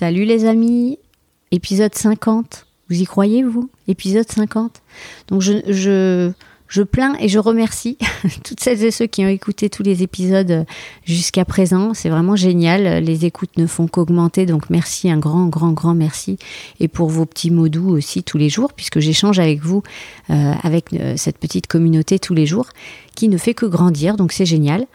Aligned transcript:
Salut 0.00 0.24
les 0.24 0.46
amis, 0.46 0.98
épisode 1.50 1.94
50. 1.94 2.64
Vous 2.88 3.02
y 3.02 3.04
croyez, 3.04 3.42
vous? 3.42 3.68
Épisode 3.86 4.26
50. 4.26 4.80
Donc 5.28 5.42
je, 5.42 6.32
plains 6.84 7.16
et 7.20 7.28
je 7.28 7.38
remercie 7.38 7.98
toutes 8.42 8.60
celles 8.60 8.82
et 8.82 8.92
ceux 8.92 9.06
qui 9.06 9.26
ont 9.26 9.28
écouté 9.28 9.68
tous 9.68 9.82
les 9.82 10.02
épisodes 10.02 10.64
jusqu'à 11.04 11.44
présent. 11.44 11.92
C'est 11.92 12.08
vraiment 12.08 12.34
génial. 12.34 13.04
Les 13.04 13.26
écoutes 13.26 13.58
ne 13.58 13.66
font 13.66 13.88
qu'augmenter. 13.88 14.46
Donc 14.46 14.70
merci, 14.70 15.10
un 15.10 15.18
grand, 15.18 15.48
grand, 15.48 15.72
grand 15.72 15.94
merci. 15.94 16.38
Et 16.80 16.88
pour 16.88 17.10
vos 17.10 17.26
petits 17.26 17.50
mots 17.50 17.68
doux 17.68 17.90
aussi 17.90 18.22
tous 18.22 18.38
les 18.38 18.48
jours, 18.48 18.72
puisque 18.72 19.00
j'échange 19.00 19.38
avec 19.38 19.60
vous, 19.60 19.82
euh, 20.30 20.54
avec 20.62 20.94
euh, 20.94 21.12
cette 21.18 21.36
petite 21.36 21.66
communauté 21.66 22.18
tous 22.18 22.32
les 22.32 22.46
jours, 22.46 22.70
qui 23.14 23.28
ne 23.28 23.36
fait 23.36 23.52
que 23.52 23.66
grandir. 23.66 24.16
Donc 24.16 24.32
c'est 24.32 24.46
génial. 24.46 24.86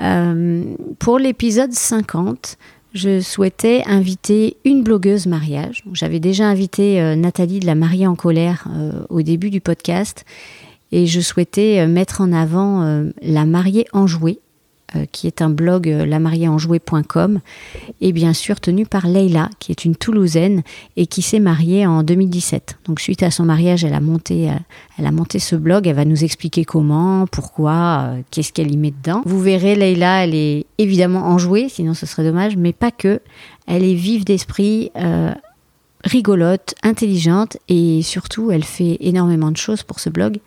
Euh, 0.00 0.62
pour 1.00 1.18
l'épisode 1.18 1.72
50, 1.72 2.56
je 2.94 3.20
souhaitais 3.20 3.82
inviter 3.86 4.56
une 4.64 4.82
blogueuse 4.82 5.26
mariage. 5.26 5.82
J'avais 5.92 6.20
déjà 6.20 6.46
invité 6.46 7.16
Nathalie 7.16 7.60
de 7.60 7.66
la 7.66 7.74
Mariée 7.74 8.06
en 8.06 8.14
colère 8.14 8.68
au 9.10 9.22
début 9.22 9.50
du 9.50 9.60
podcast 9.60 10.24
et 10.94 11.06
je 11.06 11.20
souhaitais 11.20 11.80
euh, 11.80 11.88
mettre 11.88 12.20
en 12.20 12.32
avant 12.32 12.82
euh, 12.82 13.10
La 13.20 13.44
mariée 13.44 13.86
enjouée, 13.92 14.38
euh, 14.38 14.43
qui 15.12 15.26
est 15.26 15.42
un 15.42 15.50
blog 15.50 15.86
lamarieeenjouée.com 15.86 17.40
et 18.00 18.12
bien 18.12 18.32
sûr 18.32 18.60
tenu 18.60 18.86
par 18.86 19.06
Leila, 19.06 19.50
qui 19.58 19.72
est 19.72 19.84
une 19.84 19.96
Toulousaine 19.96 20.62
et 20.96 21.06
qui 21.06 21.22
s'est 21.22 21.40
mariée 21.40 21.86
en 21.86 22.02
2017. 22.02 22.78
Donc 22.86 23.00
suite 23.00 23.22
à 23.22 23.30
son 23.30 23.44
mariage, 23.44 23.84
elle 23.84 23.94
a 23.94 24.00
monté, 24.00 24.50
elle 24.98 25.06
a 25.06 25.12
monté 25.12 25.38
ce 25.38 25.56
blog. 25.56 25.86
Elle 25.86 25.96
va 25.96 26.04
nous 26.04 26.24
expliquer 26.24 26.64
comment, 26.64 27.26
pourquoi, 27.26 28.14
qu'est-ce 28.30 28.52
qu'elle 28.52 28.72
y 28.72 28.76
met 28.76 28.92
dedans. 28.92 29.22
Vous 29.24 29.40
verrez, 29.40 29.74
Leila, 29.74 30.24
elle 30.24 30.34
est 30.34 30.66
évidemment 30.78 31.26
enjouée, 31.26 31.68
sinon 31.68 31.94
ce 31.94 32.06
serait 32.06 32.24
dommage, 32.24 32.56
mais 32.56 32.72
pas 32.72 32.90
que. 32.90 33.20
Elle 33.66 33.84
est 33.84 33.94
vive 33.94 34.24
d'esprit. 34.24 34.90
rigolote, 36.04 36.74
intelligente 36.82 37.56
et 37.68 38.02
surtout 38.02 38.50
elle 38.50 38.62
fait 38.62 38.98
énormément 39.00 39.50
de 39.50 39.56
choses 39.56 39.82
pour 39.82 40.00
ce 40.00 40.10
blog 40.10 40.38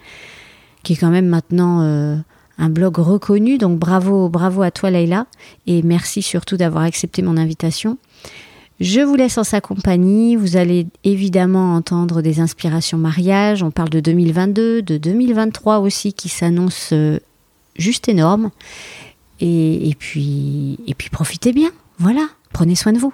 qui 0.88 0.94
est 0.94 0.96
quand 0.96 1.10
même 1.10 1.28
maintenant 1.28 1.82
euh, 1.82 2.16
un 2.58 2.70
blog 2.70 2.98
reconnu. 2.98 3.58
Donc 3.58 3.80
bravo, 3.80 4.30
bravo 4.30 4.62
à 4.62 4.72
toi 4.72 4.90
Leïla 4.90 5.28
et 5.66 5.82
merci 5.82 6.22
surtout 6.22 6.58
d'avoir 6.58 6.84
accepté 6.84 7.22
mon 7.22 7.38
invitation. 7.38 7.98
Je 8.80 9.02
vous 9.02 9.16
laisse 9.16 9.38
en 9.38 9.44
sa 9.44 9.60
compagnie. 9.60 10.36
Vous 10.36 10.56
allez 10.56 10.88
évidemment 11.04 11.76
entendre 11.76 12.22
des 12.22 12.40
inspirations 12.40 12.98
mariage. 12.98 13.64
On 13.64 13.72
parle 13.72 13.90
de 13.90 14.00
2022, 14.00 14.84
de 14.84 14.98
2023 14.98 15.80
aussi 15.80 16.14
qui 16.14 16.30
s'annonce 16.30 16.92
euh, 16.94 17.20
juste 17.76 18.08
énorme. 18.08 18.52
Et, 19.40 19.90
et, 19.90 19.96
puis, 19.96 20.80
et 20.86 20.94
puis 20.94 21.10
profitez 21.10 21.54
bien. 21.54 21.72
Voilà, 21.98 22.28
prenez 22.54 22.76
soin 22.76 22.94
de 22.94 23.00
vous. 23.00 23.14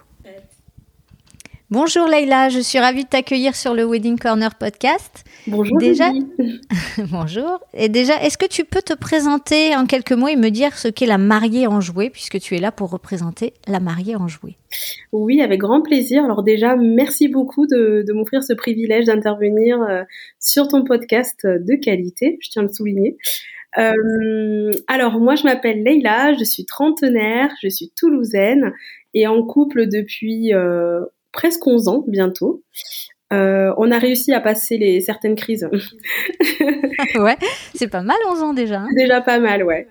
Bonjour 1.73 2.07
Leïla, 2.07 2.49
je 2.49 2.59
suis 2.59 2.77
ravie 2.77 3.03
de 3.03 3.09
t'accueillir 3.09 3.55
sur 3.55 3.73
le 3.73 3.83
Wedding 3.83 4.19
Corner 4.19 4.53
podcast. 4.53 5.23
Bonjour. 5.47 5.77
Déjà, 5.77 6.11
bonjour. 7.11 7.59
Et 7.73 7.89
déjà, 7.89 8.21
est-ce 8.23 8.37
que 8.37 8.47
tu 8.47 8.63
peux 8.63 8.81
te 8.81 8.93
présenter 8.93 9.75
en 9.75 9.85
quelques 9.85 10.13
mots 10.13 10.27
et 10.27 10.35
me 10.35 10.49
dire 10.49 10.77
ce 10.77 10.87
qu'est 10.87 11.05
la 11.05 11.17
mariée 11.17 11.67
enjouée, 11.67 12.09
puisque 12.09 12.39
tu 12.39 12.55
es 12.55 12.59
là 12.59 12.71
pour 12.71 12.89
représenter 12.89 13.53
la 13.67 13.79
mariée 13.79 14.15
enjouée 14.15 14.57
Oui, 15.11 15.41
avec 15.41 15.59
grand 15.59 15.81
plaisir. 15.81 16.23
Alors 16.23 16.43
déjà, 16.43 16.75
merci 16.75 17.27
beaucoup 17.27 17.67
de, 17.67 18.05
m'offrir 18.13 18.43
ce 18.43 18.53
privilège 18.53 19.05
d'intervenir 19.05 19.81
euh, 19.81 20.03
sur 20.39 20.67
ton 20.67 20.83
podcast 20.83 21.39
de 21.45 21.75
qualité, 21.75 22.37
je 22.41 22.49
tiens 22.49 22.61
à 22.61 22.65
le 22.65 22.73
souligner. 22.73 23.17
Euh, 23.77 24.71
alors 24.87 25.19
moi, 25.19 25.35
je 25.35 25.43
m'appelle 25.43 25.83
Leïla, 25.83 26.33
je 26.33 26.43
suis 26.43 26.65
trentenaire, 26.65 27.51
je 27.61 27.69
suis 27.69 27.91
toulousaine 27.97 28.73
et 29.13 29.27
en 29.27 29.43
couple 29.43 29.87
depuis 29.87 30.53
euh, 30.53 31.01
presque 31.31 31.65
11 31.65 31.87
ans 31.87 32.05
bientôt. 32.07 32.63
Euh, 33.33 33.73
on 33.77 33.91
a 33.91 33.97
réussi 33.97 34.31
à 34.31 34.39
passer 34.39 34.77
les 34.77 35.01
certaines 35.01 35.35
crises. 35.35 35.67
ouais, 37.16 37.38
c'est 37.73 37.88
pas 37.88 38.03
mal 38.03 38.17
11 38.29 38.44
ans 38.44 38.53
déjà. 38.53 38.81
Hein. 38.81 38.89
déjà 38.95 39.21
pas 39.21 39.39
mal, 39.39 39.63
ouais. 39.63 39.88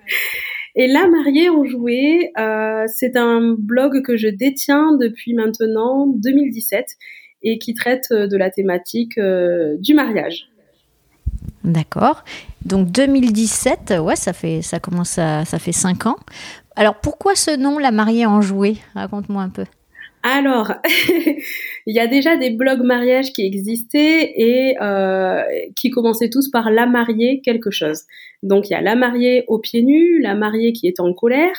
Et 0.75 0.87
là, 0.87 1.07
Mariée 1.07 1.49
en 1.49 1.63
jouet, 1.65 2.31
euh, 2.39 2.85
c'est 2.87 3.15
un 3.15 3.55
blog 3.57 4.01
que 4.01 4.17
je 4.17 4.27
détiens 4.27 4.95
depuis 4.99 5.33
maintenant 5.33 6.07
2017 6.07 6.85
et 7.43 7.59
qui 7.59 7.73
traite 7.73 8.05
de 8.11 8.37
la 8.37 8.49
thématique 8.49 9.17
euh, 9.17 9.75
du 9.79 9.93
mariage. 9.93 10.47
D'accord. 11.63 12.23
Donc 12.65 12.89
2017, 12.91 13.95
ouais, 14.01 14.15
ça 14.15 14.33
fait 14.33 14.61
ça 14.61 14.79
commence 14.79 15.17
à 15.17 15.45
ça 15.45 15.59
fait 15.59 15.71
5 15.71 16.07
ans. 16.07 16.15
Alors 16.75 16.95
pourquoi 16.95 17.35
ce 17.35 17.55
nom, 17.55 17.77
la 17.77 17.91
mariée 17.91 18.25
en 18.25 18.41
jouet? 18.41 18.75
Raconte-moi 18.95 19.43
un 19.43 19.49
peu. 19.49 19.65
Alors, 20.25 20.71
il 21.85 21.93
y 21.93 21.99
a 21.99 22.07
déjà 22.07 22.37
des 22.37 22.49
blogs 22.49 22.81
mariage 22.81 23.33
qui 23.33 23.45
existaient 23.45 24.33
et 24.37 24.75
euh, 24.81 25.43
qui 25.75 25.89
commençaient 25.89 26.29
tous 26.29 26.49
par 26.49 26.71
la 26.71 26.85
mariée 26.85 27.41
quelque 27.43 27.71
chose. 27.71 28.03
Donc 28.41 28.69
il 28.69 28.73
y 28.73 28.75
a 28.75 28.81
la 28.81 28.95
mariée 28.95 29.43
aux 29.47 29.59
pieds 29.59 29.83
nus, 29.83 30.21
la 30.21 30.33
mariée 30.33 30.71
qui 30.71 30.87
est 30.87 31.01
en 31.01 31.13
colère. 31.13 31.55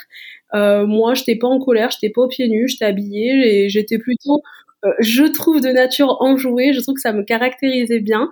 Euh, 0.55 0.87
moi, 0.87 1.13
je 1.13 1.21
n'étais 1.23 1.37
pas 1.37 1.49
en 1.49 1.59
colère, 1.59 1.91
je 1.91 1.99
n'étais 1.99 2.13
pas 2.13 2.23
aux 2.23 2.29
pieds 2.29 2.49
nus, 2.49 2.69
j'étais 2.69 2.87
habillée 2.87 3.65
et 3.65 3.69
j'étais 3.69 3.99
plutôt, 3.99 4.41
euh, 4.87 4.93
je 5.01 5.25
trouve, 5.25 5.61
de 5.61 5.69
nature 5.69 6.17
enjouée. 6.21 6.73
Je 6.73 6.81
trouve 6.81 6.95
que 6.95 7.03
ça 7.03 7.13
me 7.13 7.23
caractérisait 7.23 8.01
bien. 8.01 8.31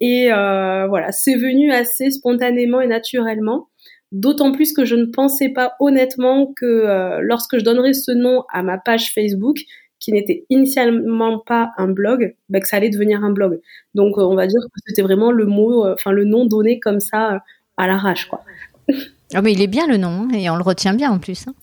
Et 0.00 0.28
voilà, 0.30 1.12
c'est 1.12 1.36
venu 1.36 1.72
assez 1.72 2.10
spontanément 2.10 2.80
et 2.80 2.88
naturellement. 2.88 3.68
D'autant 4.12 4.52
plus 4.52 4.72
que 4.72 4.84
je 4.84 4.94
ne 4.94 5.06
pensais 5.06 5.48
pas 5.48 5.74
honnêtement 5.80 6.52
que 6.54 6.66
euh, 6.66 7.20
lorsque 7.22 7.58
je 7.58 7.64
donnerais 7.64 7.94
ce 7.94 8.12
nom 8.12 8.44
à 8.52 8.62
ma 8.62 8.78
page 8.78 9.12
Facebook, 9.12 9.64
qui 9.98 10.12
n'était 10.12 10.44
initialement 10.50 11.38
pas 11.38 11.70
un 11.78 11.88
blog, 11.88 12.34
bah, 12.48 12.60
que 12.60 12.68
ça 12.68 12.76
allait 12.76 12.90
devenir 12.90 13.24
un 13.24 13.30
blog. 13.30 13.60
Donc 13.94 14.18
euh, 14.18 14.22
on 14.22 14.34
va 14.34 14.46
dire 14.46 14.60
que 14.60 14.80
c'était 14.86 15.02
vraiment 15.02 15.30
le 15.30 15.46
mot, 15.46 15.86
euh, 15.86 15.94
enfin 15.94 16.12
le 16.12 16.24
nom 16.24 16.44
donné 16.44 16.78
comme 16.80 17.00
ça 17.00 17.42
à 17.76 17.86
l'arrache, 17.86 18.26
quoi. 18.26 18.44
Ah 19.34 19.40
mais 19.40 19.52
il 19.52 19.62
est 19.62 19.68
bien 19.68 19.86
le 19.86 19.96
nom 19.96 20.28
hein, 20.28 20.34
et 20.34 20.50
on 20.50 20.56
le 20.56 20.62
retient 20.62 20.92
bien 20.92 21.10
en 21.10 21.18
plus. 21.18 21.46
Hein. 21.48 21.54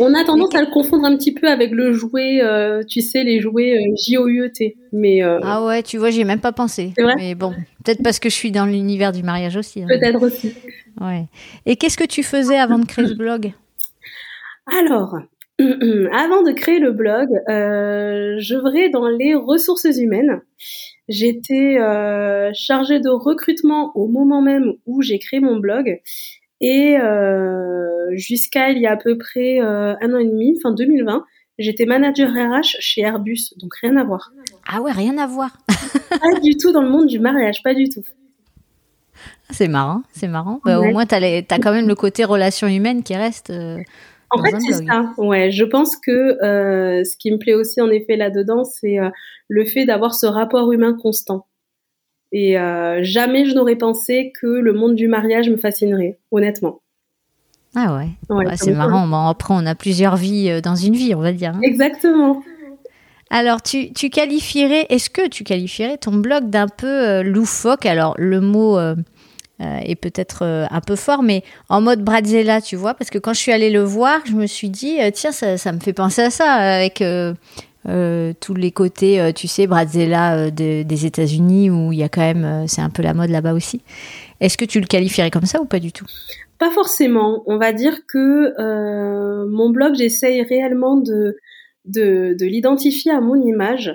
On 0.00 0.14
a 0.14 0.24
tendance 0.24 0.54
à 0.54 0.60
le 0.62 0.70
confondre 0.70 1.04
un 1.04 1.16
petit 1.16 1.32
peu 1.34 1.46
avec 1.46 1.70
le 1.70 1.92
jouet, 1.92 2.40
tu 2.88 3.02
sais, 3.02 3.22
les 3.22 3.40
jouets 3.40 3.76
J-O-U-E-T. 4.02 4.76
Mais 4.92 5.20
Ah 5.22 5.64
ouais, 5.64 5.82
tu 5.82 5.98
vois, 5.98 6.10
j'y 6.10 6.22
ai 6.22 6.24
même 6.24 6.40
pas 6.40 6.52
pensé. 6.52 6.92
Vrai 6.98 7.14
mais 7.16 7.34
bon, 7.34 7.52
peut-être 7.84 8.02
parce 8.02 8.18
que 8.18 8.28
je 8.28 8.34
suis 8.34 8.50
dans 8.50 8.66
l'univers 8.66 9.12
du 9.12 9.22
mariage 9.22 9.56
aussi. 9.56 9.82
Hein. 9.82 9.86
Peut-être 9.88 10.22
aussi. 10.22 10.54
Ouais. 11.00 11.26
Et 11.66 11.76
qu'est-ce 11.76 11.96
que 11.96 12.04
tu 12.04 12.22
faisais 12.22 12.58
avant 12.58 12.78
de 12.78 12.86
créer 12.86 13.06
ce 13.06 13.14
blog? 13.14 13.52
Alors, 14.66 15.16
avant 15.60 16.42
de 16.42 16.52
créer 16.52 16.78
le 16.78 16.92
blog, 16.92 17.28
euh, 17.48 18.36
je 18.38 18.54
vrai 18.56 18.88
dans 18.88 19.08
les 19.08 19.34
ressources 19.34 19.96
humaines. 19.96 20.40
J'étais 21.08 21.78
euh, 21.78 22.50
chargée 22.54 23.00
de 23.00 23.10
recrutement 23.10 23.90
au 23.94 24.06
moment 24.06 24.42
même 24.42 24.74
où 24.86 25.02
j'ai 25.02 25.18
créé 25.18 25.40
mon 25.40 25.58
blog. 25.58 26.00
Et 26.60 26.98
euh, 26.98 28.10
jusqu'à 28.12 28.70
il 28.70 28.78
y 28.78 28.86
a 28.86 28.92
à 28.92 28.96
peu 28.96 29.16
près 29.16 29.60
euh, 29.60 29.94
un 30.00 30.14
an 30.14 30.18
et 30.18 30.26
demi, 30.26 30.58
fin 30.60 30.72
2020, 30.72 31.24
j'étais 31.58 31.86
manager 31.86 32.30
RH 32.30 32.76
chez 32.80 33.00
Airbus, 33.00 33.54
donc 33.56 33.74
rien 33.76 33.96
à 33.96 34.04
voir. 34.04 34.30
Ah 34.70 34.82
ouais, 34.82 34.92
rien 34.92 35.16
à 35.18 35.26
voir. 35.26 35.56
pas 36.10 36.40
du 36.40 36.56
tout 36.56 36.72
dans 36.72 36.82
le 36.82 36.90
monde 36.90 37.06
du 37.06 37.18
mariage, 37.18 37.62
pas 37.62 37.74
du 37.74 37.88
tout. 37.88 38.02
C'est 39.48 39.68
marrant, 39.68 40.02
c'est 40.12 40.28
marrant. 40.28 40.60
Bah, 40.64 40.80
Au 40.80 40.84
moins, 40.84 41.06
tu 41.06 41.14
as, 41.14 41.58
quand 41.58 41.72
même 41.72 41.88
le 41.88 41.94
côté 41.94 42.24
relation 42.24 42.68
humaine 42.68 43.02
qui 43.02 43.16
reste. 43.16 43.50
Euh, 43.50 43.78
En 44.30 44.42
fait, 44.42 44.54
c'est 44.60 44.84
ça. 44.84 45.12
Ouais, 45.16 45.50
je 45.50 45.64
pense 45.64 45.96
que 45.96 46.36
ce 46.40 47.16
qui 47.16 47.32
me 47.32 47.38
plaît 47.38 47.54
aussi 47.54 47.80
en 47.80 47.90
effet 47.90 48.16
là-dedans, 48.16 48.64
c'est 48.64 48.98
le 49.48 49.64
fait 49.64 49.86
d'avoir 49.86 50.14
ce 50.14 50.26
rapport 50.26 50.70
humain 50.72 50.94
constant. 50.94 51.46
Et 52.32 52.54
jamais 53.02 53.44
je 53.46 53.54
n'aurais 53.54 53.76
pensé 53.76 54.32
que 54.40 54.46
le 54.46 54.72
monde 54.72 54.94
du 54.94 55.08
mariage 55.08 55.50
me 55.50 55.56
fascinerait, 55.56 56.18
honnêtement. 56.30 56.80
Ah 57.74 57.96
ouais, 57.96 58.46
c'est 58.56 58.72
marrant. 58.72 59.28
après, 59.28 59.54
on 59.56 59.66
a 59.66 59.74
plusieurs 59.74 60.16
vies 60.16 60.60
dans 60.62 60.76
une 60.76 60.94
vie, 60.94 61.14
on 61.14 61.20
va 61.20 61.32
dire. 61.32 61.54
Hein. 61.54 61.60
Exactement. 61.62 62.42
Alors, 63.30 63.62
tu, 63.62 63.92
tu 63.92 64.10
qualifierais, 64.10 64.86
est-ce 64.88 65.08
que 65.08 65.28
tu 65.28 65.44
qualifierais 65.44 65.96
ton 65.98 66.12
blog 66.12 66.50
d'un 66.50 66.66
peu 66.66 66.88
euh, 66.88 67.22
loufoque? 67.22 67.86
Alors, 67.86 68.16
le 68.18 68.40
mot 68.40 68.76
euh, 68.76 68.96
euh, 69.60 69.78
est 69.84 69.94
peut-être 69.94 70.44
un 70.44 70.80
peu 70.80 70.96
fort, 70.96 71.22
mais 71.22 71.44
en 71.68 71.80
mode 71.80 72.02
Bradzella, 72.02 72.60
tu 72.60 72.74
vois, 72.74 72.94
parce 72.94 73.08
que 73.08 73.18
quand 73.18 73.32
je 73.32 73.38
suis 73.38 73.52
allée 73.52 73.70
le 73.70 73.82
voir, 73.84 74.18
je 74.24 74.32
me 74.32 74.46
suis 74.46 74.68
dit, 74.68 74.98
tiens, 75.14 75.30
ça, 75.30 75.56
ça, 75.56 75.70
me 75.70 75.78
fait 75.78 75.92
penser 75.92 76.22
à 76.22 76.30
ça, 76.30 76.52
avec 76.52 77.04
tous 77.84 78.54
les 78.54 78.70
côtés, 78.70 79.32
tu 79.34 79.48
sais, 79.48 79.66
Bradzella 79.66 80.50
des 80.50 81.06
États-Unis, 81.06 81.70
où 81.70 81.92
il 81.92 81.98
y 81.98 82.02
a 82.02 82.08
quand 82.08 82.20
même, 82.20 82.64
c'est 82.66 82.82
un 82.82 82.90
peu 82.90 83.02
la 83.02 83.14
mode 83.14 83.30
là-bas 83.30 83.54
aussi. 83.54 83.80
Est-ce 84.40 84.56
que 84.56 84.64
tu 84.64 84.80
le 84.80 84.86
qualifierais 84.86 85.30
comme 85.30 85.46
ça 85.46 85.60
ou 85.60 85.64
pas 85.64 85.80
du 85.80 85.92
tout? 85.92 86.06
Pas 86.58 86.70
forcément. 86.70 87.42
On 87.46 87.58
va 87.58 87.72
dire 87.72 88.00
que 88.06 89.46
mon 89.46 89.70
blog, 89.70 89.94
j'essaye 89.94 90.42
réellement 90.42 90.96
de 90.96 91.36
de, 91.84 92.44
l'identifier 92.44 93.12
à 93.12 93.20
mon 93.20 93.40
image 93.40 93.92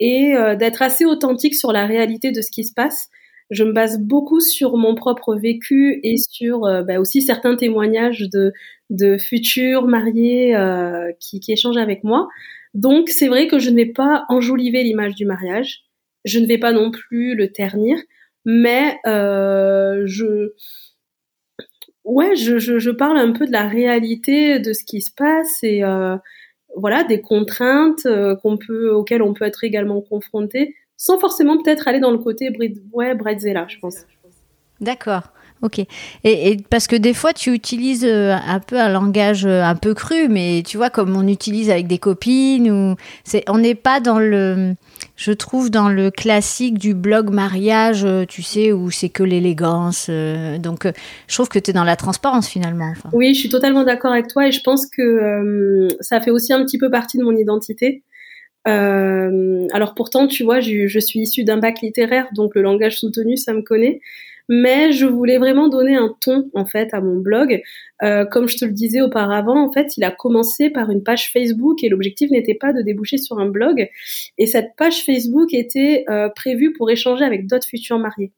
et 0.00 0.34
euh, 0.34 0.56
d'être 0.56 0.82
assez 0.82 1.04
authentique 1.04 1.54
sur 1.54 1.72
la 1.72 1.86
réalité 1.86 2.32
de 2.32 2.40
ce 2.42 2.50
qui 2.50 2.64
se 2.64 2.72
passe. 2.74 3.08
Je 3.50 3.64
me 3.64 3.72
base 3.72 3.98
beaucoup 4.00 4.40
sur 4.40 4.76
mon 4.76 4.94
propre 4.94 5.36
vécu 5.36 6.00
et 6.02 6.16
sur 6.16 6.64
euh, 6.64 6.82
bah, 6.82 6.98
aussi 6.98 7.22
certains 7.22 7.56
témoignages 7.56 8.28
de, 8.32 8.52
de 8.90 9.16
futurs 9.18 9.86
mariés 9.86 10.56
euh, 10.56 11.12
qui 11.20 11.40
échangent 11.48 11.76
avec 11.76 12.02
moi. 12.02 12.28
Donc 12.76 13.08
c'est 13.08 13.28
vrai 13.28 13.48
que 13.48 13.58
je 13.58 13.70
ne 13.70 13.76
vais 13.76 13.92
pas 13.92 14.24
enjoliver 14.28 14.82
l'image 14.82 15.14
du 15.14 15.24
mariage, 15.24 15.80
je 16.24 16.38
ne 16.38 16.46
vais 16.46 16.58
pas 16.58 16.72
non 16.72 16.90
plus 16.90 17.34
le 17.34 17.50
ternir, 17.50 17.96
mais 18.44 18.98
je 19.04 20.52
ouais 22.04 22.36
je, 22.36 22.58
je, 22.58 22.78
je, 22.78 22.90
parle 22.90 23.16
un 23.16 23.32
peu 23.32 23.46
de 23.46 23.52
la 23.52 23.66
réalité 23.66 24.60
de 24.60 24.72
ce 24.72 24.84
qui 24.84 25.00
se 25.00 25.10
passe 25.16 25.64
et 25.64 25.82
voilà 26.76 27.02
des 27.04 27.20
contraintes 27.20 28.06
euh, 28.06 28.36
qu'on 28.36 28.58
peut 28.58 28.90
auxquelles 28.90 29.22
on 29.22 29.32
peut 29.32 29.44
être 29.44 29.64
également 29.64 30.00
confronté 30.02 30.76
sans 30.96 31.18
forcément 31.18 31.60
peut-être 31.60 31.88
aller 31.88 32.00
dans 32.00 32.10
le 32.10 32.18
côté 32.18 32.50
ouais 32.92 33.14
Bredzella, 33.14 33.66
je 33.68 33.78
pense. 33.78 34.06
D'accord. 34.80 35.32
Ok. 35.62 35.80
Et, 36.24 36.58
parce 36.68 36.86
que 36.86 36.96
des 36.96 37.14
fois, 37.14 37.32
tu 37.32 37.52
utilises 37.52 38.04
euh, 38.04 38.34
un 38.34 38.60
peu 38.60 38.78
un 38.78 38.90
langage 38.90 39.46
euh, 39.46 39.62
un 39.62 39.74
peu 39.74 39.94
cru, 39.94 40.28
mais 40.28 40.62
tu 40.66 40.76
vois, 40.76 40.90
comme 40.90 41.16
on 41.16 41.26
utilise 41.26 41.70
avec 41.70 41.86
des 41.86 41.96
copines, 41.98 42.70
ou 42.70 42.96
c'est, 43.24 43.42
on 43.48 43.58
n'est 43.58 43.74
pas 43.74 44.00
dans 44.00 44.18
le, 44.18 44.74
je 45.16 45.32
trouve, 45.32 45.70
dans 45.70 45.88
le 45.88 46.10
classique 46.10 46.78
du 46.78 46.92
blog 46.92 47.30
mariage, 47.30 48.04
euh, 48.04 48.26
tu 48.26 48.42
sais, 48.42 48.70
où 48.72 48.90
c'est 48.90 49.08
que 49.08 49.22
l'élégance. 49.22 50.10
donc, 50.60 50.86
je 51.26 51.34
trouve 51.34 51.48
que 51.48 51.58
tu 51.58 51.70
es 51.70 51.74
dans 51.74 51.84
la 51.84 51.96
transparence 51.96 52.48
finalement. 52.48 52.92
Oui, 53.12 53.34
je 53.34 53.40
suis 53.40 53.48
totalement 53.48 53.84
d'accord 53.84 54.12
avec 54.12 54.28
toi 54.28 54.46
et 54.46 54.52
je 54.52 54.60
pense 54.60 54.86
que 54.86 55.88
ça 56.00 56.20
fait 56.20 56.30
aussi 56.30 56.52
un 56.52 56.62
petit 56.64 56.78
peu 56.78 56.90
partie 56.90 57.16
de 57.16 57.24
mon 57.24 57.34
identité. 57.34 58.02
alors 58.66 59.94
pourtant, 59.96 60.26
tu 60.26 60.44
vois, 60.44 60.60
je, 60.60 60.86
je 60.86 60.98
suis 60.98 61.20
issue 61.20 61.44
d'un 61.44 61.56
bac 61.56 61.80
littéraire, 61.80 62.26
donc 62.34 62.54
le 62.54 62.62
langage 62.62 62.98
soutenu, 62.98 63.38
ça 63.38 63.54
me 63.54 63.62
connaît 63.62 64.00
mais 64.48 64.92
je 64.92 65.06
voulais 65.06 65.38
vraiment 65.38 65.68
donner 65.68 65.96
un 65.96 66.14
ton 66.20 66.50
en 66.54 66.66
fait 66.66 66.92
à 66.94 67.00
mon 67.00 67.16
blog. 67.16 67.62
Euh, 68.02 68.24
comme 68.24 68.48
je 68.48 68.56
te 68.56 68.64
le 68.64 68.72
disais 68.72 69.00
auparavant, 69.00 69.58
en 69.58 69.72
fait, 69.72 69.96
il 69.96 70.04
a 70.04 70.10
commencé 70.10 70.70
par 70.70 70.90
une 70.90 71.02
page 71.02 71.32
Facebook 71.32 71.82
et 71.82 71.88
l'objectif 71.88 72.30
n'était 72.30 72.54
pas 72.54 72.72
de 72.72 72.82
déboucher 72.82 73.18
sur 73.18 73.38
un 73.38 73.46
blog. 73.46 73.88
Et 74.38 74.46
cette 74.46 74.76
page 74.76 75.04
Facebook 75.04 75.52
était 75.54 76.04
euh, 76.08 76.28
prévue 76.28 76.72
pour 76.72 76.90
échanger 76.90 77.24
avec 77.24 77.46
d'autres 77.46 77.68
futurs 77.68 77.98
mariés. 77.98 78.32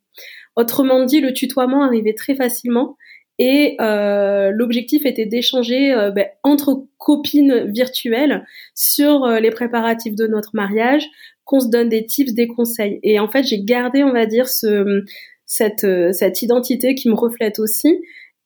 Autrement 0.57 1.05
dit, 1.05 1.21
le 1.21 1.33
tutoiement 1.33 1.85
arrivait 1.85 2.15
très 2.15 2.35
facilement. 2.35 2.97
Et 3.39 3.77
euh, 3.81 4.51
l'objectif 4.51 5.07
était 5.07 5.27
d'échanger 5.27 5.95
euh, 5.95 6.11
ben, 6.11 6.27
entre 6.43 6.87
copines 6.99 7.71
virtuelles 7.71 8.45
sur 8.75 9.25
euh, 9.25 9.39
les 9.39 9.51
préparatifs 9.51 10.17
de 10.17 10.27
notre 10.27 10.51
mariage, 10.55 11.07
qu'on 11.45 11.61
se 11.61 11.69
donne 11.69 11.89
des 11.89 12.05
tips, 12.05 12.35
des 12.35 12.49
conseils. 12.49 12.99
Et 13.05 13.21
en 13.21 13.29
fait, 13.29 13.45
j'ai 13.45 13.63
gardé, 13.63 14.03
on 14.03 14.13
va 14.13 14.27
dire, 14.27 14.49
ce, 14.49 15.05
cette, 15.49 15.85
euh, 15.85 16.13
cette 16.13 16.43
identité 16.43 16.95
qui 16.95 17.09
me 17.09 17.15
reflète 17.15 17.59
aussi 17.59 18.01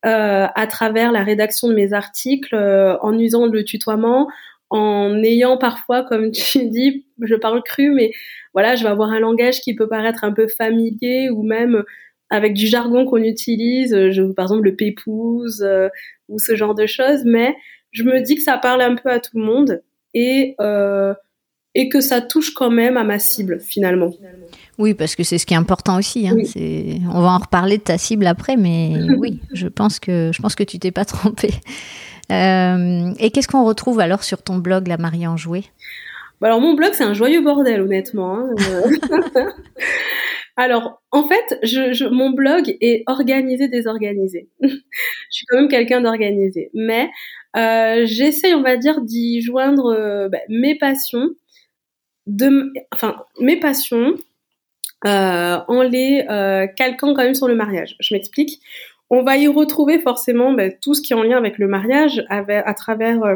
euh, 0.05 0.47
à 0.55 0.67
travers 0.67 1.11
la 1.11 1.23
rédaction 1.23 1.67
de 1.67 1.75
mes 1.75 1.93
articles, 1.93 2.55
euh, 2.55 2.97
en 3.01 3.17
usant 3.19 3.45
le 3.45 3.63
tutoiement, 3.63 4.27
en 4.69 5.21
ayant 5.21 5.57
parfois, 5.57 6.03
comme 6.03 6.31
tu 6.31 6.65
dis, 6.69 7.05
je 7.21 7.35
parle 7.35 7.61
cru, 7.61 7.91
mais 7.91 8.11
voilà, 8.53 8.75
je 8.75 8.83
vais 8.83 8.89
avoir 8.89 9.11
un 9.11 9.19
langage 9.19 9.61
qui 9.61 9.75
peut 9.75 9.87
paraître 9.87 10.23
un 10.23 10.31
peu 10.31 10.47
familier 10.47 11.29
ou 11.29 11.43
même 11.43 11.83
avec 12.29 12.53
du 12.53 12.65
jargon 12.65 13.05
qu'on 13.05 13.17
utilise, 13.17 13.95
par 14.35 14.45
exemple 14.45 14.63
le 14.63 14.75
pépouse 14.75 15.63
ou 16.29 16.39
ce 16.39 16.55
genre 16.55 16.73
de 16.73 16.87
choses, 16.87 17.23
mais 17.25 17.55
je 17.91 18.03
me 18.03 18.21
dis 18.21 18.35
que 18.35 18.41
ça 18.41 18.57
parle 18.57 18.81
un 18.81 18.95
peu 18.95 19.09
à 19.09 19.19
tout 19.19 19.37
le 19.37 19.43
monde 19.43 19.83
et 20.15 20.55
et 21.75 21.89
que 21.89 22.01
ça 22.01 22.21
touche 22.21 22.53
quand 22.53 22.69
même 22.69 22.97
à 22.97 23.03
ma 23.03 23.19
cible 23.19 23.59
finalement. 23.59 24.11
Oui, 24.77 24.93
parce 24.93 25.15
que 25.15 25.23
c'est 25.23 25.37
ce 25.37 25.45
qui 25.45 25.53
est 25.53 25.57
important 25.57 25.97
aussi. 25.97 26.27
Hein. 26.27 26.35
On 27.11 27.21
va 27.21 27.29
en 27.29 27.37
reparler 27.39 27.77
de 27.77 27.83
ta 27.83 27.97
cible 27.97 28.27
après, 28.27 28.57
mais 28.57 28.93
oui, 29.17 29.39
je 29.53 29.67
pense 29.67 29.99
que 29.99 30.31
je 30.33 30.41
pense 30.41 30.55
que 30.55 30.63
tu 30.63 30.79
t'es 30.79 30.91
pas 30.91 31.05
trompé. 31.05 31.49
Euh, 32.31 33.11
et 33.19 33.31
qu'est-ce 33.31 33.47
qu'on 33.47 33.65
retrouve 33.65 33.99
alors 33.99 34.23
sur 34.23 34.41
ton 34.41 34.57
blog, 34.57 34.87
la 34.87 34.97
Marie 34.97 35.27
en 35.27 35.37
jouet? 35.37 35.63
Bah 36.39 36.47
Alors 36.47 36.61
mon 36.61 36.73
blog, 36.73 36.91
c'est 36.93 37.03
un 37.03 37.13
joyeux 37.13 37.41
bordel, 37.41 37.81
honnêtement. 37.81 38.37
Hein. 38.37 38.49
alors, 40.57 41.01
en 41.11 41.25
fait, 41.25 41.59
je, 41.63 42.07
mon 42.09 42.31
blog 42.31 42.75
est 42.81 43.03
organisé, 43.07 43.67
désorganisé. 43.67 44.49
je 44.61 44.69
suis 45.29 45.45
quand 45.47 45.57
même 45.57 45.69
quelqu'un 45.69 46.01
d'organisé, 46.01 46.69
mais 46.73 47.09
euh, 47.55 48.05
j'essaye, 48.05 48.53
on 48.53 48.61
va 48.61 48.77
dire, 48.77 49.01
d'y 49.01 49.41
joindre 49.41 49.93
euh, 49.93 50.29
bah, 50.29 50.39
mes 50.49 50.77
passions 50.77 51.29
de, 52.27 52.71
enfin, 52.93 53.17
mes 53.39 53.59
passions 53.59 54.15
euh, 55.05 55.57
en 55.67 55.81
les 55.81 56.25
euh, 56.29 56.67
calquant 56.67 57.13
quand 57.13 57.23
même 57.23 57.35
sur 57.35 57.47
le 57.47 57.55
mariage. 57.55 57.95
Je 57.99 58.13
m'explique. 58.15 58.61
On 59.15 59.21
va 59.21 59.37
y 59.37 59.47
retrouver 59.47 59.99
forcément 59.99 60.53
ben, 60.53 60.73
tout 60.81 60.95
ce 60.95 61.01
qui 61.03 61.13
est 61.13 61.15
en 61.15 61.21
lien 61.21 61.37
avec 61.37 61.59
le 61.59 61.67
mariage, 61.67 62.25
à 62.29 62.73
travers 62.73 63.23
euh, 63.23 63.35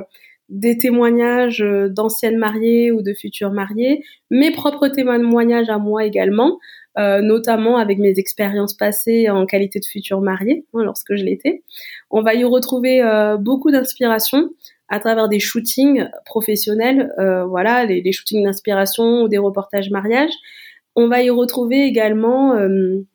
des 0.50 0.76
témoignages 0.78 1.62
euh, 1.62 1.88
d'anciennes 1.88 2.38
mariées 2.38 2.92
ou 2.92 3.04
de 3.04 3.14
futures 3.14 3.52
mariées, 3.52 4.04
mes 4.32 4.50
propres 4.50 4.88
témoignages 4.88 5.70
à 5.70 5.78
moi 5.78 6.04
également, 6.04 6.58
euh, 6.98 7.22
notamment 7.22 7.78
avec 7.78 8.00
mes 8.00 8.18
expériences 8.18 8.74
passées 8.74 9.30
en 9.30 9.46
qualité 9.46 9.80
de 9.80 9.86
future 9.86 10.20
mariée, 10.20 10.66
hein, 10.74 10.84
lorsque 10.84 11.16
je 11.16 11.24
l'étais. 11.24 11.62
On 12.10 12.24
va 12.24 12.34
y 12.34 12.44
retrouver 12.44 13.04
beaucoup 13.40 13.70
d'inspiration, 13.70 14.50
à 14.90 15.00
travers 15.00 15.28
des 15.28 15.40
shootings 15.40 16.08
professionnels, 16.26 17.14
euh, 17.20 17.46
voilà, 17.46 17.86
les, 17.86 18.12
shootings 18.12 18.44
d'inspiration 18.44 19.24
ou 19.24 19.28
des 19.28 19.38
reportages 19.38 19.90
mariage. 19.90 20.32
On 20.96 21.08
va 21.08 21.22
y 21.22 21.30
retrouver 21.30 21.84
également 21.84 22.56
euh, 22.56 23.06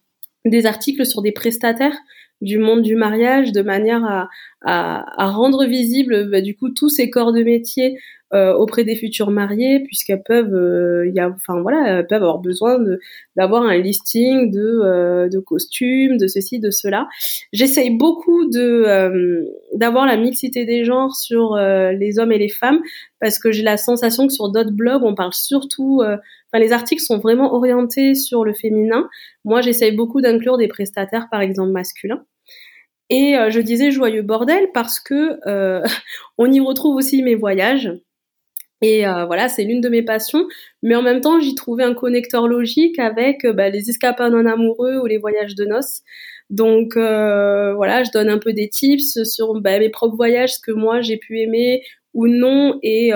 des 0.44 0.66
articles 0.66 1.06
sur 1.06 1.22
des 1.22 1.32
prestataires 1.32 1.96
du 2.40 2.58
monde 2.58 2.82
du 2.82 2.96
mariage 2.96 3.52
de 3.52 3.62
manière 3.62 4.04
à, 4.04 4.28
à, 4.64 5.22
à 5.22 5.30
rendre 5.30 5.64
visible 5.64 6.30
bah, 6.30 6.40
du 6.40 6.56
coup 6.56 6.70
tous 6.70 6.88
ces 6.88 7.10
corps 7.10 7.32
de 7.32 7.42
métier 7.42 7.98
euh, 8.34 8.54
auprès 8.54 8.82
des 8.82 8.96
futurs 8.96 9.30
mariés 9.30 9.80
puisqu'elles 9.80 10.22
peuvent 10.22 10.54
euh, 10.54 11.06
y 11.12 11.20
a, 11.20 11.28
enfin 11.28 11.60
voilà 11.60 11.98
elles 11.98 12.06
peuvent 12.06 12.22
avoir 12.22 12.38
besoin 12.38 12.78
d'avoir 13.36 13.62
un 13.64 13.76
listing 13.76 14.50
de 14.50 14.80
euh, 14.82 15.28
de 15.28 15.38
costumes 15.38 16.16
de 16.16 16.26
ceci 16.26 16.58
de 16.58 16.70
cela. 16.70 17.08
J'essaye 17.52 17.90
beaucoup 17.90 18.46
de 18.46 19.44
d'avoir 19.74 20.06
la 20.06 20.16
mixité 20.16 20.64
des 20.64 20.82
genres 20.82 21.14
sur 21.14 21.56
les 21.56 22.18
hommes 22.18 22.32
et 22.32 22.38
les 22.38 22.48
femmes 22.48 22.80
parce 23.20 23.38
que 23.38 23.52
j'ai 23.52 23.62
la 23.62 23.76
sensation 23.76 24.26
que 24.26 24.32
sur 24.32 24.50
d'autres 24.50 24.72
blogs 24.72 25.02
on 25.04 25.14
parle 25.14 25.34
surtout 25.34 26.00
enfin 26.02 26.58
les 26.58 26.72
articles 26.72 27.02
sont 27.02 27.18
vraiment 27.18 27.52
orientés 27.52 28.14
sur 28.14 28.46
le 28.46 28.54
féminin. 28.54 29.10
Moi 29.44 29.60
j'essaye 29.60 29.92
beaucoup 29.94 30.22
d'inclure 30.22 30.56
des 30.56 30.68
prestataires 30.68 31.28
par 31.30 31.42
exemple 31.42 31.72
masculins 31.72 32.24
et 33.12 33.36
je 33.50 33.60
disais 33.60 33.90
joyeux 33.90 34.22
bordel 34.22 34.68
parce 34.74 34.98
que 34.98 35.38
on 36.38 36.50
y 36.50 36.60
retrouve 36.60 36.96
aussi 36.96 37.22
mes 37.22 37.34
voyages 37.34 37.92
et 38.82 39.06
euh, 39.06 39.24
voilà, 39.26 39.48
c'est 39.48 39.62
l'une 39.62 39.80
de 39.80 39.88
mes 39.88 40.02
passions. 40.02 40.46
Mais 40.82 40.96
en 40.96 41.02
même 41.02 41.20
temps, 41.20 41.40
j'y 41.40 41.54
trouvais 41.54 41.84
un 41.84 41.94
connecteur 41.94 42.48
logique 42.48 42.98
avec 42.98 43.44
euh, 43.44 43.52
bah, 43.52 43.70
les 43.70 43.88
escapades 43.88 44.34
en 44.34 44.44
amoureux 44.44 44.98
ou 44.98 45.06
les 45.06 45.18
voyages 45.18 45.54
de 45.54 45.64
noces. 45.64 46.02
Donc 46.50 46.96
euh, 46.96 47.72
voilà, 47.74 48.02
je 48.02 48.10
donne 48.10 48.28
un 48.28 48.38
peu 48.38 48.52
des 48.52 48.68
tips 48.68 49.22
sur 49.22 49.54
bah, 49.60 49.78
mes 49.78 49.88
propres 49.88 50.16
voyages, 50.16 50.54
ce 50.54 50.60
que 50.60 50.72
moi 50.72 51.00
j'ai 51.00 51.16
pu 51.16 51.40
aimer 51.40 51.82
ou 52.12 52.26
non, 52.28 52.78
et, 52.82 53.08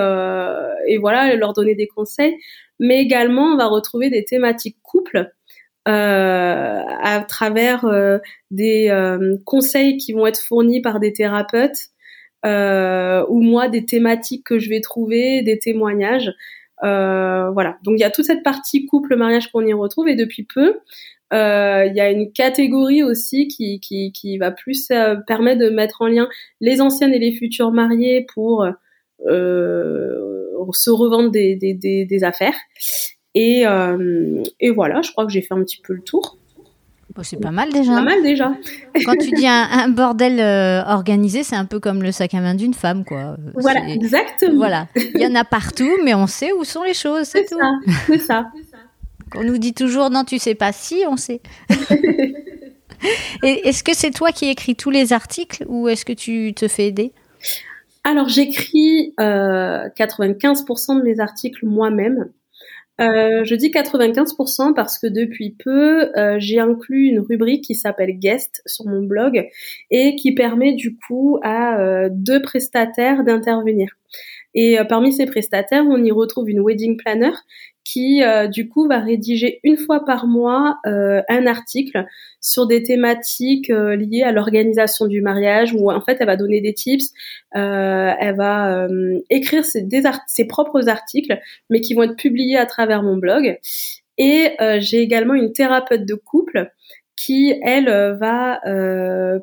et 0.87 0.97
voilà, 0.97 1.35
leur 1.35 1.53
donner 1.53 1.75
des 1.75 1.85
conseils. 1.85 2.35
Mais 2.79 2.99
également, 2.99 3.53
on 3.53 3.57
va 3.57 3.67
retrouver 3.67 4.09
des 4.09 4.25
thématiques 4.25 4.77
couples 4.81 5.29
à 5.87 7.25
travers 7.27 7.85
des 8.51 8.91
conseils 9.45 9.97
qui 9.97 10.13
vont 10.13 10.27
être 10.27 10.39
fournis 10.39 10.81
par 10.81 10.99
des 10.99 11.13
thérapeutes 11.13 11.89
ou 12.45 13.41
moi 13.41 13.69
des 13.69 13.85
thématiques 13.85 14.45
que 14.45 14.59
je 14.59 14.69
vais 14.69 14.81
trouver, 14.81 15.41
des 15.43 15.59
témoignages. 15.59 16.31
voilà. 16.81 17.77
Donc 17.83 17.95
il 17.97 18.01
y 18.01 18.03
a 18.03 18.11
toute 18.11 18.25
cette 18.25 18.43
partie 18.43 18.85
couple 18.85 19.15
mariage 19.15 19.51
qu'on 19.51 19.65
y 19.65 19.73
retrouve 19.73 20.07
et 20.09 20.15
depuis 20.15 20.43
peu, 20.43 20.79
il 21.31 21.93
y 21.95 22.01
a 22.01 22.11
une 22.11 22.31
catégorie 22.31 23.03
aussi 23.03 23.47
qui, 23.47 23.79
qui, 23.79 24.11
qui 24.11 24.37
va 24.37 24.51
plus 24.51 24.91
permettre 25.25 25.61
de 25.61 25.69
mettre 25.69 26.01
en 26.01 26.07
lien 26.07 26.27
les 26.59 26.81
anciennes 26.81 27.13
et 27.13 27.19
les 27.19 27.31
futurs 27.31 27.71
mariés 27.71 28.25
pour 28.33 28.67
se 30.73 30.89
revendre 30.89 31.31
des, 31.31 31.55
des, 31.55 32.05
des 32.05 32.23
affaires. 32.23 32.55
Et, 33.35 33.65
et 34.59 34.71
voilà, 34.71 35.01
je 35.01 35.11
crois 35.11 35.25
que 35.25 35.31
j'ai 35.31 35.41
fait 35.41 35.53
un 35.53 35.61
petit 35.61 35.79
peu 35.81 35.93
le 35.93 36.01
tour 36.01 36.37
c'est 37.23 37.39
pas 37.39 37.51
mal 37.51 37.71
déjà. 37.71 37.93
Pas 37.93 38.01
mal 38.01 38.21
déjà. 38.21 38.53
Quand 39.05 39.15
tu 39.15 39.31
dis 39.31 39.47
un, 39.47 39.89
bordel 39.89 40.39
euh, 40.39 40.83
organisé, 40.85 41.43
c'est 41.43 41.55
un 41.55 41.65
peu 41.65 41.79
comme 41.79 42.03
le 42.03 42.11
sac 42.11 42.33
à 42.33 42.41
main 42.41 42.55
d'une 42.55 42.73
femme, 42.73 43.05
quoi. 43.05 43.37
Voilà, 43.55 43.87
exactement. 43.89 44.57
Voilà, 44.57 44.87
il 44.95 45.21
y 45.21 45.25
en 45.25 45.35
a 45.35 45.43
partout, 45.43 45.89
mais 46.03 46.13
on 46.13 46.27
sait 46.27 46.51
où 46.53 46.63
sont 46.63 46.83
les 46.83 46.93
choses, 46.93 47.25
c'est 47.25 47.45
tout. 47.45 47.57
C'est 48.07 48.19
ça. 48.19 48.47
On 49.35 49.43
nous 49.43 49.57
dit 49.57 49.73
toujours 49.73 50.09
non, 50.09 50.23
tu 50.23 50.39
sais 50.39 50.55
pas 50.55 50.71
si, 50.71 51.03
on 51.07 51.17
sait. 51.17 51.41
est-ce 53.43 53.83
que 53.83 53.93
c'est 53.93 54.11
toi 54.11 54.31
qui 54.31 54.47
écris 54.49 54.75
tous 54.75 54.89
les 54.89 55.11
articles 55.13 55.65
ou 55.67 55.89
est-ce 55.89 56.05
que 56.05 56.13
tu 56.13 56.53
te 56.53 56.67
fais 56.67 56.87
aider? 56.87 57.11
Alors 58.03 58.29
j'écris 58.29 59.13
euh, 59.19 59.89
95% 59.97 60.99
de 60.99 61.03
mes 61.03 61.19
articles 61.19 61.65
moi-même. 61.65 62.29
Euh, 62.99 63.43
je 63.43 63.53
dis 63.53 63.69
95% 63.69 64.73
parce 64.73 64.97
que 64.97 65.05
depuis 65.07 65.51
peu, 65.51 66.11
euh, 66.17 66.37
j'ai 66.39 66.59
inclus 66.59 67.07
une 67.07 67.19
rubrique 67.19 67.63
qui 67.63 67.75
s'appelle 67.75 68.17
Guest 68.17 68.63
sur 68.65 68.85
mon 68.85 69.03
blog 69.03 69.47
et 69.91 70.15
qui 70.15 70.33
permet 70.33 70.73
du 70.73 70.97
coup 70.97 71.39
à 71.43 71.79
euh, 71.79 72.09
deux 72.11 72.41
prestataires 72.41 73.23
d'intervenir. 73.23 73.89
Et 74.55 74.77
parmi 74.89 75.13
ces 75.13 75.27
prestataires, 75.27 75.85
on 75.87 76.03
y 76.03 76.11
retrouve 76.11 76.49
une 76.49 76.61
wedding 76.61 76.97
planner 76.97 77.33
qui 77.87 78.21
euh, 78.21 78.47
du 78.47 78.67
coup 78.67 78.85
va 78.85 78.99
rédiger 78.99 79.61
une 79.63 79.77
fois 79.77 80.03
par 80.03 80.27
mois 80.27 80.79
euh, 80.85 81.21
un 81.29 81.47
article 81.47 82.05
sur 82.41 82.67
des 82.67 82.83
thématiques 82.83 83.69
euh, 83.69 83.95
liées 83.95 84.23
à 84.23 84.33
l'organisation 84.33 85.05
du 85.05 85.21
mariage 85.21 85.73
où 85.73 85.89
en 85.89 86.01
fait 86.01 86.17
elle 86.19 86.25
va 86.25 86.35
donner 86.35 86.59
des 86.59 86.73
tips, 86.73 87.13
elle 87.53 88.35
va 88.35 88.87
écrire 89.29 89.63
ses, 89.63 89.87
ses, 90.27 90.47
propres 90.47 90.89
articles 90.89 91.39
mais 91.69 91.79
qui 91.79 91.93
vont 91.93 92.03
être 92.03 92.17
publiés 92.17 92.57
à 92.57 92.65
travers 92.65 93.03
mon 93.03 93.15
blog. 93.15 93.57
Et 94.17 94.49
j'ai 94.79 94.99
également 94.99 95.33
une 95.33 95.53
thérapeute 95.53 96.05
de 96.05 96.13
couple 96.13 96.69
qui 97.15 97.53
elle 97.63 97.89
va 98.19 98.59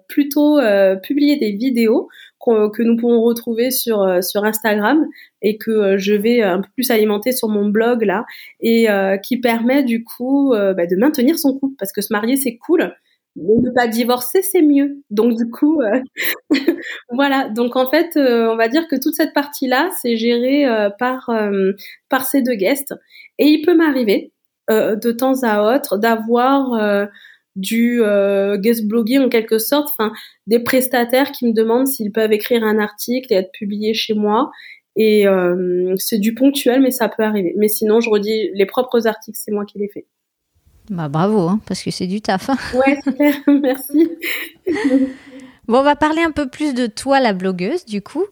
plutôt 0.07 0.61
publier 1.03 1.37
des 1.37 1.53
vidéos 1.53 2.09
que 2.45 2.83
nous 2.83 2.97
pourrons 2.97 3.23
retrouver 3.23 3.71
sur 3.71 4.03
euh, 4.03 4.21
sur 4.21 4.45
Instagram 4.45 5.07
et 5.43 5.57
que 5.59 5.71
euh, 5.71 5.99
je 5.99 6.15
vais 6.15 6.43
un 6.43 6.61
peu 6.61 6.69
plus 6.75 6.91
alimenter 6.91 7.33
sur 7.33 7.49
mon 7.49 7.69
blog 7.69 8.03
là 8.03 8.25
et 8.61 8.91
euh, 8.91 9.17
qui 9.17 9.41
permet 9.41 9.83
du 9.83 10.05
coup 10.05 10.53
bah, 10.53 10.87
de 10.87 10.97
maintenir 10.97 11.39
son 11.39 11.59
couple 11.59 11.75
parce 11.79 11.93
que 11.93 12.03
se 12.03 12.13
marier 12.13 12.37
c'est 12.37 12.57
cool 12.57 12.95
mais 13.37 13.55
ne 13.63 13.71
pas 13.75 13.89
divorcer 13.89 14.43
c'est 14.43 14.63
mieux. 14.63 15.03
Donc 15.11 15.37
du 15.37 15.51
coup 15.51 15.81
voilà. 17.11 17.49
Donc 17.49 17.77
en 17.77 17.91
fait 17.91 18.11
on 18.17 18.57
va 18.57 18.69
dire 18.69 18.87
que 18.89 18.97
toute 18.97 19.15
cette 19.15 19.35
partie 19.35 19.67
là 19.67 19.91
c'est 20.01 20.17
géré 20.17 20.67
par 20.99 21.31
par 22.09 22.27
ces 22.27 22.43
deux 22.43 22.55
guests. 22.55 22.95
Et 23.39 23.47
il 23.49 23.63
peut 23.63 23.75
m'arriver 23.75 24.33
de 24.71 25.11
temps 25.11 25.43
à 25.43 25.75
autre 25.75 25.99
d'avoir 25.99 27.09
du 27.57 28.03
euh, 28.03 28.57
guest 28.59 28.87
blogging 28.87 29.21
en 29.21 29.29
quelque 29.29 29.59
sorte, 29.59 29.89
enfin 29.91 30.13
des 30.47 30.59
prestataires 30.59 31.31
qui 31.33 31.47
me 31.47 31.53
demandent 31.53 31.87
s'ils 31.87 32.13
peuvent 32.13 32.33
écrire 32.33 32.65
un 32.65 32.79
article 32.79 33.33
et 33.33 33.37
être 33.37 33.53
publié 33.53 33.95
chez 33.95 34.15
moi. 34.15 34.51
Et 34.97 35.27
euh, 35.27 35.95
c'est 35.97 36.19
du 36.19 36.35
ponctuel, 36.35 36.81
mais 36.81 36.91
ça 36.91 37.09
peut 37.09 37.25
arriver. 37.25 37.55
Mais 37.57 37.69
sinon, 37.69 38.01
je 38.01 38.09
redis, 38.11 38.51
les 38.55 38.67
propres 38.67 39.07
articles, 39.07 39.39
c'est 39.41 39.51
moi 39.51 39.65
qui 39.65 39.79
les 39.79 39.89
fais. 39.89 40.07
Bah 40.91 41.09
bravo, 41.09 41.49
hein, 41.49 41.61
parce 41.67 41.83
que 41.83 41.91
c'est 41.91 42.07
du 42.07 42.21
taf. 42.21 42.51
Hein. 42.51 42.57
Ouais, 42.75 42.99
merci. 43.63 44.11
Bon, 45.67 45.79
on 45.79 45.83
va 45.83 45.97
parler 45.97 46.23
un 46.23 46.31
peu 46.31 46.47
plus 46.47 46.75
de 46.75 46.87
toi, 46.87 47.21
la 47.21 47.33
blogueuse, 47.33 47.87
du 47.87 48.03
coup. 48.03 48.25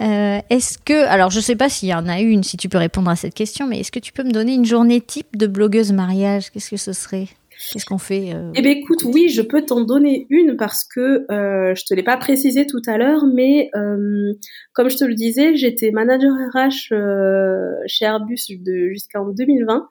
Euh, 0.00 0.38
est-ce 0.48 0.78
que, 0.78 1.06
alors 1.06 1.30
je 1.30 1.40
sais 1.40 1.56
pas 1.56 1.68
s'il 1.68 1.88
y 1.88 1.94
en 1.94 2.06
a 2.06 2.20
une, 2.20 2.44
si 2.44 2.56
tu 2.56 2.68
peux 2.68 2.78
répondre 2.78 3.10
à 3.10 3.16
cette 3.16 3.34
question, 3.34 3.66
mais 3.66 3.80
est-ce 3.80 3.90
que 3.90 3.98
tu 3.98 4.12
peux 4.12 4.22
me 4.22 4.30
donner 4.30 4.54
une 4.54 4.64
journée 4.64 5.00
type 5.00 5.36
de 5.36 5.48
blogueuse 5.48 5.92
mariage? 5.92 6.50
Qu'est-ce 6.50 6.70
que 6.70 6.76
ce 6.76 6.92
serait? 6.92 7.26
Qu'est-ce 7.58 7.86
qu'on 7.86 7.98
fait 7.98 8.32
euh, 8.34 8.52
Eh 8.54 8.62
bien, 8.62 8.70
écoute, 8.70 9.02
oui, 9.04 9.28
je 9.28 9.42
peux 9.42 9.62
t'en 9.62 9.80
donner 9.80 10.26
une 10.30 10.56
parce 10.56 10.84
que 10.84 11.26
euh, 11.30 11.74
je 11.74 11.84
te 11.84 11.92
l'ai 11.92 12.04
pas 12.04 12.16
précisé 12.16 12.66
tout 12.66 12.82
à 12.86 12.96
l'heure, 12.98 13.24
mais 13.26 13.68
euh, 13.74 14.32
comme 14.72 14.88
je 14.88 14.96
te 14.96 15.04
le 15.04 15.14
disais, 15.14 15.56
j'étais 15.56 15.90
manager 15.90 16.32
RH 16.54 16.92
euh, 16.92 17.72
chez 17.86 18.04
Airbus 18.04 18.38
de, 18.50 18.90
jusqu'en 18.90 19.28
2020 19.28 19.88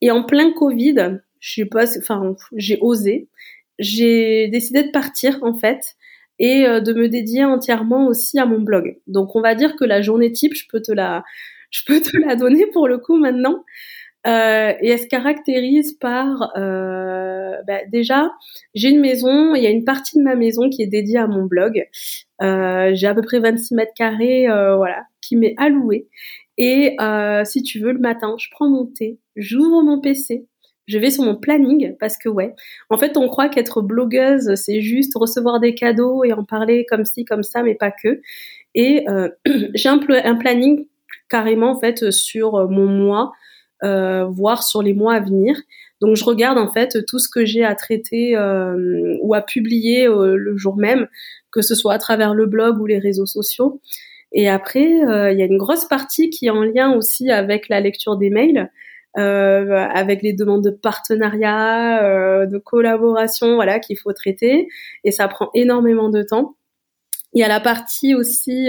et 0.00 0.10
en 0.10 0.24
plein 0.24 0.52
Covid, 0.52 1.20
je 1.38 1.54
sais 1.54 1.66
pas, 1.66 1.84
enfin, 1.96 2.34
j'ai 2.56 2.78
osé, 2.80 3.28
j'ai 3.78 4.48
décidé 4.48 4.82
de 4.82 4.90
partir 4.90 5.38
en 5.42 5.54
fait 5.54 5.94
et 6.38 6.64
de 6.64 6.92
me 6.92 7.08
dédier 7.08 7.44
entièrement 7.44 8.08
aussi 8.08 8.38
à 8.38 8.44
mon 8.44 8.60
blog. 8.60 8.98
Donc, 9.06 9.34
on 9.36 9.40
va 9.40 9.54
dire 9.54 9.74
que 9.76 9.84
la 9.84 10.02
journée 10.02 10.32
type, 10.32 10.54
je 10.54 10.64
peux 10.70 10.82
te 10.82 10.92
la, 10.92 11.24
je 11.70 11.82
peux 11.86 12.00
te 12.00 12.16
la 12.18 12.36
donner 12.36 12.66
pour 12.66 12.88
le 12.88 12.98
coup 12.98 13.16
maintenant. 13.16 13.64
Euh, 14.26 14.72
et 14.80 14.88
elle 14.88 14.98
se 14.98 15.06
caractérise 15.06 15.92
par 15.92 16.50
euh, 16.56 17.52
bah, 17.66 17.80
déjà 17.92 18.32
j'ai 18.74 18.90
une 18.90 19.00
maison, 19.00 19.54
il 19.54 19.62
y 19.62 19.66
a 19.66 19.70
une 19.70 19.84
partie 19.84 20.18
de 20.18 20.22
ma 20.22 20.34
maison 20.34 20.68
qui 20.68 20.82
est 20.82 20.86
dédiée 20.86 21.18
à 21.18 21.26
mon 21.26 21.44
blog. 21.44 21.86
Euh, 22.42 22.90
j'ai 22.94 23.06
à 23.06 23.14
peu 23.14 23.22
près 23.22 23.38
26 23.38 23.74
mètres 23.74 23.92
carrés, 23.96 24.48
euh, 24.48 24.76
voilà, 24.76 25.04
qui 25.22 25.36
m'est 25.36 25.54
alloué. 25.58 26.08
Et 26.58 26.96
euh, 27.00 27.44
si 27.44 27.62
tu 27.62 27.80
veux, 27.80 27.92
le 27.92 27.98
matin, 27.98 28.34
je 28.38 28.48
prends 28.50 28.68
mon 28.68 28.86
thé, 28.86 29.18
j'ouvre 29.36 29.82
mon 29.82 30.00
PC, 30.00 30.46
je 30.86 30.98
vais 30.98 31.10
sur 31.10 31.24
mon 31.24 31.36
planning 31.36 31.96
parce 31.98 32.16
que 32.16 32.28
ouais, 32.28 32.54
en 32.90 32.98
fait, 32.98 33.16
on 33.16 33.28
croit 33.28 33.48
qu'être 33.48 33.82
blogueuse, 33.82 34.54
c'est 34.54 34.80
juste 34.80 35.12
recevoir 35.16 35.60
des 35.60 35.74
cadeaux 35.74 36.24
et 36.24 36.32
en 36.32 36.44
parler 36.44 36.86
comme 36.88 37.04
ci, 37.04 37.24
comme 37.24 37.42
ça, 37.42 37.62
mais 37.62 37.74
pas 37.74 37.90
que. 37.90 38.20
Et 38.74 39.08
euh, 39.08 39.28
j'ai 39.74 39.88
un, 39.88 40.00
un, 40.24 40.34
planning 40.36 40.86
carrément 41.28 41.72
en 41.72 41.80
fait 41.80 42.10
sur 42.10 42.68
mon 42.70 42.86
mois, 42.86 43.32
euh, 43.84 44.24
voir 44.24 44.62
sur 44.62 44.82
les 44.82 44.94
mois 44.94 45.14
à 45.14 45.20
venir. 45.20 45.54
Donc 46.00 46.16
je 46.16 46.24
regarde 46.24 46.56
en 46.56 46.72
fait 46.72 47.04
tout 47.06 47.18
ce 47.18 47.28
que 47.28 47.44
j'ai 47.44 47.62
à 47.62 47.74
traiter 47.74 48.34
euh, 48.34 49.16
ou 49.20 49.34
à 49.34 49.42
publier 49.42 50.08
euh, 50.08 50.34
le 50.36 50.56
jour 50.56 50.76
même, 50.76 51.08
que 51.50 51.60
ce 51.60 51.74
soit 51.74 51.92
à 51.92 51.98
travers 51.98 52.32
le 52.32 52.46
blog 52.46 52.80
ou 52.80 52.86
les 52.86 52.98
réseaux 52.98 53.26
sociaux. 53.26 53.82
Et 54.32 54.48
après, 54.48 54.84
il 54.84 55.38
y 55.38 55.42
a 55.42 55.46
une 55.46 55.56
grosse 55.56 55.86
partie 55.86 56.30
qui 56.30 56.46
est 56.46 56.50
en 56.50 56.62
lien 56.62 56.92
aussi 56.92 57.30
avec 57.30 57.68
la 57.68 57.80
lecture 57.80 58.16
des 58.16 58.28
mails, 58.28 58.70
avec 59.14 60.20
les 60.20 60.32
demandes 60.32 60.64
de 60.64 60.70
partenariat, 60.70 62.44
de 62.44 62.58
collaboration, 62.58 63.54
voilà, 63.54 63.78
qu'il 63.78 63.96
faut 63.96 64.12
traiter. 64.12 64.68
Et 65.04 65.12
ça 65.12 65.28
prend 65.28 65.48
énormément 65.54 66.10
de 66.10 66.22
temps. 66.22 66.56
Il 67.32 67.40
y 67.40 67.44
a 67.44 67.48
la 67.48 67.60
partie 67.60 68.14
aussi 68.14 68.68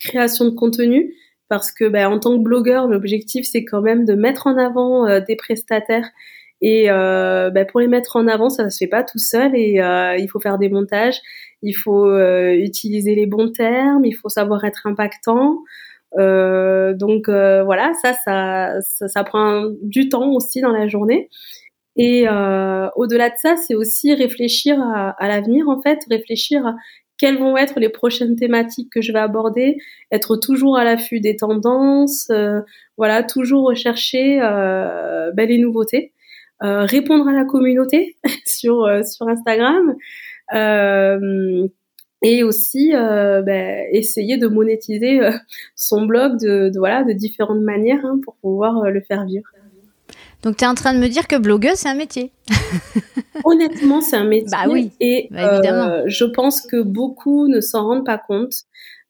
création 0.00 0.46
de 0.46 0.50
contenu 0.50 1.14
parce 1.50 1.72
que 1.72 1.88
ben, 1.88 2.06
en 2.06 2.20
tant 2.20 2.38
que 2.38 2.42
blogueur, 2.42 2.86
l'objectif 2.86 3.44
c'est 3.44 3.64
quand 3.64 3.82
même 3.82 4.06
de 4.06 4.14
mettre 4.14 4.46
en 4.46 4.56
avant 4.56 5.06
euh, 5.06 5.20
des 5.20 5.36
prestataires 5.36 6.08
et 6.62 6.90
euh, 6.90 7.50
ben, 7.50 7.66
pour 7.66 7.80
les 7.80 7.88
mettre 7.88 8.16
en 8.16 8.28
avant, 8.28 8.50
ça 8.50 8.70
se 8.70 8.78
fait 8.78 8.86
pas 8.86 9.02
tout 9.02 9.18
seul 9.18 9.56
et 9.56 9.80
euh, 9.80 10.16
il 10.16 10.28
faut 10.28 10.40
faire 10.40 10.58
des 10.58 10.68
montages, 10.68 11.20
il 11.62 11.72
faut 11.72 12.10
utiliser 12.52 13.14
les 13.14 13.26
bons 13.26 13.50
termes, 13.50 14.04
il 14.04 14.12
faut 14.12 14.28
savoir 14.28 14.64
être 14.64 14.86
impactant. 14.86 15.58
donc 16.16 17.28
voilà, 17.28 17.92
ça, 18.02 18.12
ça, 18.12 18.80
ça, 18.82 19.08
ça, 19.08 19.24
prend 19.24 19.64
du 19.82 20.08
temps 20.08 20.30
aussi 20.32 20.60
dans 20.60 20.72
la 20.72 20.86
journée. 20.86 21.30
Et 21.96 22.28
au-delà 22.28 23.30
de 23.30 23.36
ça, 23.36 23.56
c'est 23.56 23.74
aussi 23.74 24.14
réfléchir 24.14 24.78
à, 24.80 25.10
à 25.18 25.28
l'avenir 25.28 25.68
en 25.68 25.80
fait, 25.80 25.98
réfléchir 26.10 26.66
à 26.66 26.74
quelles 27.20 27.38
vont 27.38 27.58
être 27.58 27.78
les 27.78 27.90
prochaines 27.90 28.34
thématiques 28.34 28.90
que 28.90 29.02
je 29.02 29.12
vais 29.12 29.18
aborder, 29.18 29.76
être 30.10 30.36
toujours 30.36 30.78
à 30.78 30.84
l'affût 30.84 31.20
des 31.20 31.36
tendances, 31.36 32.30
euh, 32.30 32.62
voilà, 32.96 33.22
toujours 33.22 33.66
rechercher 33.66 34.40
euh, 34.42 35.30
ben, 35.34 35.46
les 35.46 35.58
nouveautés, 35.58 36.14
euh, 36.62 36.86
répondre 36.86 37.28
à 37.28 37.32
la 37.32 37.44
communauté 37.44 38.16
sur 38.46 38.88
sur 39.04 39.28
Instagram. 39.28 39.96
et 42.22 42.42
aussi 42.42 42.92
ben, 42.92 43.86
essayer 43.92 44.38
de 44.38 44.48
monétiser 44.48 45.20
son 45.76 46.06
blog 46.06 46.38
de, 46.40 46.72
voilà 46.78 47.04
de 47.04 47.12
différentes 47.12 47.60
manières 47.60 48.04
hein, 48.04 48.18
pour 48.24 48.36
pouvoir 48.36 48.90
le 48.90 49.00
faire 49.02 49.26
vivre. 49.26 49.50
Donc, 50.42 50.56
tu 50.56 50.64
es 50.64 50.66
en 50.66 50.74
train 50.74 50.94
de 50.94 50.98
me 50.98 51.08
dire 51.08 51.28
que 51.28 51.36
blogueuse, 51.36 51.74
c'est 51.76 51.88
un 51.88 51.94
métier. 51.94 52.32
Honnêtement, 53.44 54.00
c'est 54.00 54.16
un 54.16 54.24
métier. 54.24 54.48
Bah 54.50 54.64
oui. 54.68 54.90
Et 55.00 55.28
bah, 55.30 55.54
évidemment. 55.54 55.88
Euh, 55.88 56.02
je 56.06 56.24
pense 56.24 56.62
que 56.62 56.82
beaucoup 56.82 57.48
ne 57.48 57.60
s'en 57.60 57.84
rendent 57.86 58.06
pas 58.06 58.18
compte. 58.18 58.52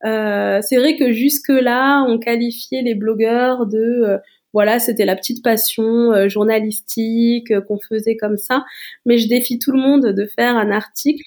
Euh, 0.05 0.61
c'est 0.63 0.77
vrai 0.77 0.97
que 0.97 1.13
jusque-là, 1.13 2.05
on 2.09 2.19
qualifiait 2.19 2.83
les 2.83 2.95
blogueurs 2.95 3.67
de 3.67 3.79
euh, 3.79 4.19
voilà, 4.53 4.79
c'était 4.79 5.05
la 5.05 5.15
petite 5.15 5.45
passion 5.45 6.13
euh, 6.13 6.29
journalistique 6.29 7.53
qu'on 7.67 7.79
faisait 7.79 8.17
comme 8.17 8.37
ça. 8.37 8.65
Mais 9.07 9.19
je 9.19 9.29
défie 9.29 9.59
tout 9.59 9.73
le 9.73 9.81
monde 9.81 10.07
de 10.07 10.27
faire 10.27 10.57
un 10.57 10.71
article. 10.71 11.25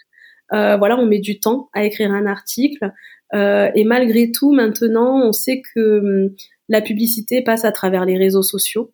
voilà, 0.51 0.97
on 0.99 1.05
met 1.05 1.19
du 1.19 1.39
temps 1.39 1.69
à 1.73 1.85
écrire 1.85 2.11
un 2.11 2.25
article. 2.25 2.91
et 3.33 3.83
malgré 3.85 4.31
tout, 4.31 4.51
maintenant, 4.53 5.27
on 5.27 5.31
sait 5.31 5.61
que 5.73 5.99
hum, 5.99 6.35
la 6.69 6.81
publicité 6.81 7.41
passe 7.41 7.65
à 7.65 7.71
travers 7.71 8.05
les 8.05 8.17
réseaux 8.17 8.43
sociaux 8.43 8.91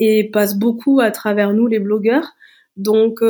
et 0.00 0.30
passe 0.30 0.58
beaucoup 0.58 1.00
à 1.00 1.10
travers 1.10 1.52
nous, 1.52 1.66
les 1.66 1.78
blogueurs. 1.78 2.32
Donc, 2.76 3.22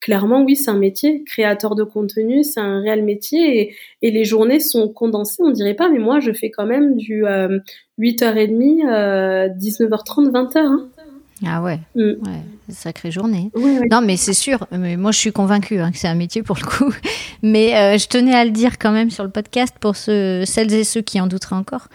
clairement, 0.00 0.42
oui, 0.44 0.56
c'est 0.56 0.70
un 0.70 0.78
métier. 0.78 1.24
Créateur 1.24 1.74
de 1.74 1.82
contenu, 1.82 2.44
c'est 2.44 2.60
un 2.60 2.80
réel 2.80 3.02
métier 3.04 3.74
et, 4.02 4.10
les 4.10 4.24
journées 4.24 4.60
sont 4.60 4.88
condensées, 4.88 5.42
on 5.42 5.50
dirait 5.50 5.74
pas, 5.74 5.88
mais 5.88 5.98
moi, 5.98 6.20
je 6.20 6.32
fais 6.32 6.50
quand 6.50 6.66
même 6.66 6.96
du 6.96 7.24
8h30, 7.98 9.56
19h30, 9.58 10.30
20h. 10.30 10.95
Ah 11.44 11.62
ouais, 11.62 11.80
mm. 11.94 12.00
ouais 12.00 12.42
sacrée 12.72 13.10
journée. 13.10 13.50
Non, 13.90 14.00
mais 14.00 14.16
c'est 14.16 14.34
sûr. 14.34 14.66
Mais 14.72 14.96
moi, 14.96 15.12
je 15.12 15.18
suis 15.18 15.32
convaincue 15.32 15.80
hein, 15.80 15.92
que 15.92 15.98
c'est 15.98 16.08
un 16.08 16.14
métier 16.14 16.42
pour 16.42 16.56
le 16.56 16.66
coup. 16.66 16.92
Mais 17.42 17.76
euh, 17.76 17.98
je 17.98 18.06
tenais 18.08 18.34
à 18.34 18.44
le 18.44 18.50
dire 18.50 18.78
quand 18.78 18.92
même 18.92 19.10
sur 19.10 19.22
le 19.22 19.30
podcast 19.30 19.74
pour 19.78 19.96
ceux, 19.96 20.44
celles 20.44 20.72
et 20.72 20.84
ceux 20.84 21.02
qui 21.02 21.20
en 21.20 21.26
douteraient 21.26 21.56
encore. 21.56 21.88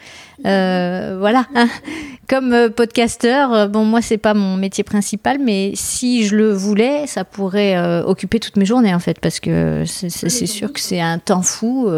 Euh, 0.45 1.17
voilà. 1.19 1.45
Hein. 1.55 1.67
Comme 2.29 2.53
euh, 2.53 2.69
podcasteur, 2.69 3.67
bon, 3.67 3.83
moi, 3.83 4.01
c'est 4.01 4.17
pas 4.17 4.33
mon 4.33 4.55
métier 4.55 4.83
principal, 4.83 5.39
mais 5.39 5.71
si 5.75 6.25
je 6.25 6.35
le 6.35 6.53
voulais, 6.53 7.05
ça 7.07 7.25
pourrait 7.25 8.01
occuper 8.03 8.39
toutes 8.39 8.55
mes 8.55 8.65
journées 8.65 8.93
en 8.93 8.99
fait, 8.99 9.19
parce 9.19 9.41
que 9.41 9.83
c'est 9.85 10.45
sûr 10.47 10.71
que 10.71 10.79
c'est 10.79 11.01
un 11.01 11.19
temps 11.19 11.41
fou. 11.41 11.89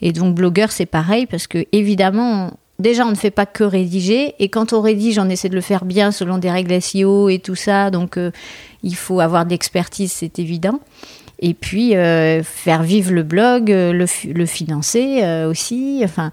et 0.00 0.12
donc 0.12 0.34
blogueur, 0.34 0.72
c'est 0.72 0.86
pareil, 0.86 1.26
parce 1.26 1.46
que 1.46 1.66
évidemment 1.72 2.52
déjà, 2.78 3.06
on 3.06 3.10
ne 3.10 3.16
fait 3.16 3.30
pas 3.30 3.46
que 3.46 3.64
rédiger. 3.64 4.34
Et 4.38 4.48
quand 4.48 4.72
on 4.72 4.80
rédige, 4.80 5.18
on 5.18 5.28
essaie 5.28 5.48
de 5.48 5.54
le 5.54 5.60
faire 5.60 5.84
bien 5.84 6.10
selon 6.10 6.38
des 6.38 6.50
règles 6.50 6.80
SEO 6.80 7.28
et 7.28 7.38
tout 7.38 7.54
ça. 7.54 7.90
Donc, 7.90 8.16
euh, 8.16 8.30
il 8.82 8.96
faut 8.96 9.20
avoir 9.20 9.44
de 9.44 9.50
l'expertise, 9.50 10.12
c'est 10.12 10.38
évident. 10.38 10.80
Et 11.40 11.54
puis, 11.54 11.96
euh, 11.96 12.42
faire 12.42 12.82
vivre 12.82 13.12
le 13.12 13.22
blog, 13.22 13.70
euh, 13.70 13.92
le, 13.92 14.46
financer 14.46 15.44
aussi. 15.48 16.00
Enfin, 16.04 16.30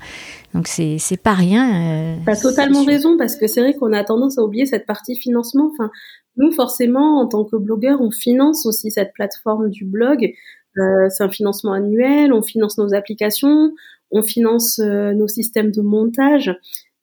donc, 0.54 0.68
c'est, 0.68 1.00
pas 1.22 1.34
rien. 1.34 2.18
tu 2.24 2.30
as 2.30 2.36
totalement 2.36 2.84
raison, 2.84 3.18
parce 3.18 3.36
que 3.36 3.48
c'est 3.48 3.62
vrai 3.62 3.74
qu'on 3.74 3.94
a 3.94 4.04
tendance 4.04 4.38
à 4.38 4.44
oublier 4.44 4.66
cette 4.66 4.86
partie 4.86 5.16
financement. 5.16 5.72
Enfin, 5.74 5.90
nous, 6.38 6.52
forcément, 6.52 7.20
en 7.20 7.28
tant 7.28 7.44
que 7.44 7.58
blogueur, 7.58 8.00
on 8.02 8.12
finance 8.12 8.66
aussi 8.66 8.92
cette 8.92 9.14
plateforme 9.14 9.70
du 9.70 9.86
blog. 9.86 10.32
c'est 10.76 11.24
un 11.24 11.30
financement 11.30 11.74
annuel, 11.74 12.32
on 12.32 12.42
finance 12.42 12.78
nos 12.78 12.94
applications, 12.94 13.72
on 14.12 14.22
finance 14.22 14.80
euh, 14.80 15.14
nos 15.14 15.28
systèmes 15.28 15.72
de 15.72 15.82
montage. 15.82 16.56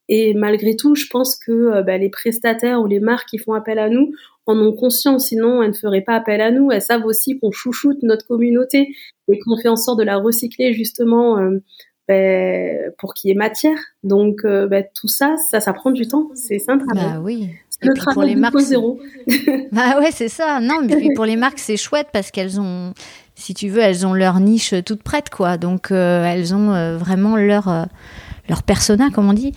Et 0.08 0.32
malgré 0.34 0.74
tout, 0.76 0.94
je 0.94 1.06
pense 1.10 1.36
que 1.36 1.52
euh, 1.52 1.82
bah, 1.82 1.98
les 1.98 2.08
prestataires 2.08 2.80
ou 2.80 2.86
les 2.86 3.00
marques 3.00 3.28
qui 3.28 3.38
font 3.38 3.52
appel 3.52 3.78
à 3.78 3.88
nous 3.88 4.12
en 4.46 4.58
ont 4.58 4.72
conscience, 4.72 5.26
sinon 5.26 5.62
elles 5.62 5.70
ne 5.70 5.76
feraient 5.76 6.02
pas 6.02 6.14
appel 6.14 6.40
à 6.40 6.50
nous. 6.50 6.70
Elles 6.70 6.82
savent 6.82 7.04
aussi 7.04 7.38
qu'on 7.38 7.50
chouchoute 7.50 7.98
notre 8.02 8.26
communauté 8.26 8.88
et 9.30 9.38
qu'on 9.38 9.58
fait 9.58 9.68
en 9.68 9.76
sorte 9.76 9.98
de 9.98 10.04
la 10.04 10.16
recycler 10.16 10.72
justement 10.72 11.38
euh, 11.38 11.58
bah, 12.08 12.90
pour 12.98 13.12
qu'il 13.12 13.28
y 13.28 13.32
ait 13.32 13.36
matière. 13.36 13.78
Donc 14.02 14.44
bah, 14.44 14.82
tout 14.82 15.08
ça, 15.08 15.34
ça, 15.50 15.60
ça 15.60 15.72
prend 15.74 15.90
du 15.90 16.08
temps. 16.08 16.30
C'est 16.34 16.58
simple. 16.58 16.86
Bah 16.94 17.20
oui. 17.22 17.50
Le 17.80 17.94
travail 17.94 18.14
pour 18.14 18.22
les 18.24 18.34
marques, 18.34 18.58
zéro. 18.58 18.98
bah 19.72 20.00
ouais, 20.00 20.10
c'est 20.10 20.28
ça. 20.28 20.60
Non, 20.60 20.80
mais 20.82 21.10
pour 21.14 21.24
les 21.24 21.36
marques, 21.36 21.58
c'est 21.58 21.76
chouette 21.76 22.08
parce 22.12 22.30
qu'elles 22.30 22.60
ont 22.60 22.92
si 23.38 23.54
tu 23.54 23.68
veux, 23.68 23.80
elles 23.80 24.04
ont 24.04 24.14
leur 24.14 24.40
niche 24.40 24.74
toute 24.84 25.02
prête, 25.02 25.30
quoi. 25.30 25.56
Donc, 25.58 25.92
euh, 25.92 26.24
elles 26.24 26.54
ont 26.54 26.74
euh, 26.74 26.96
vraiment 26.96 27.36
leur, 27.36 27.68
euh, 27.68 27.84
leur 28.48 28.64
persona, 28.64 29.10
comme 29.14 29.30
on 29.30 29.32
dit. 29.32 29.52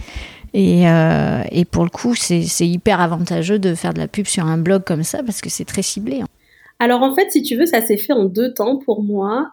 Et, 0.53 0.83
et 0.83 1.63
pour 1.63 1.85
le 1.85 1.89
coup, 1.89 2.13
c'est 2.13 2.67
hyper 2.67 2.99
avantageux 2.99 3.57
de 3.57 3.73
faire 3.73 3.93
de 3.93 3.99
la 3.99 4.09
pub 4.09 4.25
sur 4.25 4.45
un 4.45 4.57
blog 4.57 4.83
comme 4.83 5.03
ça 5.03 5.23
parce 5.23 5.39
que 5.39 5.49
c'est 5.49 5.63
très 5.63 5.81
ciblé. 5.81 6.19
Hein. 6.19 6.27
Alors, 6.77 7.03
en 7.03 7.15
fait, 7.15 7.31
si 7.31 7.41
tu 7.41 7.55
veux, 7.55 7.65
ça 7.65 7.79
s'est 7.79 7.95
fait 7.95 8.11
en 8.11 8.25
deux 8.25 8.53
temps 8.53 8.77
pour 8.77 9.01
moi. 9.01 9.51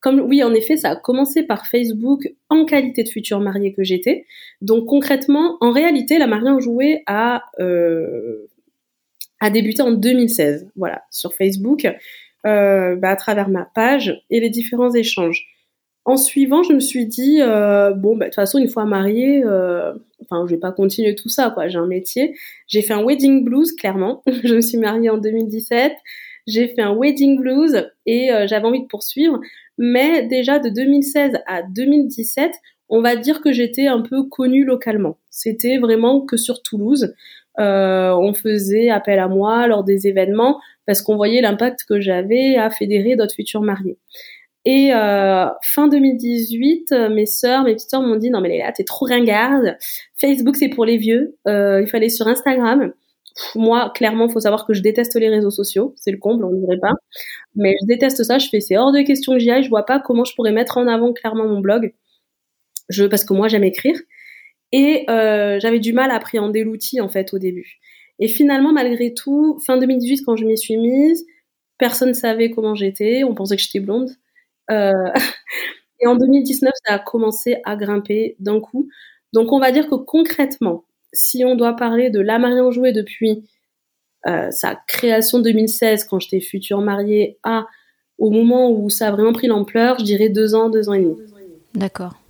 comme 0.00 0.20
oui, 0.20 0.44
en 0.44 0.52
effet, 0.52 0.76
ça 0.76 0.90
a 0.90 0.96
commencé 0.96 1.42
par 1.42 1.66
Facebook 1.66 2.28
en 2.50 2.66
qualité 2.66 3.02
de 3.02 3.08
future 3.08 3.40
mariée 3.40 3.72
que 3.72 3.82
j'étais. 3.82 4.26
Donc 4.60 4.84
concrètement, 4.84 5.56
en 5.62 5.72
réalité, 5.72 6.18
la 6.18 6.26
mariée 6.26 6.50
en 6.50 6.60
jouet 6.60 7.02
a 7.06 7.42
a 9.40 9.50
débuté 9.50 9.82
en 9.82 9.90
2016. 9.90 10.68
Voilà, 10.76 11.02
sur 11.10 11.34
Facebook. 11.34 11.86
Euh, 12.44 12.96
bah, 12.96 13.10
à 13.10 13.16
travers 13.16 13.48
ma 13.48 13.64
page 13.64 14.20
et 14.28 14.40
les 14.40 14.50
différents 14.50 14.92
échanges. 14.92 15.46
En 16.04 16.16
suivant, 16.16 16.64
je 16.64 16.72
me 16.72 16.80
suis 16.80 17.06
dit 17.06 17.40
euh, 17.40 17.92
bon, 17.92 18.16
bah, 18.16 18.24
de 18.24 18.30
toute 18.30 18.34
façon, 18.34 18.58
une 18.58 18.68
fois 18.68 18.84
mariée, 18.84 19.44
euh, 19.44 19.92
enfin, 20.22 20.44
je 20.46 20.54
vais 20.54 20.60
pas 20.60 20.72
continuer 20.72 21.14
tout 21.14 21.28
ça, 21.28 21.50
quoi. 21.50 21.68
J'ai 21.68 21.78
un 21.78 21.86
métier. 21.86 22.34
J'ai 22.66 22.82
fait 22.82 22.94
un 22.94 23.04
wedding 23.04 23.44
blues, 23.44 23.72
clairement. 23.72 24.22
je 24.44 24.56
me 24.56 24.60
suis 24.60 24.78
mariée 24.78 25.10
en 25.10 25.18
2017. 25.18 25.92
J'ai 26.48 26.66
fait 26.66 26.82
un 26.82 26.96
wedding 26.96 27.38
blues 27.38 27.88
et 28.06 28.32
euh, 28.32 28.48
j'avais 28.48 28.66
envie 28.66 28.82
de 28.82 28.88
poursuivre. 28.88 29.38
Mais 29.78 30.26
déjà 30.26 30.58
de 30.58 30.68
2016 30.68 31.38
à 31.46 31.62
2017, 31.62 32.52
on 32.88 33.00
va 33.00 33.14
dire 33.14 33.40
que 33.40 33.52
j'étais 33.52 33.86
un 33.86 34.00
peu 34.00 34.24
connue 34.24 34.64
localement. 34.64 35.18
C'était 35.30 35.78
vraiment 35.78 36.20
que 36.22 36.36
sur 36.36 36.62
Toulouse. 36.62 37.14
Euh, 37.60 38.12
on 38.14 38.32
faisait 38.32 38.90
appel 38.90 39.18
à 39.18 39.28
moi 39.28 39.66
lors 39.66 39.84
des 39.84 40.08
événements 40.08 40.60
parce 40.86 41.02
qu'on 41.02 41.16
voyait 41.16 41.40
l'impact 41.40 41.84
que 41.88 42.00
j'avais 42.00 42.56
à 42.56 42.70
fédérer 42.70 43.16
d'autres 43.16 43.34
futurs 43.34 43.62
mariés. 43.62 43.98
Et 44.64 44.94
euh, 44.94 45.46
fin 45.62 45.88
2018, 45.88 46.92
mes 47.10 47.26
sœurs, 47.26 47.64
mes 47.64 47.74
petites 47.74 47.90
sœurs 47.90 48.02
m'ont 48.02 48.16
dit 48.16 48.30
non 48.30 48.40
mais 48.40 48.48
Léla, 48.48 48.72
t'es 48.72 48.84
trop 48.84 49.06
ringarde. 49.06 49.76
Facebook 50.16 50.56
c'est 50.56 50.68
pour 50.68 50.84
les 50.84 50.98
vieux. 50.98 51.36
Euh, 51.48 51.82
il 51.82 51.88
fallait 51.88 52.08
sur 52.08 52.28
Instagram. 52.28 52.92
moi, 53.56 53.90
clairement, 53.94 54.28
faut 54.28 54.40
savoir 54.40 54.66
que 54.66 54.74
je 54.74 54.82
déteste 54.82 55.16
les 55.16 55.28
réseaux 55.28 55.50
sociaux. 55.50 55.94
C'est 55.96 56.12
le 56.12 56.18
comble, 56.18 56.44
on 56.44 56.52
dirait 56.52 56.78
pas. 56.78 56.92
Mais 57.56 57.74
je 57.82 57.86
déteste 57.86 58.22
ça. 58.24 58.38
Je 58.38 58.48
fais 58.48 58.60
c'est 58.60 58.76
hors 58.76 58.92
de 58.92 59.02
question 59.02 59.32
que 59.32 59.38
j'y 59.40 59.50
aille. 59.50 59.64
Je 59.64 59.68
vois 59.68 59.84
pas 59.86 60.00
comment 60.00 60.24
je 60.24 60.34
pourrais 60.34 60.52
mettre 60.52 60.78
en 60.78 60.86
avant 60.86 61.12
clairement 61.12 61.46
mon 61.46 61.60
blog. 61.60 61.94
Je 62.88 63.04
parce 63.06 63.24
que 63.24 63.34
moi 63.34 63.48
j'aime 63.48 63.64
écrire. 63.64 63.96
Et 64.72 65.04
euh, 65.10 65.60
j'avais 65.60 65.80
du 65.80 65.92
mal 65.92 66.10
à 66.10 66.16
appréhender 66.16 66.64
l'outil 66.64 67.00
en 67.00 67.08
fait 67.08 67.34
au 67.34 67.38
début. 67.38 67.78
Et 68.22 68.28
finalement, 68.28 68.72
malgré 68.72 69.12
tout, 69.14 69.58
fin 69.66 69.78
2018, 69.78 70.22
quand 70.24 70.36
je 70.36 70.44
m'y 70.44 70.56
suis 70.56 70.76
mise, 70.76 71.26
personne 71.76 72.10
ne 72.10 72.14
savait 72.14 72.52
comment 72.52 72.76
j'étais. 72.76 73.24
On 73.24 73.34
pensait 73.34 73.56
que 73.56 73.62
j'étais 73.62 73.80
blonde. 73.80 74.10
Euh... 74.70 74.92
et 76.00 76.06
en 76.06 76.14
2019, 76.14 76.70
ça 76.86 76.94
a 76.94 76.98
commencé 77.00 77.56
à 77.64 77.74
grimper 77.74 78.36
d'un 78.38 78.60
coup. 78.60 78.88
Donc, 79.32 79.52
on 79.52 79.58
va 79.58 79.72
dire 79.72 79.88
que 79.88 79.96
concrètement, 79.96 80.84
si 81.12 81.44
on 81.44 81.56
doit 81.56 81.74
parler 81.74 82.10
de 82.10 82.20
la 82.20 82.38
mariée 82.38 82.60
en 82.60 82.70
jouet 82.70 82.92
depuis 82.92 83.42
euh, 84.28 84.52
sa 84.52 84.76
création 84.76 85.40
2016, 85.40 86.04
quand 86.04 86.20
j'étais 86.20 86.38
future 86.38 86.80
mariée, 86.80 87.40
à 87.42 87.66
au 88.18 88.30
moment 88.30 88.70
où 88.70 88.88
ça 88.88 89.08
a 89.08 89.10
vraiment 89.10 89.32
pris 89.32 89.48
l'ampleur, 89.48 89.98
je 89.98 90.04
dirais 90.04 90.28
deux 90.28 90.54
ans, 90.54 90.70
deux 90.70 90.88
ans 90.88 90.92
et 90.92 91.00
demi. 91.00 91.16
D'accord. 91.74 92.21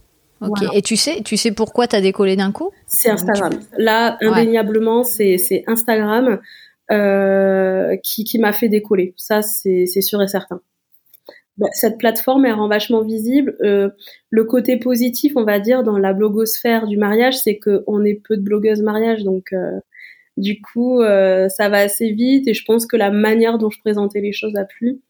Ok. 0.49 0.63
Et 0.75 0.83
tu 0.83 0.97
sais, 0.97 1.23
tu 1.23 1.37
sais 1.37 1.53
pourquoi 1.53 1.87
tu 1.87 1.97
as 1.97 2.01
décollé 2.01 2.37
d'un 2.37 2.53
coup? 2.53 2.71
C'est 2.87 3.11
Instagram. 3.11 3.53
Là, 3.79 4.19
indéniablement, 4.21 5.05
c'est 5.05 5.65
Instagram 5.67 6.41
euh, 6.91 7.97
qui, 8.03 8.25
qui 8.25 8.39
m'a 8.39 8.53
fait 8.53 8.69
décoller. 8.69 9.15
Ça, 9.17 9.43
c'est 9.43 9.87
sûr 9.87 10.23
et 10.23 10.29
certain. 10.29 10.61
Bah, 11.59 11.69
cette 11.73 11.99
plateforme, 11.99 12.47
elle 12.47 12.55
rend 12.55 12.69
vachement 12.69 13.03
visible. 13.03 13.57
Euh, 13.63 13.91
le 14.31 14.45
côté 14.45 14.79
positif, 14.79 15.35
on 15.37 15.45
va 15.45 15.61
dire, 15.61 15.83
dans 15.83 15.99
la 15.99 16.15
blogosphère 16.15 16.87
du 16.87 16.97
mariage, 16.97 17.39
c'est 17.39 17.59
qu'on 17.59 18.05
est 18.05 18.21
peu 18.27 18.37
de 18.37 18.43
blogueuses 18.43 18.83
mariage, 18.83 19.23
donc 19.23 19.53
euh, 19.53 19.79
du 20.39 20.63
coup, 20.63 21.03
euh, 21.03 21.49
ça 21.51 21.69
va 21.69 21.79
assez 21.79 22.11
vite. 22.11 22.49
Et 22.49 22.55
je 22.55 22.65
pense 22.65 22.87
que 22.87 22.97
la 22.97 23.11
manière 23.11 23.59
dont 23.59 23.71
je 23.71 23.81
présentais 23.81 24.21
les 24.21 24.33
choses 24.33 24.57
a 24.57 24.65
plu. 24.65 25.01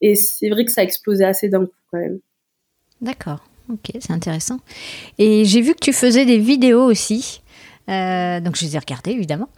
Et 0.00 0.16
c'est 0.16 0.50
vrai 0.50 0.64
que 0.64 0.72
ça 0.72 0.80
a 0.80 0.84
explosé 0.84 1.24
assez 1.24 1.48
d'un 1.48 1.66
coup 1.66 1.72
quand 1.90 1.98
même. 1.98 2.18
D'accord. 3.00 3.44
Ok, 3.70 3.92
c'est 4.00 4.12
intéressant. 4.12 4.58
Et 5.18 5.44
j'ai 5.44 5.60
vu 5.60 5.74
que 5.74 5.80
tu 5.80 5.92
faisais 5.92 6.24
des 6.24 6.38
vidéos 6.38 6.84
aussi. 6.84 7.42
Euh, 7.88 8.40
donc 8.40 8.56
je 8.56 8.64
les 8.64 8.76
ai 8.76 8.78
regardées 8.78 9.10
évidemment. 9.10 9.48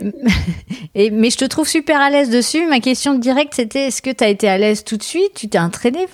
Et, 0.94 1.10
mais 1.10 1.30
je 1.30 1.38
te 1.38 1.44
trouve 1.46 1.68
super 1.68 2.00
à 2.00 2.10
l'aise 2.10 2.30
dessus. 2.30 2.66
Ma 2.66 2.80
question 2.80 3.14
directe 3.14 3.54
c'était 3.54 3.86
est-ce 3.86 4.02
que 4.02 4.10
tu 4.10 4.22
as 4.24 4.28
été 4.28 4.48
à 4.48 4.58
l'aise 4.58 4.84
tout 4.84 4.96
de 4.96 5.02
suite? 5.02 5.32
Tu 5.34 5.48
t'es 5.48 5.58
entraînée? 5.58 6.06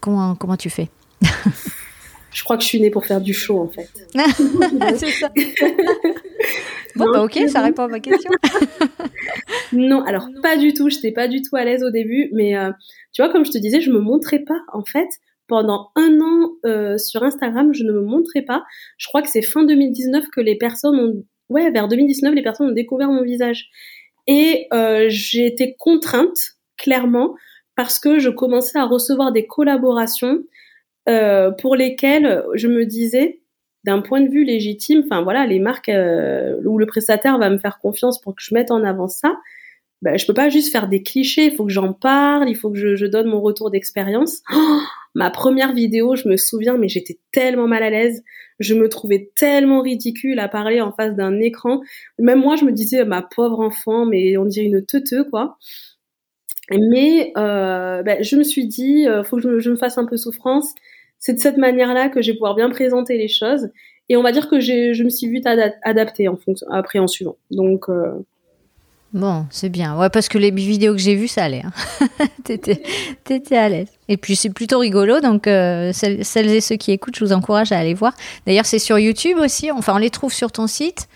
Comment, 0.00 0.34
comment 0.34 0.56
tu 0.56 0.70
fais? 0.70 0.88
Je 2.32 2.42
crois 2.42 2.56
que 2.56 2.62
je 2.62 2.68
suis 2.68 2.80
née 2.80 2.90
pour 2.90 3.06
faire 3.06 3.20
du 3.20 3.32
show 3.32 3.60
en 3.60 3.68
fait. 3.68 3.88
c'est 4.98 5.10
ça. 5.10 5.30
bon, 6.96 7.12
bah 7.12 7.22
ok, 7.22 7.38
ça 7.48 7.60
répond 7.60 7.84
à 7.84 7.88
ma 7.88 8.00
question. 8.00 8.30
non, 9.72 10.02
alors 10.02 10.28
pas 10.42 10.56
du 10.56 10.72
tout. 10.74 10.90
Je 10.90 10.96
n'étais 10.96 11.12
pas 11.12 11.28
du 11.28 11.42
tout 11.42 11.56
à 11.56 11.64
l'aise 11.64 11.84
au 11.84 11.90
début. 11.90 12.30
Mais 12.32 12.56
euh, 12.56 12.72
tu 13.12 13.22
vois, 13.22 13.30
comme 13.30 13.44
je 13.44 13.52
te 13.52 13.58
disais, 13.58 13.80
je 13.80 13.90
me 13.90 14.00
montrais 14.00 14.40
pas 14.40 14.60
en 14.72 14.84
fait 14.84 15.08
pendant 15.46 15.90
un 15.96 16.20
an 16.20 16.50
euh, 16.64 16.98
sur 16.98 17.22
Instagram, 17.22 17.72
je 17.72 17.84
ne 17.84 17.92
me 17.92 18.02
montrais 18.02 18.42
pas. 18.42 18.64
Je 18.98 19.08
crois 19.08 19.22
que 19.22 19.28
c'est 19.28 19.42
fin 19.42 19.64
2019 19.64 20.26
que 20.30 20.40
les 20.40 20.56
personnes 20.56 20.98
ont, 20.98 21.24
ouais, 21.48 21.70
vers 21.70 21.88
2019, 21.88 22.34
les 22.34 22.42
personnes 22.42 22.70
ont 22.70 22.74
découvert 22.74 23.08
mon 23.08 23.22
visage. 23.22 23.68
Et 24.26 24.66
euh, 24.72 25.06
j'ai 25.08 25.46
été 25.46 25.76
contrainte, 25.78 26.36
clairement, 26.76 27.34
parce 27.76 27.98
que 27.98 28.18
je 28.18 28.30
commençais 28.30 28.78
à 28.78 28.84
recevoir 28.84 29.32
des 29.32 29.46
collaborations 29.46 30.38
euh, 31.08 31.50
pour 31.50 31.76
lesquelles 31.76 32.44
je 32.54 32.68
me 32.68 32.86
disais, 32.86 33.40
d'un 33.84 34.00
point 34.00 34.22
de 34.22 34.30
vue 34.30 34.44
légitime, 34.44 35.02
enfin 35.04 35.22
voilà, 35.22 35.46
les 35.46 35.58
marques 35.58 35.90
euh, 35.90 36.56
où 36.64 36.78
le 36.78 36.86
prestataire 36.86 37.38
va 37.38 37.50
me 37.50 37.58
faire 37.58 37.78
confiance 37.78 38.20
pour 38.20 38.34
que 38.34 38.42
je 38.42 38.54
mette 38.54 38.70
en 38.70 38.82
avant 38.82 39.08
ça. 39.08 39.36
Ben, 40.02 40.18
je 40.18 40.26
peux 40.26 40.34
pas 40.34 40.50
juste 40.50 40.70
faire 40.70 40.88
des 40.88 41.02
clichés, 41.02 41.46
il 41.46 41.54
faut 41.54 41.64
que 41.64 41.72
j'en 41.72 41.92
parle, 41.92 42.48
il 42.48 42.56
faut 42.56 42.70
que 42.70 42.76
je, 42.76 42.94
je 42.94 43.06
donne 43.06 43.28
mon 43.28 43.40
retour 43.40 43.70
d'expérience. 43.70 44.42
Oh 44.54 44.80
ma 45.14 45.30
première 45.30 45.72
vidéo, 45.72 46.16
je 46.16 46.28
me 46.28 46.36
souviens, 46.36 46.76
mais 46.76 46.88
j'étais 46.88 47.18
tellement 47.32 47.68
mal 47.68 47.82
à 47.82 47.90
l'aise. 47.90 48.22
Je 48.60 48.74
me 48.74 48.88
trouvais 48.88 49.30
tellement 49.34 49.80
ridicule 49.80 50.38
à 50.38 50.48
parler 50.48 50.80
en 50.80 50.92
face 50.92 51.14
d'un 51.14 51.40
écran. 51.40 51.80
Même 52.18 52.40
moi, 52.40 52.56
je 52.56 52.64
me 52.64 52.72
disais, 52.72 53.04
ma 53.04 53.22
pauvre 53.22 53.60
enfant, 53.60 54.06
mais 54.06 54.36
on 54.36 54.44
dirait 54.44 54.66
une 54.66 54.84
teuteux, 54.84 55.24
quoi. 55.24 55.56
Mais 56.70 57.32
euh, 57.36 58.02
ben, 58.02 58.22
je 58.22 58.36
me 58.36 58.42
suis 58.42 58.66
dit, 58.66 59.06
euh, 59.06 59.22
faut 59.22 59.36
que 59.36 59.60
je 59.60 59.70
me, 59.70 59.76
fasse 59.76 59.98
un 59.98 60.06
peu 60.06 60.16
souffrance. 60.16 60.72
C'est 61.18 61.34
de 61.34 61.40
cette 61.40 61.56
manière-là 61.56 62.08
que 62.08 62.22
je 62.22 62.30
vais 62.32 62.36
pouvoir 62.36 62.54
bien 62.54 62.70
présenter 62.70 63.18
les 63.18 63.28
choses. 63.28 63.70
Et 64.08 64.16
on 64.16 64.22
va 64.22 64.32
dire 64.32 64.48
que 64.48 64.60
je 64.60 65.02
me 65.02 65.08
suis 65.08 65.28
vite 65.28 65.46
adaptée 65.82 66.28
en 66.28 66.36
fonction, 66.36 66.66
après 66.70 66.98
en 66.98 67.06
suivant. 67.06 67.36
Donc 67.50 67.88
euh, 67.88 68.12
Bon, 69.14 69.46
c'est 69.50 69.68
bien. 69.68 69.96
Ouais, 69.96 70.10
parce 70.10 70.28
que 70.28 70.38
les 70.38 70.50
vidéos 70.50 70.92
que 70.92 70.98
j'ai 70.98 71.14
vues, 71.14 71.28
ça 71.28 71.44
allait. 71.44 71.62
Hein. 71.64 72.08
t'étais, 72.44 73.56
à 73.56 73.68
l'aise. 73.68 73.86
Et 74.08 74.16
puis 74.16 74.34
c'est 74.34 74.50
plutôt 74.50 74.80
rigolo, 74.80 75.20
donc 75.20 75.46
euh, 75.46 75.92
celles, 75.92 76.50
et 76.50 76.60
ceux 76.60 76.74
qui 76.74 76.90
écoutent, 76.90 77.14
je 77.16 77.24
vous 77.24 77.32
encourage 77.32 77.70
à 77.70 77.78
aller 77.78 77.94
voir. 77.94 78.14
D'ailleurs, 78.44 78.66
c'est 78.66 78.80
sur 78.80 78.98
YouTube 78.98 79.38
aussi. 79.38 79.70
Enfin, 79.70 79.94
on 79.94 79.98
les 79.98 80.10
trouve 80.10 80.32
sur 80.32 80.50
ton 80.50 80.66
site, 80.66 81.06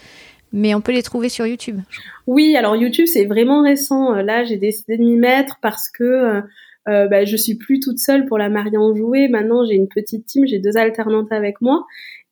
mais 0.53 0.77
on 0.77 0.81
peut 0.81 0.93
les 0.93 1.03
trouver 1.03 1.29
sur 1.29 1.45
YouTube. 1.45 1.81
Oui, 2.29 2.55
alors 2.57 2.77
YouTube, 2.77 3.07
c'est 3.07 3.25
vraiment 3.25 3.63
récent. 3.65 4.13
Là, 4.13 4.45
j'ai 4.45 4.59
décidé 4.59 4.97
de 4.97 5.03
m'y 5.03 5.17
mettre 5.17 5.59
parce 5.61 5.91
que 5.91 6.05
euh, 6.05 6.41
euh, 6.89 7.07
bah, 7.07 7.25
je 7.25 7.37
suis 7.37 7.57
plus 7.57 7.81
toute 7.81 7.99
seule 7.99 8.27
pour 8.27 8.39
la 8.39 8.49
mariée 8.49 8.79
en 8.79 8.95
jouet. 8.95 9.29
Maintenant, 9.29 9.65
j'ai 9.67 9.75
une 9.75 9.89
petite 9.89 10.25
team, 10.25 10.47
j'ai 10.47 10.59
deux 10.59 10.77
alternantes 10.77 11.33
avec 11.33 11.61
moi. 11.61 11.85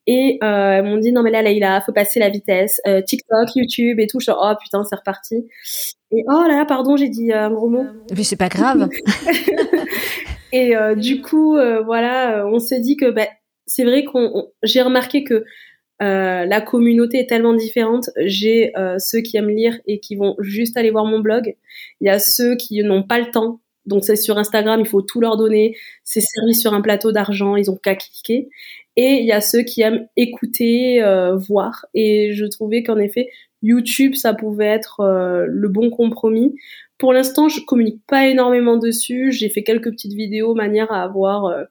Et 0.06 0.38
euh, 0.42 0.46
elles 0.46 0.84
m'ont 0.84 0.98
dit 0.98 1.12
non 1.12 1.22
mais 1.22 1.32
là 1.32 1.42
Leïla, 1.42 1.80
faut 1.80 1.92
passer 1.92 2.20
la 2.20 2.28
vitesse, 2.28 2.80
euh, 2.86 3.02
TikTok, 3.02 3.48
YouTube 3.56 3.98
et 3.98 4.06
tout. 4.06 4.20
Je 4.20 4.24
suis 4.24 4.32
oh 4.32 4.52
putain 4.60 4.84
c'est 4.84 4.94
reparti. 4.94 5.46
Et 6.12 6.24
oh 6.28 6.42
là 6.48 6.56
là 6.58 6.64
pardon 6.64 6.96
j'ai 6.96 7.08
dit 7.08 7.32
un 7.32 7.50
gros 7.50 7.68
mot. 7.68 7.84
Mais 8.16 8.22
c'est 8.22 8.36
pas 8.36 8.48
grave. 8.48 8.88
et 10.52 10.76
euh, 10.76 10.94
du 10.94 11.22
coup 11.22 11.56
euh, 11.56 11.82
voilà 11.82 12.46
on 12.46 12.60
s'est 12.60 12.80
dit 12.80 12.96
que 12.96 13.10
bah, 13.10 13.26
c'est 13.66 13.84
vrai 13.84 14.04
qu'on 14.04 14.52
j'ai 14.62 14.82
remarqué 14.82 15.24
que 15.24 15.44
euh, 16.02 16.44
la 16.44 16.60
communauté 16.60 17.18
est 17.18 17.28
tellement 17.28 17.54
différente. 17.54 18.10
J'ai 18.24 18.72
ceux 18.98 19.22
qui 19.22 19.36
aiment 19.38 19.50
lire 19.50 19.76
et 19.86 19.98
qui 19.98 20.14
vont 20.14 20.36
juste 20.38 20.76
aller 20.76 20.90
voir 20.90 21.04
mon 21.04 21.18
blog. 21.18 21.56
Il 22.00 22.06
y 22.06 22.10
a 22.10 22.20
ceux 22.20 22.54
qui 22.54 22.80
n'ont 22.84 23.02
pas 23.02 23.18
le 23.18 23.30
temps 23.32 23.60
donc 23.86 24.04
c'est 24.04 24.16
sur 24.16 24.36
Instagram, 24.36 24.80
il 24.80 24.86
faut 24.88 25.00
tout 25.00 25.20
leur 25.20 25.36
donner. 25.36 25.76
C'est 26.04 26.20
servi 26.20 26.54
sur 26.54 26.74
un 26.74 26.80
plateau 26.80 27.12
d'argent, 27.12 27.56
ils 27.56 27.70
ont 27.70 27.76
qu'à 27.76 27.94
cliquer. 27.94 28.48
Et 28.96 29.18
il 29.20 29.26
y 29.26 29.32
a 29.32 29.42
ceux 29.42 29.62
qui 29.62 29.82
aiment 29.82 30.08
écouter, 30.16 31.02
euh, 31.02 31.36
voir. 31.36 31.84
Et 31.92 32.32
je 32.32 32.46
trouvais 32.46 32.82
qu'en 32.82 32.96
effet, 32.96 33.28
YouTube, 33.62 34.14
ça 34.14 34.32
pouvait 34.32 34.66
être 34.66 35.00
euh, 35.00 35.44
le 35.48 35.68
bon 35.68 35.90
compromis. 35.90 36.54
Pour 36.98 37.12
l'instant, 37.12 37.50
je 37.50 37.60
communique 37.60 38.00
pas 38.08 38.26
énormément 38.26 38.78
dessus. 38.78 39.32
J'ai 39.32 39.50
fait 39.50 39.62
quelques 39.62 39.90
petites 39.90 40.14
vidéos 40.14 40.54
manière 40.54 40.90
à 40.90 41.02
avoir, 41.02 41.44
euh, 41.44 41.64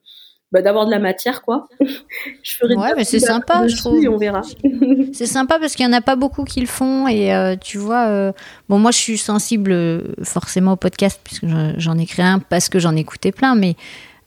bah, 0.51 0.61
d'avoir 0.61 0.85
de 0.85 0.91
la 0.91 0.99
matière, 0.99 1.41
quoi. 1.41 1.67
je 2.43 2.57
ferai 2.57 2.75
ouais, 2.75 2.93
mais 2.95 3.03
c'est 3.03 3.19
sympa, 3.19 3.67
je 3.67 3.75
trouve. 3.75 4.07
on 4.07 4.17
verra. 4.17 4.43
c'est 5.13 5.25
sympa 5.25 5.57
parce 5.57 5.73
qu'il 5.73 5.83
y 5.83 5.89
en 5.89 5.93
a 5.93 6.01
pas 6.01 6.15
beaucoup 6.15 6.43
qui 6.43 6.61
le 6.61 6.67
font 6.67 7.07
et 7.07 7.55
tu 7.59 7.79
vois, 7.79 8.33
bon, 8.69 8.77
moi 8.77 8.91
je 8.91 8.99
suis 8.99 9.17
sensible 9.17 10.13
forcément 10.21 10.73
au 10.73 10.77
podcast 10.77 11.19
puisque 11.23 11.47
j'en 11.77 11.97
ai 11.97 12.05
créé 12.05 12.23
un 12.23 12.37
parce 12.37 12.69
que 12.69 12.77
j'en 12.77 12.95
écoutais 12.95 13.31
plein, 13.31 13.55
mais 13.55 13.75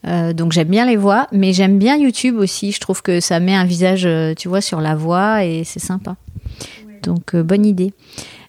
euh, 0.09 0.33
donc 0.33 0.53
j'aime 0.53 0.68
bien 0.68 0.87
les 0.87 0.97
voix, 0.97 1.27
mais 1.33 1.53
j'aime 1.53 1.79
bien 1.79 1.97
YouTube 1.97 2.37
aussi. 2.37 2.73
Je 2.73 2.81
trouve 2.81 3.03
que 3.03 3.21
ça 3.21 3.40
met 3.40 3.55
un 3.55 3.64
visage, 3.64 4.07
euh, 4.07 4.35
tu 4.35 4.49
vois, 4.49 4.61
sur 4.61 4.81
la 4.81 4.94
voix 4.94 5.44
et 5.44 5.64
c'est 5.64 5.81
sympa. 5.81 6.16
Donc 7.03 7.35
euh, 7.35 7.42
bonne 7.42 7.66
idée. 7.66 7.92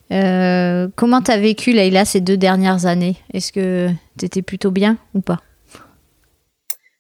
comment 0.10 1.22
t'as 1.22 1.38
vécu 1.38 1.72
Leïla 1.72 2.06
ces 2.06 2.22
deux 2.22 2.38
dernières 2.38 2.86
années? 2.86 3.18
Est-ce 3.34 3.52
que 3.52 3.90
t'étais 4.18 4.42
plutôt 4.42 4.72
bien 4.72 4.98
ou 5.14 5.22
pas? 5.22 5.40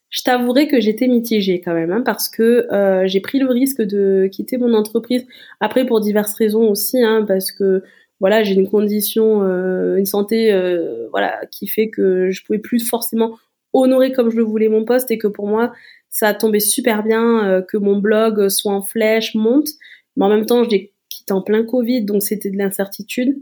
Je 0.09 0.23
t'avouerai 0.23 0.67
que 0.67 0.81
j'étais 0.81 1.07
mitigée 1.07 1.61
quand 1.61 1.75
même, 1.75 1.91
hein, 1.91 2.01
parce 2.03 2.29
que 2.29 2.67
j'ai 3.05 3.19
pris 3.19 3.39
le 3.39 3.47
risque 3.47 3.81
de 3.81 4.27
quitter 4.31 4.57
mon 4.57 4.73
entreprise. 4.73 5.25
Après 5.59 5.85
pour 5.85 6.01
diverses 6.01 6.33
raisons 6.33 6.67
aussi, 6.67 7.01
hein, 7.01 7.23
parce 7.27 7.51
que 7.51 7.83
voilà 8.19 8.43
j'ai 8.43 8.55
une 8.55 8.67
condition, 8.67 9.43
une 9.95 10.05
santé, 10.05 10.51
voilà 11.11 11.39
qui 11.51 11.67
fait 11.67 11.89
que 11.89 12.31
je 12.31 12.43
pouvais 12.43 12.59
plus 12.59 12.79
forcément 12.79 13.37
honorer 13.73 14.11
comme 14.11 14.29
je 14.29 14.37
le 14.37 14.43
voulais 14.43 14.69
mon 14.69 14.85
poste 14.85 15.11
et 15.11 15.17
que 15.17 15.27
pour 15.27 15.47
moi 15.47 15.71
ça 16.09 16.27
a 16.29 16.33
tombé 16.33 16.59
super 16.59 17.03
bien 17.03 17.47
euh, 17.47 17.61
que 17.61 17.77
mon 17.77 17.97
blog 17.97 18.49
soit 18.49 18.73
en 18.73 18.81
flèche, 18.81 19.35
monte. 19.35 19.69
Mais 20.15 20.25
en 20.25 20.29
même 20.29 20.45
temps, 20.45 20.63
je 20.63 20.69
l'ai 20.69 20.93
quitté 21.07 21.33
en 21.33 21.41
plein 21.41 21.63
Covid, 21.63 22.03
donc 22.03 22.23
c'était 22.23 22.49
de 22.49 22.57
l'incertitude. 22.57 23.41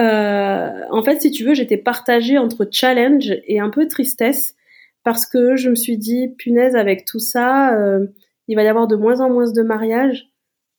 Euh, 0.00 0.82
en 0.90 1.02
fait, 1.02 1.22
si 1.22 1.30
tu 1.30 1.44
veux, 1.44 1.54
j'étais 1.54 1.78
partagée 1.78 2.38
entre 2.38 2.68
challenge 2.70 3.32
et 3.46 3.60
un 3.60 3.70
peu 3.70 3.86
tristesse 3.88 4.54
parce 5.04 5.24
que 5.24 5.56
je 5.56 5.70
me 5.70 5.76
suis 5.76 5.96
dit, 5.96 6.28
punaise, 6.36 6.74
avec 6.74 7.04
tout 7.04 7.20
ça, 7.20 7.74
euh, 7.78 8.06
il 8.48 8.56
va 8.56 8.64
y 8.64 8.68
avoir 8.68 8.88
de 8.88 8.96
moins 8.96 9.20
en 9.20 9.30
moins 9.30 9.50
de 9.50 9.62
mariages. 9.62 10.28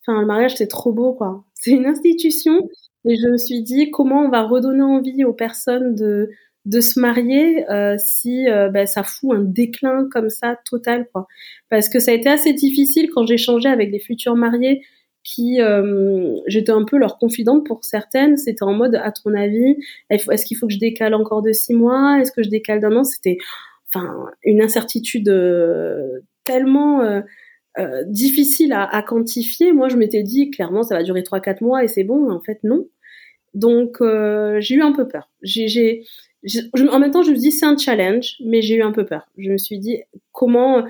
Enfin, 0.05 0.19
le 0.19 0.27
mariage, 0.27 0.55
c'est 0.55 0.67
trop 0.67 0.91
beau, 0.91 1.13
quoi. 1.13 1.45
C'est 1.55 1.71
une 1.71 1.85
institution. 1.85 2.69
Et 3.05 3.15
je 3.15 3.27
me 3.29 3.37
suis 3.37 3.63
dit, 3.63 3.89
comment 3.89 4.21
on 4.21 4.29
va 4.29 4.43
redonner 4.43 4.83
envie 4.83 5.23
aux 5.23 5.33
personnes 5.33 5.95
de, 5.95 6.29
de 6.67 6.81
se 6.81 6.99
marier 6.99 7.69
euh, 7.69 7.95
si 7.97 8.49
euh, 8.49 8.69
ben, 8.69 8.85
ça 8.85 9.01
fout 9.01 9.37
un 9.37 9.41
déclin 9.41 10.07
comme 10.11 10.29
ça 10.29 10.59
total 10.69 11.07
quoi. 11.13 11.25
Parce 11.69 11.87
que 11.87 11.99
ça 11.99 12.11
a 12.11 12.13
été 12.13 12.27
assez 12.27 12.51
difficile 12.51 13.09
quand 13.09 13.25
changé 13.37 13.69
avec 13.69 13.89
les 13.89 13.99
futurs 13.99 14.35
mariés 14.35 14.81
qui 15.23 15.61
euh, 15.61 16.35
j'étais 16.47 16.73
un 16.73 16.83
peu 16.83 16.97
leur 16.97 17.17
confidente 17.17 17.65
pour 17.65 17.85
certaines. 17.85 18.35
C'était 18.35 18.63
en 18.63 18.73
mode 18.73 18.95
à 18.95 19.13
ton 19.13 19.33
avis 19.33 19.77
est-ce 20.09 20.45
qu'il 20.45 20.57
faut 20.57 20.67
que 20.67 20.73
je 20.73 20.79
décale 20.79 21.13
encore 21.13 21.41
de 21.41 21.53
six 21.53 21.73
mois? 21.73 22.19
Est-ce 22.19 22.33
que 22.33 22.43
je 22.43 22.49
décale 22.49 22.81
d'un 22.81 22.97
an? 22.97 23.05
C'était 23.05 23.37
enfin 23.87 24.25
une 24.43 24.61
incertitude 24.61 25.31
tellement 26.43 27.23
difficile 28.07 28.73
à, 28.73 28.83
à, 28.83 29.01
quantifier. 29.03 29.71
Moi 29.71 29.87
je 29.87 29.95
m'étais 29.95 30.23
dit 30.23 30.49
clairement 30.49 30.83
ça 30.83 30.95
va 30.95 31.03
durer 31.03 31.23
trois 31.23 31.39
quatre 31.39 31.61
mois 31.61 31.85
et 31.85 31.87
c'est 31.87 32.03
bon. 32.03 32.29
En 32.29 32.41
fait 32.41 32.59
non. 32.63 32.87
Donc 33.53 33.99
j'ai 34.01 34.75
eu 34.75 34.81
un 34.81 34.91
peu 34.91 35.07
peur. 35.07 35.29
J'ai 35.41 36.03
en 36.91 36.99
même 36.99 37.11
temps, 37.11 37.23
je 37.23 37.31
me 37.31 37.35
dis 37.35 37.51
c'est 37.51 37.65
un 37.65 37.77
challenge, 37.77 38.35
mais 38.43 38.61
j'ai 38.61 38.75
eu 38.75 38.81
un 38.81 38.91
peu 38.91 39.05
peur. 39.05 39.27
Je 39.37 39.49
me 39.49 39.57
suis 39.57 39.79
dit 39.79 40.01
comment, 40.31 40.83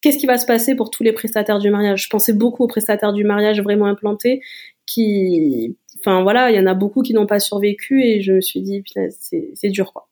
qu'est-ce 0.00 0.18
qui 0.18 0.26
va 0.26 0.38
se 0.38 0.46
passer 0.46 0.74
pour 0.74 0.90
tous 0.90 1.02
les 1.02 1.12
prestataires 1.12 1.58
du 1.58 1.70
mariage? 1.70 2.04
Je 2.04 2.08
pensais 2.10 2.32
beaucoup 2.32 2.64
aux 2.64 2.68
prestataires 2.68 3.12
du 3.12 3.24
mariage 3.24 3.60
vraiment 3.60 3.86
implantés, 3.86 4.40
qui, 4.86 5.76
enfin 6.00 6.22
voilà, 6.22 6.50
il 6.50 6.56
y 6.56 6.60
en 6.60 6.66
a 6.66 6.74
beaucoup 6.74 7.02
qui 7.02 7.14
n'ont 7.14 7.26
pas 7.26 7.40
survécu, 7.40 8.02
et 8.02 8.20
je 8.20 8.32
me 8.32 8.40
suis 8.40 8.60
dit 8.62 8.82
c'est 9.10 9.70
dur 9.70 9.92
quoi. 9.92 10.08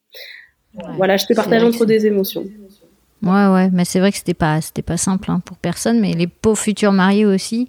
voilà, 0.97 1.17
je 1.17 1.27
te 1.27 1.35
partage 1.35 1.65
entre 1.65 1.87
des 1.87 2.07
émotions. 2.07 2.45
Ouais, 3.23 3.49
ouais, 3.49 3.71
mais 3.73 3.85
c'est 3.85 3.99
vrai 3.99 4.13
que 4.13 4.19
c'était 4.19 4.35
pas, 4.35 4.61
c'était 4.61 4.83
pas 4.83 4.99
simple 4.99 5.31
hein, 5.31 5.41
pour 5.45 5.57
personne, 5.57 6.01
mais 6.01 6.13
les 6.13 6.27
pauvres 6.27 6.59
futurs 6.59 6.93
mariés 6.93 7.25
aussi, 7.25 7.69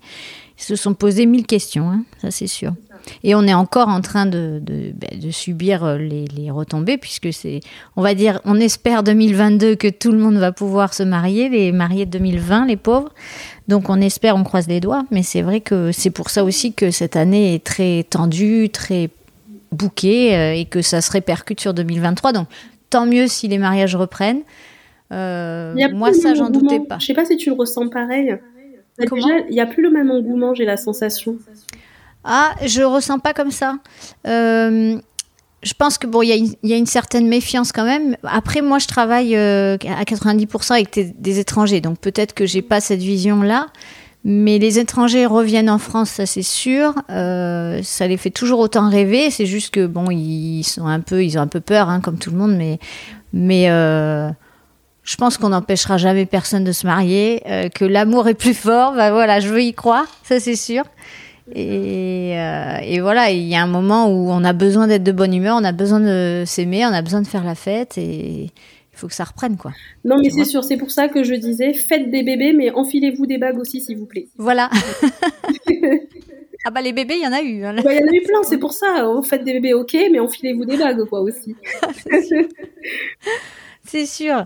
ils 0.58 0.64
se 0.64 0.76
sont 0.76 0.94
posés 0.94 1.26
mille 1.26 1.46
questions, 1.46 1.90
hein, 1.90 2.04
ça 2.22 2.32
c'est 2.32 2.48
sûr. 2.48 2.74
Et 3.24 3.36
on 3.36 3.44
est 3.44 3.54
encore 3.54 3.88
en 3.88 4.02
train 4.02 4.26
de, 4.26 4.60
de, 4.62 4.92
ben, 4.94 5.20
de 5.20 5.32
subir 5.32 5.84
euh, 5.84 5.98
les, 5.98 6.26
les, 6.26 6.52
retombées, 6.52 6.98
puisque 6.98 7.32
c'est, 7.32 7.62
on 7.96 8.02
va 8.02 8.14
dire, 8.14 8.42
on 8.46 8.60
espère 8.60 9.04
2022 9.04 9.76
que 9.76 9.88
tout 9.88 10.12
le 10.12 10.18
monde 10.18 10.36
va 10.36 10.52
pouvoir 10.52 10.94
se 10.94 11.04
marier, 11.04 11.50
les 11.50 11.72
mariés 11.72 12.06
de 12.06 12.12
2020, 12.12 12.66
les 12.66 12.76
pauvres. 12.76 13.14
Donc 13.68 13.90
on 13.90 14.02
espère, 14.02 14.36
on 14.36 14.44
croise 14.44 14.68
les 14.68 14.80
doigts, 14.80 15.06
mais 15.12 15.24
c'est 15.24 15.42
vrai 15.42 15.62
que 15.62 15.92
c'est 15.92 16.10
pour 16.10 16.30
ça 16.30 16.44
aussi 16.44 16.74
que 16.74 16.92
cette 16.92 17.16
année 17.16 17.54
est 17.54 17.64
très 17.64 18.04
tendue, 18.04 18.70
très 18.70 19.10
bouquée, 19.72 20.36
euh, 20.36 20.54
et 20.54 20.66
que 20.66 20.82
ça 20.82 21.02
se 21.02 21.12
répercute 21.12 21.60
sur 21.60 21.74
2023. 21.74 22.34
Donc 22.34 22.48
tant 22.90 23.06
mieux 23.06 23.28
si 23.28 23.48
les 23.48 23.58
mariages 23.58 23.96
reprennent. 23.96 24.42
Euh, 25.14 25.74
moi, 25.94 26.14
ça, 26.14 26.34
j'en 26.34 26.50
doutais 26.50 26.82
pas. 26.82 26.98
Je 27.00 27.06
sais 27.06 27.14
pas 27.14 27.26
si 27.26 27.38
tu 27.38 27.50
le 27.50 27.56
ressens 27.56 27.88
pareil. 27.88 28.38
Il 29.00 29.46
n'y 29.52 29.60
a 29.60 29.66
plus 29.66 29.84
le 29.84 29.90
même 29.90 30.12
engouement, 30.12 30.54
j'ai 30.54 30.66
la 30.66 30.78
sensation. 30.78 31.38
Ah, 32.24 32.56
je 32.66 32.82
ressens 32.82 33.20
pas 33.20 33.34
comme 33.34 33.52
ça. 33.52 33.78
Euh, 34.28 34.98
je 35.64 35.74
pense 35.74 35.98
que 35.98 36.08
bon, 36.08 36.22
il 36.22 36.56
y, 36.64 36.74
a 36.74 36.78
une 36.78 36.86
certaine 36.86 37.28
méfiance 37.28 37.72
quand 37.72 37.86
même. 37.86 38.18
Après, 38.24 38.62
moi, 38.62 38.80
je 38.80 38.88
travaille 38.88 39.36
euh, 39.36 39.78
à 39.88 40.04
90% 40.04 40.74
avec 40.74 41.20
des, 41.20 41.40
étrangers, 41.40 41.82
donc 41.82 42.00
peut-être 42.00 42.34
que 42.34 42.46
j'ai 42.46 42.62
pas 42.62 42.80
cette 42.80 43.00
vision-là. 43.00 43.68
Mais 44.24 44.60
les 44.60 44.78
étrangers 44.78 45.26
reviennent 45.26 45.70
en 45.70 45.78
France, 45.78 46.10
ça 46.10 46.26
c'est 46.26 46.42
sûr. 46.42 46.94
Euh, 47.10 47.80
ça 47.82 48.08
les 48.08 48.18
fait 48.18 48.30
toujours 48.30 48.60
autant 48.60 48.90
rêver. 48.90 49.30
C'est 49.32 49.46
juste 49.46 49.74
que 49.74 49.86
bon, 49.86 50.12
ils 50.12 50.64
sont 50.64 50.86
un 50.86 51.00
peu, 51.00 51.24
ils 51.24 51.38
ont 51.38 51.42
un 51.42 51.48
peu 51.48 51.62
peur, 51.62 51.88
hein, 51.88 52.02
comme 52.02 52.18
tout 52.18 52.32
le 52.32 52.38
monde. 52.38 52.56
Mais, 52.58 52.78
mais 53.32 53.70
je 55.08 55.16
pense 55.16 55.38
qu'on 55.38 55.50
n'empêchera 55.50 55.98
jamais 55.98 56.26
personne 56.26 56.64
de 56.64 56.72
se 56.72 56.86
marier. 56.86 57.42
que 57.74 57.86
l'amour 57.86 58.28
est 58.28 58.34
plus 58.34 58.54
fort. 58.54 58.94
Bah 58.94 59.12
voilà, 59.12 59.40
je 59.40 59.48
veux 59.48 59.62
y 59.62 59.74
croire, 59.74 60.06
ça 60.24 60.40
c'est 60.40 60.56
sûr. 60.56 60.84
Et, 61.56 62.38
euh, 62.38 62.78
et, 62.84 63.00
voilà, 63.00 63.32
il 63.32 63.48
y 63.48 63.56
a 63.56 63.64
un 63.64 63.68
moment 63.68 64.10
où 64.10 64.30
on 64.30 64.44
a 64.44 64.52
besoin 64.52 64.88
d'être 64.88 65.04
de 65.04 65.14
bonne 65.14 65.34
humeur, 65.34 65.58
on 65.60 65.64
a 65.64 65.72
besoin 65.72 66.02
de 66.02 66.44
s'aimer, 66.46 66.86
on 66.86 66.92
a 66.92 67.02
besoin 67.02 67.22
de 67.22 67.28
faire 67.28 67.46
la 67.46 67.56
fête 67.56 67.98
et 67.98 68.44
il 68.44 69.00
faut 69.00 69.08
que 69.08 69.14
ça 69.14 69.24
reprenne 69.24 69.56
quoi. 69.56 69.72
Non 70.04 70.18
mais 70.22 70.30
c'est 70.30 70.44
sûr, 70.44 70.64
c'est 70.64 70.76
pour 70.76 70.92
ça 70.92 71.08
que 71.08 71.24
je 71.24 71.36
disais 71.36 71.74
faites 71.74 72.12
des 72.12 72.24
bébés 72.24 72.52
mais 72.52 72.72
enfilez-vous 72.72 73.26
des 73.26 73.38
bagues 73.38 73.60
aussi 73.60 73.80
s'il 73.80 73.98
vous 73.98 74.08
plaît. 74.08 74.28
Voilà. 74.38 74.70
ah 76.66 76.72
bah 76.72 76.82
les 76.82 76.92
bébés, 76.92 77.16
il 77.18 77.24
y 77.24 77.28
en 77.28 77.34
a 77.34 77.42
eu. 77.42 77.64
Hein. 77.64 77.76
Bah, 77.82 77.94
il 77.94 78.00
y 78.00 78.04
en 78.04 78.08
a 78.08 78.14
eu 78.14 78.24
plein, 78.24 78.44
c'est 78.44 78.58
pour 78.58 78.74
ça. 78.74 79.08
Oh, 79.08 79.22
faites 79.24 79.46
des 79.46 79.54
bébés 79.54 79.74
ok, 79.74 79.96
mais 80.12 80.20
enfilez-vous 80.20 80.66
des 80.66 80.76
bagues 80.76 81.06
quoi 81.06 81.22
aussi. 81.22 81.56
c'est 83.86 84.06
sûr. 84.06 84.46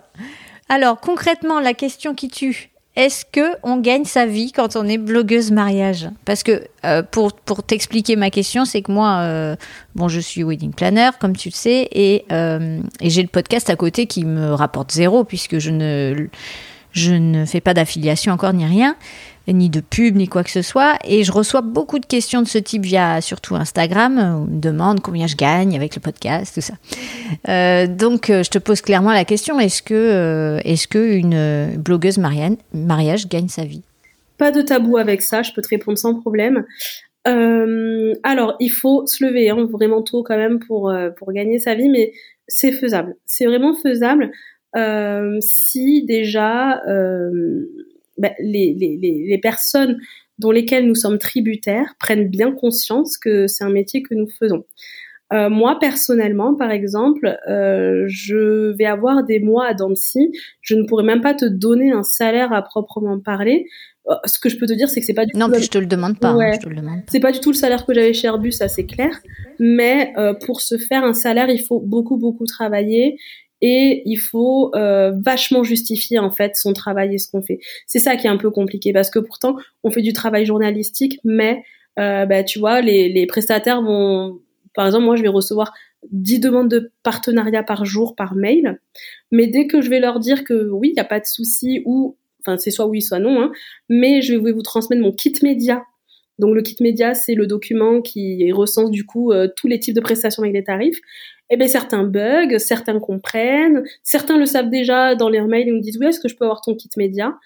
Alors 0.71 1.01
concrètement, 1.01 1.59
la 1.59 1.73
question 1.73 2.15
qui 2.15 2.29
tue, 2.29 2.69
est-ce 2.95 3.25
que 3.29 3.57
on 3.61 3.75
gagne 3.75 4.05
sa 4.05 4.25
vie 4.25 4.53
quand 4.53 4.77
on 4.77 4.87
est 4.87 4.97
blogueuse 4.97 5.51
mariage? 5.51 6.09
Parce 6.23 6.43
que 6.43 6.63
euh, 6.85 7.03
pour, 7.03 7.33
t'expliquer 7.61 8.15
ma 8.15 8.29
question, 8.29 8.63
c'est 8.63 8.81
que 8.81 8.89
moi, 8.89 9.17
euh, 9.19 9.57
bon, 9.95 10.07
je 10.07 10.21
suis 10.21 10.45
wedding 10.45 10.71
planner, 10.71 11.09
comme 11.19 11.35
tu 11.35 11.49
le 11.49 11.53
sais, 11.53 11.89
et, 11.91 12.23
euh, 12.31 12.79
et 13.01 13.09
j'ai 13.09 13.21
le 13.21 13.27
podcast 13.27 13.69
à 13.69 13.75
côté 13.75 14.05
qui 14.05 14.23
me 14.23 14.53
rapporte 14.53 14.93
zéro 14.93 15.25
puisque 15.25 15.59
je 15.59 15.71
ne 15.71 17.45
fais 17.45 17.59
pas 17.59 17.73
d'affiliation 17.73 18.31
encore 18.31 18.53
ni 18.53 18.65
rien 18.65 18.95
ni 19.47 19.69
de 19.69 19.81
pub, 19.81 20.15
ni 20.15 20.27
quoi 20.27 20.43
que 20.43 20.51
ce 20.51 20.61
soit. 20.61 20.97
Et 21.05 21.23
je 21.23 21.31
reçois 21.31 21.61
beaucoup 21.61 21.99
de 21.99 22.05
questions 22.05 22.41
de 22.41 22.47
ce 22.47 22.57
type 22.57 22.83
via 22.83 23.21
surtout 23.21 23.55
Instagram. 23.55 24.17
On 24.17 24.51
me 24.51 24.59
demande 24.59 25.01
combien 25.01 25.27
je 25.27 25.35
gagne 25.35 25.75
avec 25.75 25.95
le 25.95 26.01
podcast, 26.01 26.53
tout 26.53 26.61
ça. 26.61 26.73
Euh, 27.49 27.87
donc, 27.87 28.29
euh, 28.29 28.43
je 28.43 28.49
te 28.49 28.57
pose 28.57 28.81
clairement 28.81 29.11
la 29.11 29.25
question 29.25 29.59
est-ce 29.59 29.81
que, 29.81 29.93
euh, 29.93 30.59
est-ce 30.63 30.97
une 30.97 31.77
blogueuse 31.77 32.17
marianne, 32.17 32.57
mariage 32.73 33.27
gagne 33.27 33.47
sa 33.47 33.63
vie? 33.63 33.81
Pas 34.37 34.51
de 34.51 34.61
tabou 34.61 34.97
avec 34.97 35.21
ça, 35.21 35.41
je 35.41 35.51
peux 35.53 35.61
te 35.61 35.69
répondre 35.69 35.97
sans 35.97 36.19
problème. 36.19 36.65
alors, 37.25 38.55
il 38.59 38.71
faut 38.71 39.05
se 39.05 39.23
lever 39.23 39.49
hein, 39.49 39.67
vraiment 39.71 40.01
tôt 40.01 40.23
quand 40.23 40.37
même 40.37 40.59
pour, 40.59 40.93
pour 41.17 41.31
gagner 41.31 41.59
sa 41.59 41.75
vie, 41.75 41.89
mais 41.89 42.13
c'est 42.47 42.71
faisable. 42.71 43.15
C'est 43.25 43.45
vraiment 43.45 43.75
faisable 43.75 44.31
si 45.41 46.03
déjà 46.05 46.81
ben, 48.21 48.33
les, 48.39 48.75
les, 48.79 48.97
les, 49.01 49.37
personnes 49.39 49.97
dont 50.37 50.51
lesquelles 50.51 50.85
nous 50.85 50.95
sommes 50.95 51.17
tributaires 51.17 51.95
prennent 51.99 52.29
bien 52.29 52.51
conscience 52.51 53.17
que 53.17 53.47
c'est 53.47 53.63
un 53.63 53.71
métier 53.71 54.03
que 54.03 54.13
nous 54.13 54.29
faisons. 54.39 54.63
Euh, 55.33 55.49
moi 55.49 55.79
personnellement, 55.79 56.55
par 56.55 56.71
exemple, 56.71 57.39
euh, 57.49 58.03
je 58.07 58.75
vais 58.75 58.85
avoir 58.85 59.23
des 59.23 59.39
mois 59.39 59.65
à 59.65 59.73
Dancy. 59.73 60.31
Je 60.61 60.75
ne 60.75 60.85
pourrais 60.85 61.03
même 61.03 61.21
pas 61.21 61.33
te 61.33 61.45
donner 61.45 61.91
un 61.91 62.03
salaire 62.03 62.53
à 62.53 62.61
proprement 62.61 63.19
parler. 63.19 63.65
Euh, 64.09 64.15
ce 64.25 64.39
que 64.39 64.49
je 64.49 64.57
peux 64.57 64.67
te 64.67 64.73
dire, 64.73 64.89
c'est 64.89 64.99
que 64.99 65.05
c'est 65.05 65.13
pas 65.13 65.25
du 65.25 65.31
non, 65.35 65.47
tout. 65.47 65.53
Non, 65.53 65.59
je 65.59 65.69
te 65.69 65.77
le 65.77 65.85
demande 65.87 66.19
pas. 66.19 66.29
Hein, 66.29 66.51
je 66.53 66.59
te 66.59 66.69
le 66.69 66.75
demande. 66.75 66.99
C'est 67.07 67.21
pas 67.21 67.31
du 67.31 67.39
tout 67.39 67.51
le 67.51 67.55
salaire 67.57 67.85
que 67.85 67.93
j'avais 67.93 68.13
chez 68.13 68.27
Airbus, 68.27 68.51
ça 68.51 68.67
c'est 68.67 68.85
clair. 68.85 69.17
Mais 69.59 70.13
pour 70.45 70.61
se 70.61 70.77
faire 70.77 71.03
un 71.03 71.13
salaire, 71.13 71.49
il 71.49 71.61
faut 71.61 71.79
beaucoup 71.79 72.17
beaucoup 72.17 72.45
travailler 72.45 73.17
et 73.61 74.01
il 74.05 74.17
faut 74.17 74.71
euh, 74.75 75.11
vachement 75.23 75.63
justifier 75.63 76.19
en 76.19 76.31
fait 76.31 76.55
son 76.55 76.73
travail 76.73 77.15
et 77.15 77.17
ce 77.17 77.29
qu'on 77.29 77.41
fait. 77.41 77.59
C'est 77.85 77.99
ça 77.99 78.15
qui 78.15 78.27
est 78.27 78.29
un 78.29 78.37
peu 78.37 78.49
compliqué 78.49 78.91
parce 78.93 79.09
que 79.09 79.19
pourtant 79.19 79.55
on 79.83 79.91
fait 79.91 80.01
du 80.01 80.13
travail 80.13 80.45
journalistique, 80.45 81.19
mais 81.23 81.63
euh, 81.99 82.25
bah, 82.25 82.43
tu 82.43 82.59
vois 82.59 82.81
les, 82.81 83.09
les 83.09 83.25
prestataires 83.27 83.81
vont, 83.81 84.39
par 84.73 84.85
exemple 84.85 85.05
moi 85.05 85.15
je 85.15 85.21
vais 85.21 85.27
recevoir 85.27 85.73
10 86.11 86.39
demandes 86.39 86.69
de 86.69 86.91
partenariat 87.03 87.63
par 87.63 87.85
jour 87.85 88.15
par 88.15 88.35
mail, 88.35 88.79
mais 89.31 89.47
dès 89.47 89.67
que 89.67 89.81
je 89.81 89.89
vais 89.89 89.99
leur 89.99 90.19
dire 90.19 90.43
que 90.43 90.69
oui 90.69 90.89
il 90.89 90.93
n'y 90.93 90.99
a 90.99 91.05
pas 91.05 91.19
de 91.19 91.25
souci 91.25 91.83
ou 91.85 92.17
enfin 92.39 92.57
c'est 92.57 92.71
soit 92.71 92.87
oui 92.87 93.01
soit 93.01 93.19
non, 93.19 93.41
hein, 93.41 93.51
mais 93.89 94.21
je 94.21 94.33
vais 94.33 94.51
vous 94.51 94.63
transmettre 94.63 95.01
mon 95.01 95.11
kit 95.11 95.33
média. 95.43 95.83
Donc 96.39 96.55
le 96.55 96.63
kit 96.63 96.77
média, 96.79 97.13
c'est 97.13 97.35
le 97.35 97.45
document 97.45 98.01
qui 98.01 98.51
recense 98.51 98.89
du 98.89 99.05
coup 99.05 99.31
euh, 99.31 99.47
tous 99.55 99.67
les 99.67 99.79
types 99.79 99.93
de 99.93 100.01
prestations 100.01 100.41
avec 100.41 100.55
les 100.55 100.63
tarifs 100.63 100.99
eh 101.51 101.57
bien 101.57 101.67
certains 101.67 102.03
bugs, 102.03 102.57
certains 102.57 102.99
comprennent, 102.99 103.83
certains 104.03 104.37
le 104.37 104.45
savent 104.45 104.69
déjà 104.69 105.15
dans 105.15 105.29
leurs 105.29 105.47
mails 105.47 105.67
et 105.67 105.71
nous 105.71 105.81
disent 105.81 105.97
oui 105.99 106.07
est-ce 106.07 106.19
que 106.19 106.27
je 106.27 106.35
peux 106.35 106.45
avoir 106.45 106.61
ton 106.61 106.75
kit 106.75 106.89
média? 106.97 107.37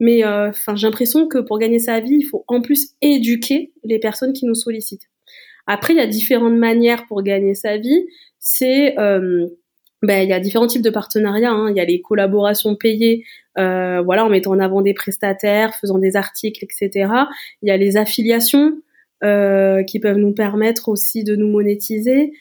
Mais 0.00 0.24
euh, 0.24 0.50
enfin 0.50 0.76
j'ai 0.76 0.86
l'impression 0.86 1.26
que 1.26 1.38
pour 1.38 1.58
gagner 1.58 1.78
sa 1.78 2.00
vie 2.00 2.16
il 2.16 2.24
faut 2.24 2.44
en 2.48 2.60
plus 2.60 2.90
éduquer 3.00 3.72
les 3.84 3.98
personnes 3.98 4.32
qui 4.32 4.44
nous 4.44 4.54
sollicitent. 4.54 5.08
Après 5.66 5.94
il 5.94 5.96
y 5.96 6.00
a 6.00 6.06
différentes 6.06 6.56
manières 6.56 7.06
pour 7.06 7.22
gagner 7.22 7.54
sa 7.54 7.78
vie, 7.78 8.06
c'est 8.38 8.98
euh, 8.98 9.46
ben, 10.02 10.22
il 10.22 10.28
y 10.28 10.32
a 10.32 10.40
différents 10.40 10.66
types 10.66 10.82
de 10.82 10.90
partenariats. 10.90 11.50
Hein. 11.50 11.70
Il 11.70 11.76
y 11.76 11.80
a 11.80 11.84
les 11.84 12.00
collaborations 12.00 12.76
payées, 12.76 13.24
euh, 13.58 14.02
voilà, 14.02 14.24
en 14.24 14.28
mettant 14.28 14.52
en 14.52 14.60
avant 14.60 14.82
des 14.82 14.94
prestataires, 14.94 15.74
faisant 15.74 15.98
des 15.98 16.16
articles, 16.16 16.64
etc. 16.64 17.10
Il 17.62 17.68
y 17.68 17.70
a 17.70 17.76
les 17.76 17.96
affiliations 17.96 18.74
euh, 19.24 19.82
qui 19.84 19.98
peuvent 19.98 20.18
nous 20.18 20.32
permettre 20.32 20.90
aussi 20.90 21.24
de 21.24 21.34
nous 21.34 21.48
monétiser. 21.48 22.32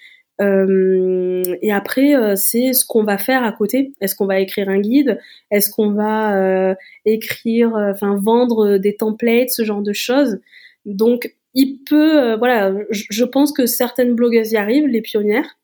Euh, 0.41 1.43
et 1.61 1.71
après, 1.71 2.15
euh, 2.15 2.35
c'est 2.35 2.73
ce 2.73 2.85
qu'on 2.85 3.03
va 3.03 3.17
faire 3.17 3.43
à 3.43 3.51
côté. 3.51 3.93
Est-ce 4.01 4.15
qu'on 4.15 4.25
va 4.25 4.39
écrire 4.39 4.69
un 4.69 4.79
guide? 4.79 5.19
Est-ce 5.51 5.69
qu'on 5.69 5.91
va 5.91 6.37
euh, 6.37 6.75
écrire, 7.05 7.73
enfin 7.75 8.15
vendre 8.15 8.77
des 8.77 8.95
templates, 8.95 9.51
ce 9.51 9.63
genre 9.63 9.81
de 9.81 9.93
choses? 9.93 10.39
Donc, 10.85 11.35
il 11.53 11.79
peut, 11.87 12.35
voilà, 12.35 12.73
je 12.91 13.23
pense 13.23 13.53
que 13.53 13.65
certaines 13.65 14.13
blogueuses 14.13 14.51
y 14.51 14.57
arrivent, 14.57 14.87
les 14.87 15.01
pionnières, 15.01 15.57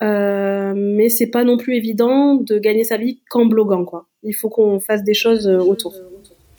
mais 0.00 1.10
c'est 1.10 1.26
pas 1.26 1.44
non 1.44 1.58
plus 1.58 1.76
évident 1.76 2.36
de 2.36 2.58
gagner 2.58 2.84
sa 2.84 2.96
vie 2.96 3.20
qu'en 3.28 3.44
bloguant, 3.44 3.84
quoi. 3.84 4.06
Il 4.22 4.34
faut 4.34 4.48
qu'on 4.48 4.80
fasse 4.80 5.04
des 5.04 5.14
choses 5.14 5.46
autour. 5.46 5.94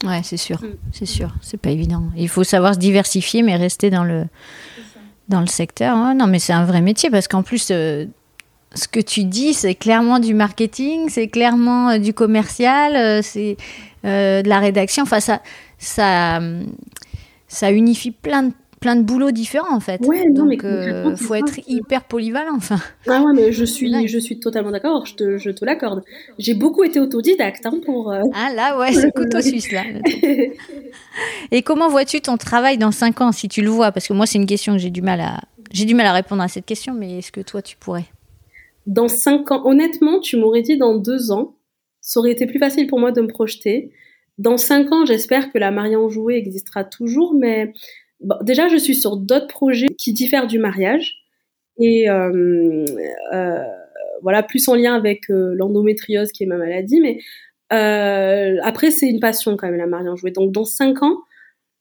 Ouais, 0.04 0.22
c'est 0.24 0.38
sûr, 0.38 0.62
mm. 0.62 0.78
c'est 0.92 1.06
sûr, 1.06 1.34
c'est 1.42 1.60
pas 1.60 1.72
évident. 1.72 2.04
Il 2.16 2.30
faut 2.30 2.44
savoir 2.44 2.76
se 2.76 2.80
diversifier, 2.80 3.42
mais 3.42 3.56
rester 3.56 3.90
dans 3.90 4.04
le 4.04 4.26
dans 5.32 5.42
le 5.42 5.48
secteur. 5.48 5.98
non, 6.14 6.28
mais 6.28 6.38
c'est 6.38 6.54
un 6.54 6.66
vrai 6.66 6.82
métier 6.82 7.10
parce 7.10 7.28
qu'en 7.28 7.42
plus, 7.42 7.70
euh, 7.72 8.06
ce 8.76 8.88
que 8.88 9.00
tu 9.00 9.24
dis, 9.24 9.56
c'est 9.56 9.74
clairement 9.74 10.20
du 10.20 10.36
marketing, 10.36 11.10
c'est 11.10 11.28
clairement 11.28 11.90
euh, 11.90 11.98
du 11.98 12.14
commercial, 12.14 12.96
euh, 12.96 13.22
c'est 13.24 13.58
de 14.04 14.48
la 14.48 14.60
rédaction. 14.60 15.04
Enfin, 15.04 15.20
ça, 15.20 15.42
ça, 15.78 16.40
ça 17.48 17.72
unifie 17.72 18.12
plein 18.12 18.44
de 18.44 18.54
plein 18.82 18.98
de 18.98 19.04
boulots 19.04 19.32
différents 19.32 19.74
en 19.74 19.80
fait. 19.80 20.02
Ouais, 20.06 20.26
non, 20.26 20.46
Donc, 20.46 20.64
mais 20.64 21.16
faut 21.16 21.36
être 21.36 21.60
hyper 21.68 22.04
polyvalent. 22.04 22.56
Enfin. 22.56 22.80
Ah 23.08 23.22
ouais, 23.24 23.32
mais 23.34 23.52
je 23.54 23.64
suis, 23.64 24.08
je 24.08 24.18
suis 24.18 24.40
totalement 24.40 24.72
d'accord. 24.72 25.06
Je 25.06 25.16
te, 25.16 25.38
je 25.38 25.52
te 25.52 25.64
l'accorde. 25.64 26.04
J'ai 26.38 26.56
beaucoup 26.56 26.84
été 26.84 27.00
autodidacte 27.00 27.66
hein, 27.66 27.80
pour. 27.86 28.12
Ah 28.12 28.54
là, 28.54 28.78
ouais, 28.78 28.92
c'est 28.92 29.12
couteau 29.12 29.40
suisse 29.42 29.72
là. 29.72 29.84
Et 31.52 31.62
comment 31.62 31.88
vois-tu 31.88 32.22
ton 32.22 32.38
travail 32.38 32.78
dans 32.78 32.92
5 32.92 33.22
ans, 33.22 33.32
si 33.32 33.48
tu 33.48 33.62
le 33.62 33.70
vois? 33.70 33.92
Parce 33.92 34.08
que 34.08 34.14
moi, 34.14 34.26
c'est 34.26 34.40
une 34.40 34.46
question 34.46 34.74
que 34.74 34.80
j'ai 34.80 34.90
du 34.90 35.02
mal 35.02 35.22
à, 35.22 35.42
j'ai 35.72 35.86
du 35.86 35.96
mal 35.96 36.06
à 36.08 36.14
répondre 36.14 36.42
à 36.42 36.48
cette 36.48 36.66
question, 36.66 36.94
mais 36.94 37.20
est-ce 37.20 37.32
que 37.32 37.42
toi, 37.42 37.62
tu 37.62 37.78
pourrais? 37.78 38.06
Dans 38.88 39.08
5 39.08 39.52
ans, 39.52 39.62
honnêtement, 39.66 40.20
tu 40.20 40.38
m'aurais 40.38 40.64
dit 40.64 40.78
dans 40.78 40.98
2 40.98 41.32
ans, 41.32 41.56
ça 42.02 42.20
aurait 42.20 42.32
été 42.32 42.48
plus 42.48 42.60
facile 42.60 42.88
pour 42.88 43.00
moi 43.00 43.12
de 43.12 43.22
me 43.22 43.28
projeter. 43.28 43.92
Dans 44.38 44.58
5 44.58 44.92
ans, 44.92 45.06
j'espère 45.06 45.52
que 45.52 45.60
la 45.60 45.72
Marianne 45.72 46.10
Jouet 46.10 46.38
existera 46.38 46.84
toujours, 46.84 47.36
mais 47.36 47.74
déjà, 48.42 48.68
je 48.68 48.78
suis 48.78 48.96
sur 48.96 49.18
d'autres 49.18 49.48
projets 49.48 49.88
qui 49.98 50.14
diffèrent 50.14 50.48
du 50.48 50.60
mariage. 50.60 51.22
Et 51.80 52.10
euh, 52.10 52.86
euh, 53.34 53.64
voilà, 54.22 54.44
plus 54.44 54.68
en 54.68 54.76
lien 54.76 54.94
avec 54.94 55.30
euh, 55.30 55.54
l'endométriose 55.56 56.32
qui 56.32 56.44
est 56.44 56.48
ma 56.48 56.58
maladie, 56.58 57.00
mais 57.00 57.20
après, 57.70 58.92
c'est 58.92 59.08
une 59.08 59.22
passion 59.22 59.56
quand 59.56 59.68
même, 59.68 59.78
la 59.78 59.88
Marianne 59.88 60.18
jouer. 60.18 60.32
Donc, 60.32 60.52
dans 60.52 60.66
cinq 60.66 61.02
ans, 61.04 61.18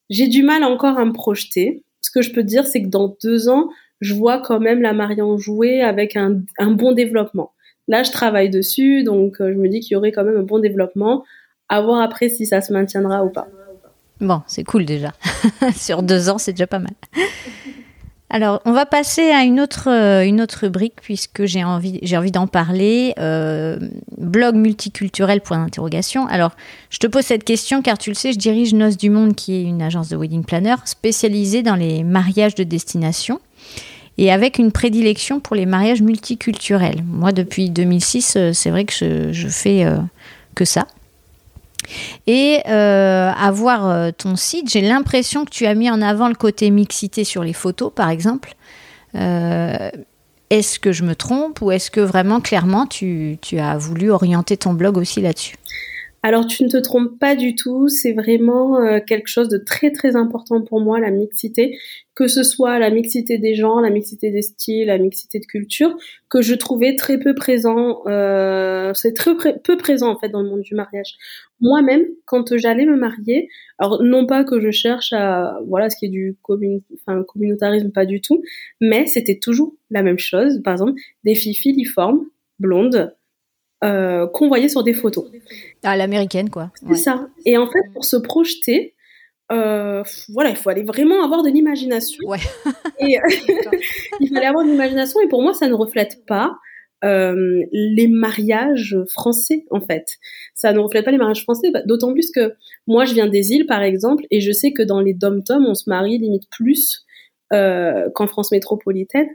j'ai 0.09 0.29
du 0.29 0.43
mal 0.43 0.63
encore 0.63 0.99
à 0.99 1.05
me 1.05 1.13
projeter. 1.13 1.83
Ce 2.01 2.11
que 2.11 2.23
je 2.23 2.33
peux 2.33 2.45
dire, 2.45 2.67
c'est 2.67 2.83
que 2.83 2.89
dans 2.89 3.17
deux 3.23 3.49
ans, 3.49 3.71
je 4.01 4.15
vois 4.15 4.39
quand 4.39 4.61
même 4.61 4.81
la 4.83 4.93
Marianne 4.93 5.37
jouer 5.37 5.83
avec 5.83 6.17
un, 6.17 6.43
un, 6.59 6.71
bon 6.71 6.93
développement. 6.93 7.53
Là, 7.89 8.05
je 8.05 8.13
travaille 8.13 8.51
dessus, 8.51 9.03
donc 9.03 9.37
je 9.41 9.53
me 9.53 9.69
dis 9.69 9.81
qu'il 9.81 9.95
y 9.95 9.97
aurait 9.97 10.13
quand 10.13 10.25
même 10.25 10.37
un 10.37 10.45
bon 10.45 10.61
développement. 10.61 11.25
À 11.69 11.81
voir 11.83 12.01
après 12.01 12.29
si 12.29 12.47
ça 12.47 12.61
se 12.61 12.73
maintiendra 12.73 13.25
ou 13.25 13.31
pas. 13.31 13.49
Bon, 14.21 14.43
c'est 14.47 14.65
cool 14.65 14.85
déjà. 14.85 15.13
Sur 15.75 16.03
deux 16.03 16.29
ans, 16.29 16.39
c'est 16.39 16.53
déjà 16.53 16.67
pas 16.67 16.79
mal. 16.79 16.93
Alors, 18.33 18.63
on 18.65 18.73
va 18.73 18.87
passer 18.87 19.31
à 19.31 19.43
une 19.43 19.61
autre, 19.61 19.91
euh, 19.91 20.25
une 20.25 20.47
rubrique 20.61 21.01
puisque 21.03 21.47
j'ai 21.47 21.65
envie, 21.65 22.01
d'en 22.31 22.47
parler. 22.47 23.13
Euh, 23.19 23.79
blog 24.19 24.55
multiculturel 24.55 25.41
point 25.41 25.59
d'interrogation. 25.59 26.29
Alors, 26.29 26.53
je 26.91 26.99
te 26.99 27.09
pose 27.09 27.25
cette 27.25 27.43
question 27.43 27.83
car 27.83 27.99
tu 27.99 28.11
le 28.11 28.15
sais, 28.15 28.33
je 28.33 28.39
dirige 28.39 28.73
Noce 28.73 28.97
du 28.97 29.11
Monde 29.11 29.35
qui 29.35 29.57
est 29.57 29.63
une 29.65 29.83
agence 29.83 30.11
de 30.11 30.17
wedding 30.17 30.45
planner 30.45 30.77
spécialisée 30.85 31.65
dans 31.65 31.75
les 31.75 32.05
mariages 32.05 32.55
de 32.55 32.63
destination 32.63 33.41
et 34.17 34.31
avec 34.31 34.59
une 34.59 34.71
prédilection 34.71 35.41
pour 35.41 35.57
les 35.57 35.67
mariages 35.67 36.03
multiculturels. 36.03 37.03
Moi, 37.05 37.33
depuis 37.33 37.69
2006, 37.69 38.35
euh, 38.37 38.53
c'est 38.53 38.71
vrai 38.71 38.85
que 38.85 39.33
je 39.33 39.49
fais 39.49 39.85
que 40.55 40.65
ça. 40.65 40.87
Et 42.27 42.61
euh, 42.69 43.33
à 43.37 43.51
voir 43.51 43.89
euh, 43.89 44.11
ton 44.17 44.37
site, 44.37 44.71
j'ai 44.71 44.81
l'impression 44.81 45.45
que 45.45 45.51
tu 45.51 45.67
as 45.67 45.75
mis 45.75 45.91
en 45.91 46.03
avant 46.03 46.29
le 46.29 46.35
côté 46.35 46.71
mixité 46.71 47.25
sur 47.25 47.43
les 47.43 47.53
photos, 47.53 47.93
par 47.95 48.11
exemple. 48.11 48.55
Euh, 49.15 49.91
est-ce 50.51 50.79
que 50.79 50.93
je 50.93 51.05
me 51.05 51.15
trompe 51.15 51.61
ou 51.63 51.71
est-ce 51.71 51.91
que 51.91 52.01
vraiment, 52.01 52.41
clairement, 52.41 52.87
tu, 52.87 53.39
tu 53.41 53.59
as 53.59 53.79
voulu 53.79 54.11
orienter 54.11 54.57
ton 54.57 54.73
blog 54.73 54.99
aussi 54.99 55.21
là-dessus? 55.21 55.57
Alors 56.23 56.47
tu 56.47 56.65
ne 56.65 56.69
te 56.69 56.77
trompes 56.77 57.19
pas 57.19 57.35
du 57.35 57.55
tout, 57.55 57.89
c'est 57.89 58.13
vraiment 58.13 58.79
euh, 58.79 59.01
quelque 59.01 59.29
chose 59.29 59.49
de 59.49 59.57
très 59.57 59.91
très 59.91 60.17
important 60.17 60.61
pour 60.63 60.81
moi, 60.81 61.01
la 61.01 61.11
mixité, 61.11 61.79
que 62.15 62.29
ce 62.29 62.43
soit 62.43 62.79
la 62.79 62.91
mixité 62.91 63.39
des 63.39 63.55
gens, 63.55 63.81
la 63.81 63.89
mixité 63.89 64.31
des 64.31 64.43
styles, 64.43 64.89
la 64.89 64.99
mixité 64.99 65.41
de 65.41 65.47
culture, 65.47 65.97
que 66.29 66.43
je 66.43 66.55
trouvais 66.55 66.95
très 66.95 67.19
peu 67.19 67.35
présent, 67.35 68.03
euh, 68.07 68.93
c'est 68.93 69.15
très 69.15 69.33
peu 69.65 69.79
présent 69.79 70.11
en 70.11 70.19
fait 70.19 70.29
dans 70.29 70.43
le 70.43 70.51
monde 70.51 70.61
du 70.61 70.75
mariage. 70.75 71.15
Moi-même, 71.61 72.05
quand 72.27 72.57
j'allais 72.59 72.85
me 72.85 72.97
marier, 72.97 73.49
alors 73.79 74.03
non 74.03 74.27
pas 74.27 74.45
que 74.45 74.61
je 74.61 74.71
cherche 74.71 75.15
à, 75.15 75.59
voilà, 75.67 75.89
ce 75.89 75.97
qui 75.97 76.07
est 76.07 76.11
du 76.11 76.37
enfin, 76.45 77.23
communautarisme, 77.25 77.93
pas 77.93 78.05
du 78.05 78.21
tout, 78.21 78.43
mais 78.83 79.07
c'était 79.07 79.39
toujours 79.39 79.75
la 79.91 80.03
même 80.03 80.19
chose, 80.19 80.61
par 80.63 80.75
exemple, 80.75 81.01
des 81.25 81.35
filles 81.35 81.55
filiformes, 81.55 82.27
blondes, 82.59 83.15
qu'on 83.83 84.49
voyait 84.49 84.69
sur 84.69 84.83
des 84.83 84.95
photos. 84.95 85.27
À 85.83 85.97
l'américaine, 85.97 86.51
quoi. 86.51 86.71
C'est 86.89 86.97
ça. 86.97 87.29
Et 87.47 87.57
en 87.57 87.67
fait, 87.67 87.93
pour 87.93 88.05
se 88.05 88.17
projeter, 88.17 88.95
voilà, 89.49 90.51
il 90.51 90.57
faut 90.57 90.71
aller 90.71 90.83
vraiment 90.83 91.25
avoir 91.25 91.43
de 91.43 91.51
l'imagination. 91.51 92.27
Ouais. 92.27 92.39
et 92.99 93.19
il 94.21 94.29
fallait 94.33 94.47
avoir 94.47 94.65
de 94.65 94.71
l'imagination. 94.71 95.21
Et 95.21 95.29
pour 95.29 95.43
moi, 95.43 95.55
ça 95.55 95.69
ne 95.69 95.75
reflète 95.75 96.25
pas 96.27 96.57
euh, 97.03 97.65
les 97.73 98.09
mariages 98.09 98.95
français 99.09 99.65
en 99.71 99.81
fait. 99.81 100.05
Ça 100.55 100.75
ne 100.75 100.79
reflète 100.79 101.03
pas 101.07 101.11
les 101.11 101.17
mariages 101.17 101.45
français, 101.45 101.71
bah, 101.71 101.81
d'autant 101.87 102.13
plus 102.13 102.31
que 102.31 102.53
moi 102.87 103.07
je 103.07 103.15
viens 103.15 103.27
des 103.27 103.53
îles 103.53 103.65
par 103.65 103.83
exemple 103.83 104.25
et 104.31 104.43
je 104.43 104.53
sais 104.53 104.73
que 104.73 104.83
dans 104.83 105.01
les 105.01 105.15
dom-tom 105.15 105.65
on 105.67 105.75
se 105.75 105.89
marie 105.89 106.19
limite 106.19 106.51
plus 106.51 107.07
euh, 107.55 108.11
qu'en 108.15 108.27
France 108.27 108.53
métropolitaine. 108.53 109.29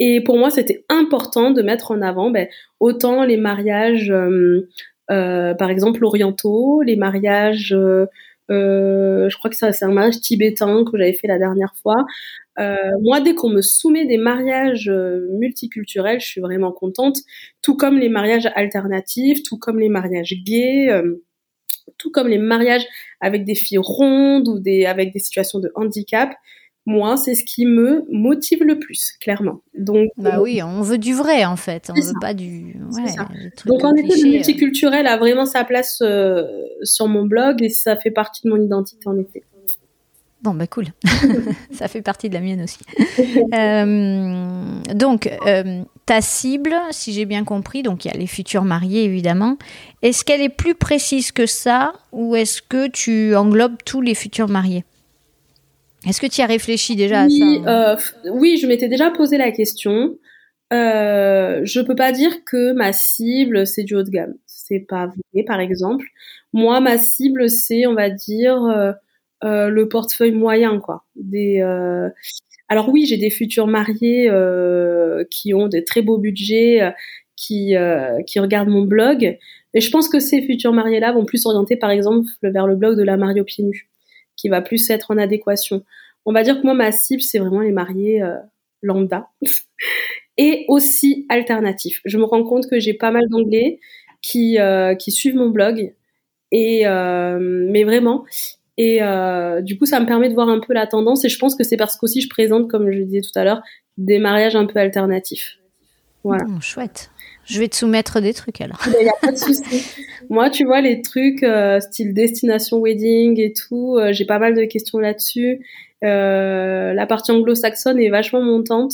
Et 0.00 0.22
pour 0.22 0.38
moi 0.38 0.50
c'était 0.50 0.84
important 0.88 1.50
de 1.50 1.62
mettre 1.62 1.90
en 1.90 2.02
avant 2.02 2.30
ben, 2.30 2.48
autant 2.80 3.24
les 3.24 3.36
mariages 3.36 4.10
euh, 4.10 4.68
euh 5.10 5.54
par 5.54 5.70
exemple 5.70 6.04
orientaux, 6.04 6.82
les 6.82 6.96
mariages 6.96 7.72
euh, 7.72 8.06
je 9.28 9.36
crois 9.36 9.50
que 9.50 9.56
ça 9.56 9.72
c'est 9.72 9.84
un 9.84 9.92
mariage 9.92 10.20
tibétain 10.20 10.84
que 10.84 10.96
j'avais 10.96 11.12
fait 11.12 11.28
la 11.28 11.38
dernière 11.38 11.74
fois. 11.82 12.06
Euh, 12.58 12.74
moi, 13.02 13.20
dès 13.20 13.34
qu'on 13.34 13.50
me 13.50 13.62
soumet 13.62 14.04
des 14.06 14.18
mariages 14.18 14.88
euh, 14.88 15.28
multiculturels, 15.38 16.20
je 16.20 16.26
suis 16.26 16.40
vraiment 16.40 16.72
contente. 16.72 17.18
Tout 17.62 17.76
comme 17.76 17.98
les 17.98 18.08
mariages 18.08 18.48
alternatifs, 18.56 19.42
tout 19.44 19.58
comme 19.58 19.78
les 19.78 19.88
mariages 19.88 20.34
gays, 20.44 20.90
euh, 20.90 21.24
tout 21.98 22.10
comme 22.10 22.28
les 22.28 22.38
mariages 22.38 22.86
avec 23.20 23.44
des 23.44 23.54
filles 23.54 23.78
rondes 23.78 24.48
ou 24.48 24.58
des 24.58 24.86
avec 24.86 25.12
des 25.12 25.20
situations 25.20 25.60
de 25.60 25.70
handicap 25.74 26.34
moi, 26.88 27.18
c'est 27.18 27.34
ce 27.34 27.44
qui 27.44 27.66
me 27.66 28.06
motive 28.10 28.64
le 28.64 28.78
plus, 28.78 29.12
clairement. 29.20 29.60
Donc, 29.76 30.08
bah 30.16 30.40
oui, 30.40 30.62
on 30.62 30.80
veut 30.80 30.96
du 30.96 31.12
vrai 31.12 31.44
en 31.44 31.56
fait, 31.56 31.90
on 31.94 32.00
veut 32.00 32.14
pas 32.18 32.32
du. 32.32 32.76
Ouais, 32.92 33.14
Donc 33.66 33.84
en 33.84 33.94
effet, 33.94 34.22
le 34.22 34.30
multiculturel 34.30 35.06
a 35.06 35.18
vraiment 35.18 35.44
sa 35.44 35.64
place 35.64 35.98
euh, 36.00 36.46
sur 36.82 37.06
mon 37.06 37.26
blog 37.26 37.62
et 37.62 37.68
ça 37.68 37.96
fait 37.96 38.10
partie 38.10 38.40
de 38.44 38.48
mon 38.48 38.56
identité 38.56 39.06
en 39.06 39.18
effet. 39.18 39.42
Bon, 40.40 40.54
bah 40.54 40.66
cool. 40.66 40.86
ça 41.72 41.88
fait 41.88 42.00
partie 42.00 42.30
de 42.30 42.34
la 42.34 42.40
mienne 42.40 42.62
aussi. 42.62 42.78
Euh, 43.52 44.94
donc, 44.94 45.30
euh, 45.46 45.82
ta 46.06 46.22
cible, 46.22 46.74
si 46.90 47.12
j'ai 47.12 47.26
bien 47.26 47.44
compris, 47.44 47.82
donc 47.82 48.06
il 48.06 48.08
y 48.08 48.10
a 48.10 48.16
les 48.16 48.26
futurs 48.26 48.64
mariés 48.64 49.04
évidemment. 49.04 49.58
Est-ce 50.00 50.24
qu'elle 50.24 50.40
est 50.40 50.48
plus 50.48 50.74
précise 50.74 51.32
que 51.32 51.44
ça 51.44 51.92
ou 52.12 52.34
est-ce 52.34 52.62
que 52.62 52.88
tu 52.88 53.36
englobes 53.36 53.76
tous 53.84 54.00
les 54.00 54.14
futurs 54.14 54.48
mariés? 54.48 54.84
Est-ce 56.06 56.20
que 56.20 56.26
tu 56.26 56.40
as 56.40 56.46
réfléchi 56.46 56.96
déjà 56.96 57.22
à 57.22 57.28
ça 57.28 57.44
euh, 57.44 57.96
Oui, 58.30 58.58
je 58.60 58.66
m'étais 58.66 58.88
déjà 58.88 59.10
posé 59.10 59.36
la 59.36 59.50
question. 59.50 60.16
Euh, 60.72 61.60
je 61.64 61.80
peux 61.80 61.94
pas 61.94 62.12
dire 62.12 62.44
que 62.44 62.72
ma 62.72 62.92
cible 62.92 63.66
c'est 63.66 63.84
du 63.84 63.94
haut 63.94 64.02
de 64.02 64.10
gamme. 64.10 64.34
C'est 64.46 64.80
pas 64.80 65.06
vrai, 65.06 65.42
par 65.44 65.60
exemple. 65.60 66.06
Moi, 66.52 66.80
ma 66.80 66.98
cible 66.98 67.48
c'est, 67.48 67.86
on 67.86 67.94
va 67.94 68.10
dire, 68.10 68.62
euh, 68.64 68.92
euh, 69.44 69.68
le 69.68 69.88
portefeuille 69.88 70.32
moyen, 70.32 70.78
quoi. 70.78 71.04
Des. 71.16 71.60
Alors 72.70 72.90
oui, 72.90 73.06
j'ai 73.06 73.16
des 73.16 73.30
futurs 73.30 73.66
mariés 73.66 74.30
qui 75.30 75.54
ont 75.54 75.68
des 75.68 75.84
très 75.84 76.02
beaux 76.02 76.18
budgets, 76.18 76.92
qui 77.36 77.74
qui 78.26 78.40
regardent 78.40 78.68
mon 78.68 78.82
blog. 78.82 79.38
Et 79.74 79.80
je 79.80 79.90
pense 79.90 80.08
que 80.08 80.18
ces 80.18 80.42
futurs 80.42 80.72
mariés-là 80.72 81.12
vont 81.12 81.24
plus 81.24 81.38
s'orienter, 81.38 81.76
par 81.76 81.90
exemple, 81.90 82.28
vers 82.42 82.66
le 82.66 82.76
blog 82.76 82.96
de 82.96 83.02
la 83.02 83.16
mariée 83.16 83.40
au 83.40 83.44
pieds 83.44 83.64
nus 83.64 83.87
qui 84.38 84.48
va 84.48 84.62
plus 84.62 84.88
être 84.88 85.10
en 85.10 85.18
adéquation. 85.18 85.84
On 86.24 86.32
va 86.32 86.42
dire 86.42 86.58
que 86.58 86.64
moi, 86.64 86.72
ma 86.72 86.92
cible, 86.92 87.20
c'est 87.20 87.38
vraiment 87.38 87.60
les 87.60 87.72
mariés 87.72 88.22
euh, 88.22 88.36
lambda 88.82 89.28
et 90.38 90.64
aussi 90.68 91.26
alternatifs. 91.28 92.00
Je 92.06 92.16
me 92.16 92.24
rends 92.24 92.44
compte 92.44 92.70
que 92.70 92.80
j'ai 92.80 92.94
pas 92.94 93.10
mal 93.10 93.28
d'anglais 93.28 93.80
qui, 94.22 94.58
euh, 94.58 94.94
suivent 94.98 95.36
mon 95.36 95.50
blog 95.50 95.94
et 96.50 96.86
euh, 96.86 97.38
mais 97.40 97.84
vraiment 97.84 98.24
et 98.78 99.00
du 99.62 99.76
coup 99.76 99.86
ça 99.86 100.00
me 100.00 100.06
permet 100.06 100.28
de 100.28 100.34
voir 100.34 100.48
un 100.48 100.60
peu 100.60 100.72
la 100.72 100.86
tendance 100.86 101.24
et 101.24 101.28
je 101.28 101.38
pense 101.38 101.56
que 101.56 101.64
c'est 101.64 101.76
parce 101.76 101.96
qu'aussi 101.96 102.20
je 102.20 102.28
présente 102.28 102.70
comme 102.70 102.90
je 102.90 102.98
le 102.98 103.04
disais 103.04 103.20
tout 103.20 103.36
à 103.36 103.44
l'heure 103.44 103.60
des 103.98 104.18
mariages 104.18 104.56
un 104.56 104.64
peu 104.64 104.78
alternatifs. 104.78 105.58
Voilà. 106.24 106.44
Mmh, 106.44 106.62
chouette. 106.62 107.10
Je 107.48 107.58
vais 107.58 107.68
te 107.68 107.76
soumettre 107.76 108.20
des 108.20 108.34
trucs 108.34 108.60
alors. 108.60 108.78
Il 108.86 109.02
n'y 109.02 109.08
a 109.08 109.14
pas 109.20 109.32
de 109.32 109.36
souci. 109.36 110.04
Moi, 110.28 110.50
tu 110.50 110.64
vois, 110.64 110.82
les 110.82 111.00
trucs 111.00 111.42
euh, 111.42 111.80
style 111.80 112.12
destination 112.12 112.80
wedding 112.80 113.40
et 113.40 113.54
tout, 113.54 113.96
euh, 113.96 114.12
j'ai 114.12 114.26
pas 114.26 114.38
mal 114.38 114.54
de 114.54 114.64
questions 114.64 114.98
là-dessus. 114.98 115.64
Euh, 116.04 116.92
la 116.92 117.06
partie 117.06 117.32
anglo-saxonne 117.32 117.98
est 118.00 118.10
vachement 118.10 118.42
montante. 118.42 118.92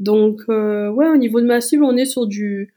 Donc, 0.00 0.40
ouais, 0.48 1.08
au 1.08 1.16
niveau 1.16 1.40
de 1.40 1.46
ma 1.46 1.60
cible, 1.60 1.84
on 1.84 1.96
est 1.96 2.04
sur 2.04 2.26
du. 2.26 2.74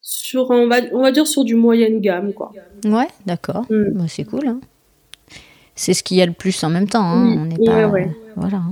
Sur, 0.00 0.50
on, 0.50 0.66
va, 0.66 0.78
on 0.92 1.02
va 1.02 1.12
dire 1.12 1.26
sur 1.26 1.44
du 1.44 1.54
moyenne 1.54 2.00
gamme, 2.00 2.32
quoi. 2.32 2.52
Ouais, 2.84 3.08
d'accord. 3.26 3.66
Mm. 3.70 3.90
Bah, 3.92 4.04
c'est 4.08 4.24
cool. 4.24 4.48
Hein. 4.48 4.60
C'est 5.74 5.94
ce 5.94 6.02
qu'il 6.02 6.16
y 6.16 6.22
a 6.22 6.26
le 6.26 6.32
plus 6.32 6.64
en 6.64 6.70
même 6.70 6.88
temps. 6.88 7.04
Hein. 7.04 7.48
On 7.52 7.64
pas. 7.64 7.92
Voilà. 8.34 8.62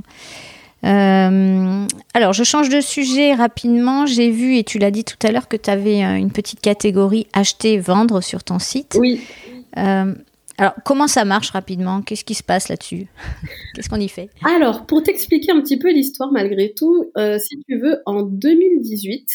Euh, 0.87 1.87
alors, 2.14 2.33
je 2.33 2.44
change 2.44 2.68
de 2.68 2.81
sujet 2.81 3.35
rapidement. 3.35 4.07
J'ai 4.07 4.31
vu, 4.31 4.57
et 4.57 4.64
tu 4.64 4.79
l'as 4.79 4.90
dit 4.90 5.05
tout 5.05 5.16
à 5.22 5.33
l'heure, 5.33 5.49
que 5.49 5.57
tu 5.57 5.70
avais 5.70 6.05
euh, 6.05 6.16
une 6.16 6.31
petite 6.31 6.61
catégorie 6.61 7.27
acheter, 7.33 7.79
vendre 7.79 8.20
sur 8.20 8.44
ton 8.44 8.59
site. 8.59 8.96
Oui. 8.99 9.20
Euh, 9.77 10.14
alors, 10.59 10.75
comment 10.85 11.09
ça 11.09 11.25
marche 11.25 11.51
rapidement? 11.51 12.03
Qu'est-ce 12.03 12.25
qui 12.25 12.35
se 12.35 12.42
passe 12.42 12.68
là-dessus? 12.68 13.07
Qu'est-ce 13.75 13.88
qu'on 13.88 14.01
y 14.01 14.09
fait? 14.09 14.31
Alors, 14.44 14.87
pour 14.87 15.03
t'expliquer 15.03 15.53
un 15.53 15.61
petit 15.61 15.79
peu 15.79 15.92
l'histoire 15.92 16.31
malgré 16.33 16.72
tout, 16.72 17.11
si 17.38 17.59
tu 17.68 17.79
veux, 17.79 18.01
en 18.07 18.22
2018, 18.22 19.29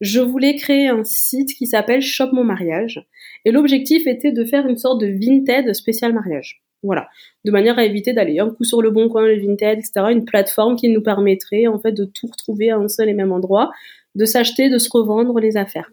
je 0.00 0.20
voulais 0.20 0.56
créer 0.56 0.88
un 0.88 1.04
site 1.04 1.54
qui 1.54 1.66
s'appelle 1.66 2.02
Shop 2.02 2.30
Mon 2.32 2.44
Mariage. 2.44 3.06
Et 3.44 3.50
l'objectif 3.50 4.06
était 4.06 4.32
de 4.32 4.44
faire 4.44 4.66
une 4.66 4.76
sorte 4.76 5.00
de 5.00 5.06
Vinted 5.06 5.72
spécial 5.74 6.12
mariage. 6.12 6.62
Voilà, 6.82 7.08
de 7.44 7.50
manière 7.50 7.78
à 7.78 7.84
éviter 7.84 8.12
d'aller 8.12 8.38
un 8.38 8.50
coup 8.50 8.64
sur 8.64 8.82
le 8.82 8.90
bon 8.90 9.08
coin, 9.08 9.26
le 9.26 9.38
Vinted, 9.40 9.78
etc. 9.78 10.06
Une 10.10 10.24
plateforme 10.24 10.76
qui 10.76 10.88
nous 10.88 11.02
permettrait 11.02 11.66
en 11.66 11.78
fait 11.78 11.92
de 11.92 12.04
tout 12.04 12.28
retrouver 12.28 12.70
à 12.70 12.76
un 12.76 12.88
seul 12.88 13.08
et 13.08 13.14
même 13.14 13.32
endroit, 13.32 13.70
de 14.14 14.24
s'acheter, 14.24 14.70
de 14.70 14.78
se 14.78 14.88
revendre 14.92 15.40
les 15.40 15.56
affaires. 15.56 15.90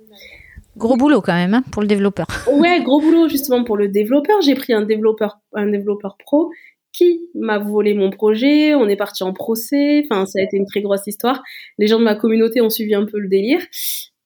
Gros 0.78 0.98
boulot 0.98 1.22
quand 1.22 1.34
même 1.34 1.54
hein, 1.54 1.64
pour 1.72 1.82
le 1.82 1.88
développeur. 1.88 2.28
Ouais, 2.52 2.82
gros 2.84 3.00
boulot 3.00 3.30
justement 3.30 3.64
pour 3.64 3.78
le 3.78 3.88
développeur. 3.88 4.42
J'ai 4.42 4.56
pris 4.56 4.74
un 4.74 4.82
développeur, 4.82 5.40
un 5.54 5.68
développeur 5.68 6.18
pro 6.18 6.52
qui 6.92 7.30
m'a 7.34 7.60
volé 7.60 7.94
mon 7.94 8.10
projet. 8.10 8.76
On 8.76 8.88
est 8.88 8.96
parti 8.96 9.24
en 9.24 9.34
procès. 9.34 10.06
Enfin, 10.06 10.26
ça 10.26 10.40
a 10.40 10.44
été 10.44 10.58
une 10.58 10.66
très 10.66 10.82
grosse 10.82 11.08
histoire. 11.08 11.42
Les 11.78 11.88
gens 11.88 12.00
de 12.00 12.04
ma 12.04 12.16
communauté 12.16 12.62
ont 12.62 12.70
suivi 12.70 12.94
un 12.94 13.06
peu 13.06 13.20
le 13.20 13.28
délire. 13.28 13.62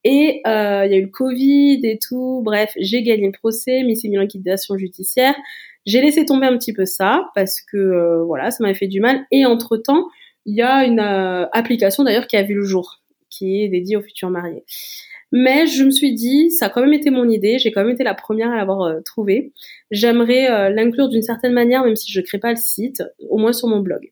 Et 0.04 0.42
euh, 0.48 0.86
il 0.86 0.92
y 0.92 0.96
a 0.96 0.98
eu 0.98 1.04
le 1.04 1.10
Covid 1.10 1.82
et 1.84 2.00
tout. 2.00 2.42
Bref, 2.44 2.72
j'ai 2.78 3.04
gagné 3.04 3.26
le 3.26 3.32
procès, 3.32 3.84
mais 3.86 3.96
c'est 3.96 4.08
mis 4.08 4.18
liquidation 4.18 4.78
judiciaire. 4.78 5.36
J'ai 5.86 6.02
laissé 6.02 6.26
tomber 6.26 6.46
un 6.46 6.58
petit 6.58 6.74
peu 6.74 6.86
ça 6.86 7.30
parce 7.36 7.62
que 7.62 7.78
euh, 7.78 8.24
voilà, 8.24 8.52
ça 8.52 8.64
m'avait 8.64 8.76
fait 8.76 8.88
du 8.88 9.00
mal. 9.00 9.26
Et 9.32 9.46
entre 9.46 9.78
temps, 9.78 10.08
il 10.46 10.56
y 10.56 10.62
a 10.62 10.86
une 10.86 11.00
euh, 11.00 11.48
application 11.52 12.04
d'ailleurs 12.04 12.28
qui 12.28 12.38
a 12.38 12.44
vu 12.44 12.54
le 12.54 12.64
jour, 12.64 13.02
qui 13.30 13.64
est 13.64 13.70
dédiée 13.70 13.96
aux 13.96 14.02
futurs 14.02 14.30
mariés. 14.30 14.64
Mais 15.32 15.68
je 15.68 15.84
me 15.84 15.92
suis 15.92 16.14
dit, 16.14 16.52
ça 16.52 16.68
a 16.68 16.70
quand 16.70 16.82
même 16.82 16.94
été 16.94 17.12
mon 17.12 17.30
idée, 17.30 17.60
j'ai 17.60 17.72
quand 17.72 17.82
même 17.82 17.94
été 17.94 18.04
la 18.04 18.16
première 18.16 18.52
à 18.52 18.56
l'avoir 18.56 18.82
euh, 18.82 19.00
trouvée. 19.02 19.52
J'aimerais 19.92 20.72
l'inclure 20.72 21.10
d'une 21.10 21.22
certaine 21.22 21.54
manière, 21.54 21.84
même 21.84 21.96
si 21.96 22.12
je 22.12 22.22
crée 22.22 22.40
pas 22.40 22.52
le 22.52 22.58
site, 22.58 23.04
au 23.28 23.38
moins 23.38 23.54
sur 23.54 23.68
mon 23.68 23.80
blog. 23.80 24.12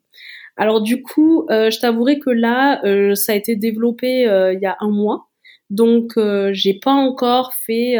Alors 0.57 0.81
du 0.81 1.03
coup, 1.03 1.45
je 1.49 1.79
t'avouerai 1.79 2.17
que 2.17 2.31
là, 2.31 2.81
ça 3.13 3.33
a 3.33 3.35
été 3.35 3.55
développé 3.55 4.21
il 4.21 4.59
y 4.59 4.65
a 4.65 4.75
un 4.79 4.89
mois, 4.89 5.26
donc 5.69 6.13
j'ai 6.51 6.73
pas 6.73 6.93
encore 6.93 7.53
fait 7.53 7.97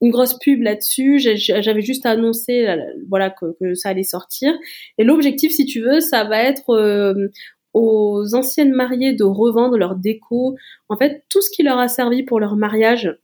une 0.00 0.10
grosse 0.10 0.38
pub 0.38 0.62
là-dessus. 0.62 1.18
J'avais 1.18 1.82
juste 1.82 2.06
annoncé 2.06 2.66
voilà 3.08 3.30
que, 3.30 3.74
ça 3.74 3.90
allait 3.90 4.02
sortir. 4.02 4.52
Et 4.98 5.04
l'objectif, 5.04 5.52
si 5.52 5.66
tu 5.66 5.80
veux, 5.80 6.00
ça 6.00 6.24
va 6.24 6.42
être 6.42 6.70
euh, 6.70 7.28
aux 7.74 8.34
anciennes 8.34 8.72
mariées 8.72 9.12
de 9.12 9.24
revendre 9.24 9.76
leur 9.76 9.94
déco. 9.94 10.56
En 10.88 10.96
fait, 10.96 11.24
tout 11.28 11.42
ce 11.42 11.50
qui 11.50 11.62
leur 11.62 11.78
a 11.78 11.88
servi 11.88 12.22
pour 12.22 12.40
leur 12.40 12.56
mariage, 12.56 13.14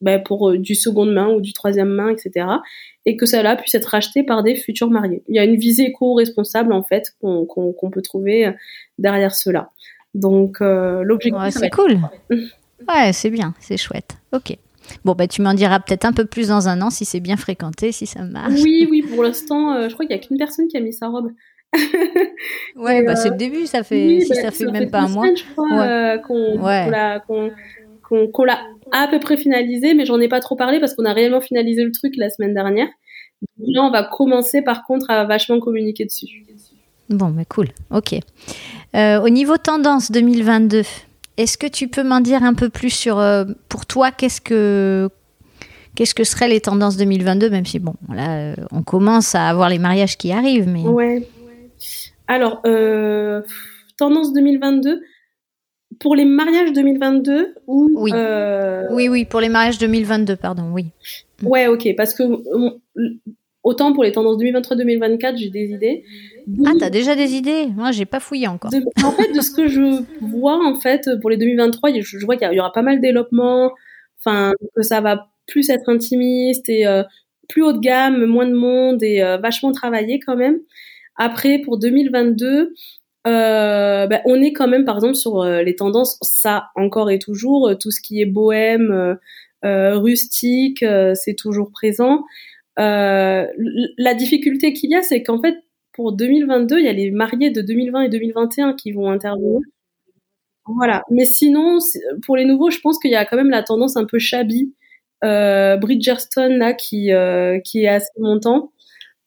ben, 0.00 0.22
pour 0.22 0.50
euh, 0.50 0.58
du 0.58 0.74
seconde 0.74 1.12
main 1.12 1.28
ou 1.32 1.40
du 1.40 1.52
troisième 1.52 1.88
main, 1.88 2.10
etc. 2.10 2.46
Et 3.06 3.16
que 3.16 3.26
cela 3.26 3.56
puisse 3.56 3.74
être 3.74 3.94
acheté 3.94 4.24
par 4.24 4.42
des 4.42 4.56
futurs 4.56 4.90
mariés. 4.90 5.22
Il 5.28 5.36
y 5.36 5.38
a 5.38 5.44
une 5.44 5.56
visée 5.56 5.84
éco-responsable 5.84 6.72
en 6.72 6.82
fait 6.82 7.14
qu'on 7.20 7.90
peut 7.92 8.02
trouver 8.02 8.46
euh, 8.46 8.52
derrière 8.98 9.34
cela. 9.34 9.70
Donc 10.14 10.60
l'objectif. 10.60 11.50
c'est 11.50 11.70
cool. 11.70 11.98
Ouais, 12.88 13.12
c'est 13.12 13.30
bien, 13.30 13.54
c'est 13.60 13.76
chouette. 13.76 14.16
Ok. 14.32 14.56
Bon, 15.04 15.14
bah, 15.14 15.26
tu 15.26 15.42
m'en 15.42 15.54
diras 15.54 15.80
peut-être 15.80 16.04
un 16.04 16.12
peu 16.12 16.26
plus 16.26 16.48
dans 16.48 16.68
un 16.68 16.82
an 16.82 16.90
si 16.90 17.04
c'est 17.04 17.20
bien 17.20 17.36
fréquenté, 17.36 17.92
si 17.92 18.06
ça 18.06 18.22
marche. 18.22 18.60
Oui, 18.62 18.86
oui, 18.90 19.02
pour 19.02 19.22
l'instant, 19.22 19.72
euh, 19.72 19.88
je 19.88 19.94
crois 19.94 20.06
qu'il 20.06 20.16
n'y 20.16 20.22
a 20.22 20.26
qu'une 20.26 20.38
personne 20.38 20.68
qui 20.68 20.76
a 20.76 20.80
mis 20.80 20.92
sa 20.92 21.08
robe. 21.08 21.30
ouais, 22.76 23.02
bah, 23.02 23.16
c'est 23.16 23.30
le 23.30 23.36
début, 23.36 23.66
ça 23.66 23.82
fait, 23.82 24.20
si 24.20 24.28
bah, 24.28 24.34
ça 24.36 24.50
fait 24.50 24.66
même 24.66 24.90
pas 24.90 25.00
un 25.00 25.08
mois. 25.08 25.26
je 25.34 25.42
crois, 25.52 25.82
euh, 25.82 26.18
qu'on 26.18 26.58
l'a 28.44 28.60
à 28.92 29.08
peu 29.08 29.18
près 29.18 29.36
finalisé, 29.36 29.94
mais 29.94 30.04
j'en 30.04 30.20
ai 30.20 30.28
pas 30.28 30.40
trop 30.40 30.56
parlé 30.56 30.78
parce 30.78 30.94
qu'on 30.94 31.04
a 31.04 31.12
réellement 31.12 31.40
finalisé 31.40 31.82
le 31.82 31.90
truc 31.90 32.14
la 32.16 32.30
semaine 32.30 32.54
dernière. 32.54 32.88
là, 33.58 33.82
on 33.82 33.90
va 33.90 34.04
commencer 34.04 34.62
par 34.62 34.84
contre 34.84 35.10
à 35.10 35.24
vachement 35.24 35.58
communiquer 35.58 36.04
dessus. 36.04 36.44
Bon, 37.10 37.28
mais 37.28 37.44
cool, 37.44 37.68
ok. 37.90 38.14
Euh, 38.94 39.20
au 39.20 39.28
niveau 39.28 39.56
tendance 39.56 40.10
2022, 40.10 40.82
est-ce 41.36 41.58
que 41.58 41.66
tu 41.66 41.88
peux 41.88 42.02
m'en 42.02 42.20
dire 42.20 42.42
un 42.42 42.54
peu 42.54 42.68
plus 42.68 42.90
sur, 42.90 43.18
euh, 43.18 43.44
pour 43.68 43.86
toi, 43.86 44.10
qu'est-ce 44.10 44.40
que, 44.40 45.08
qu'est-ce 45.94 46.14
que 46.14 46.24
seraient 46.24 46.48
les 46.48 46.60
tendances 46.60 46.96
2022, 46.96 47.50
même 47.50 47.66
si 47.66 47.78
bon, 47.78 47.94
là, 48.12 48.54
on 48.72 48.82
commence 48.82 49.34
à 49.34 49.48
avoir 49.48 49.68
les 49.68 49.78
mariages 49.78 50.16
qui 50.16 50.32
arrivent, 50.32 50.68
mais. 50.68 50.82
Ouais. 50.82 51.26
Alors, 52.26 52.62
tendance 53.98 54.32
2022 54.32 55.02
pour 56.00 56.16
les 56.16 56.24
mariages 56.24 56.72
2022 56.72 57.54
ou 57.66 57.88
oui. 57.94 58.12
oui, 58.90 59.08
oui, 59.08 59.24
pour 59.24 59.40
les 59.40 59.48
mariages 59.48 59.78
2022, 59.78 60.36
pardon, 60.36 60.70
oui. 60.72 60.86
Ouais, 61.42 61.66
ok, 61.66 61.88
parce 61.96 62.14
que 62.14 62.24
autant 63.64 63.94
pour 63.94 64.04
les 64.04 64.12
tendances 64.12 64.36
2023-2024, 64.36 65.36
j'ai 65.38 65.50
des 65.50 65.70
idées. 65.70 66.04
Ah, 66.66 66.72
t'as 66.78 66.90
déjà 66.90 67.16
des 67.16 67.34
idées? 67.34 67.66
Moi, 67.74 67.90
j'ai 67.90 68.04
pas 68.04 68.20
fouillé 68.20 68.46
encore. 68.46 68.70
en 69.02 69.10
fait, 69.12 69.32
de 69.32 69.40
ce 69.40 69.50
que 69.50 69.66
je 69.66 70.02
vois, 70.20 70.62
en 70.62 70.78
fait, 70.78 71.08
pour 71.20 71.30
les 71.30 71.38
2023, 71.38 71.90
je, 72.00 72.24
vois 72.24 72.36
qu'il 72.36 72.52
y, 72.52 72.60
aura 72.60 72.72
pas 72.72 72.82
mal 72.82 72.96
de 72.96 73.02
développement, 73.02 73.72
enfin, 74.18 74.52
que 74.76 74.82
ça 74.82 75.00
va 75.00 75.28
plus 75.46 75.70
être 75.70 75.88
intimiste 75.88 76.68
et 76.68 76.86
euh, 76.86 77.02
plus 77.48 77.62
haut 77.62 77.72
de 77.72 77.80
gamme, 77.80 78.24
moins 78.26 78.46
de 78.46 78.54
monde 78.54 79.02
et 79.02 79.22
euh, 79.22 79.38
vachement 79.38 79.72
travaillé 79.72 80.20
quand 80.20 80.36
même. 80.36 80.58
Après, 81.16 81.58
pour 81.58 81.78
2022, 81.78 82.74
euh, 83.26 84.06
ben, 84.06 84.20
on 84.26 84.42
est 84.42 84.52
quand 84.52 84.68
même, 84.68 84.84
par 84.84 84.96
exemple, 84.96 85.14
sur 85.14 85.44
les 85.44 85.76
tendances, 85.76 86.18
ça 86.20 86.66
encore 86.76 87.10
et 87.10 87.18
toujours, 87.18 87.72
tout 87.78 87.90
ce 87.90 88.00
qui 88.02 88.20
est 88.20 88.26
bohème, 88.26 89.16
rustique, 89.62 90.84
c'est 91.14 91.34
toujours 91.34 91.70
présent. 91.70 92.24
Euh, 92.78 93.46
la 93.98 94.14
difficulté 94.14 94.72
qu'il 94.72 94.90
y 94.90 94.96
a, 94.96 95.02
c'est 95.02 95.22
qu'en 95.22 95.40
fait, 95.40 95.56
pour 95.92 96.12
2022, 96.12 96.78
il 96.78 96.84
y 96.84 96.88
a 96.88 96.92
les 96.92 97.10
mariés 97.10 97.50
de 97.50 97.60
2020 97.62 98.02
et 98.02 98.08
2021 98.08 98.74
qui 98.74 98.92
vont 98.92 99.10
intervenir. 99.10 99.60
Voilà. 100.66 101.02
Mais 101.10 101.24
sinon, 101.24 101.78
pour 102.24 102.36
les 102.36 102.44
nouveaux, 102.44 102.70
je 102.70 102.80
pense 102.80 102.98
qu'il 102.98 103.10
y 103.10 103.16
a 103.16 103.24
quand 103.24 103.36
même 103.36 103.50
la 103.50 103.62
tendance 103.62 103.96
un 103.96 104.04
peu 104.04 104.18
shabby. 104.18 104.74
Euh, 105.24 105.76
Bridgerton 105.78 106.56
là 106.58 106.74
qui 106.74 107.12
euh, 107.12 107.58
qui 107.60 107.84
est 107.84 107.88
assez 107.88 108.10
montant. 108.18 108.72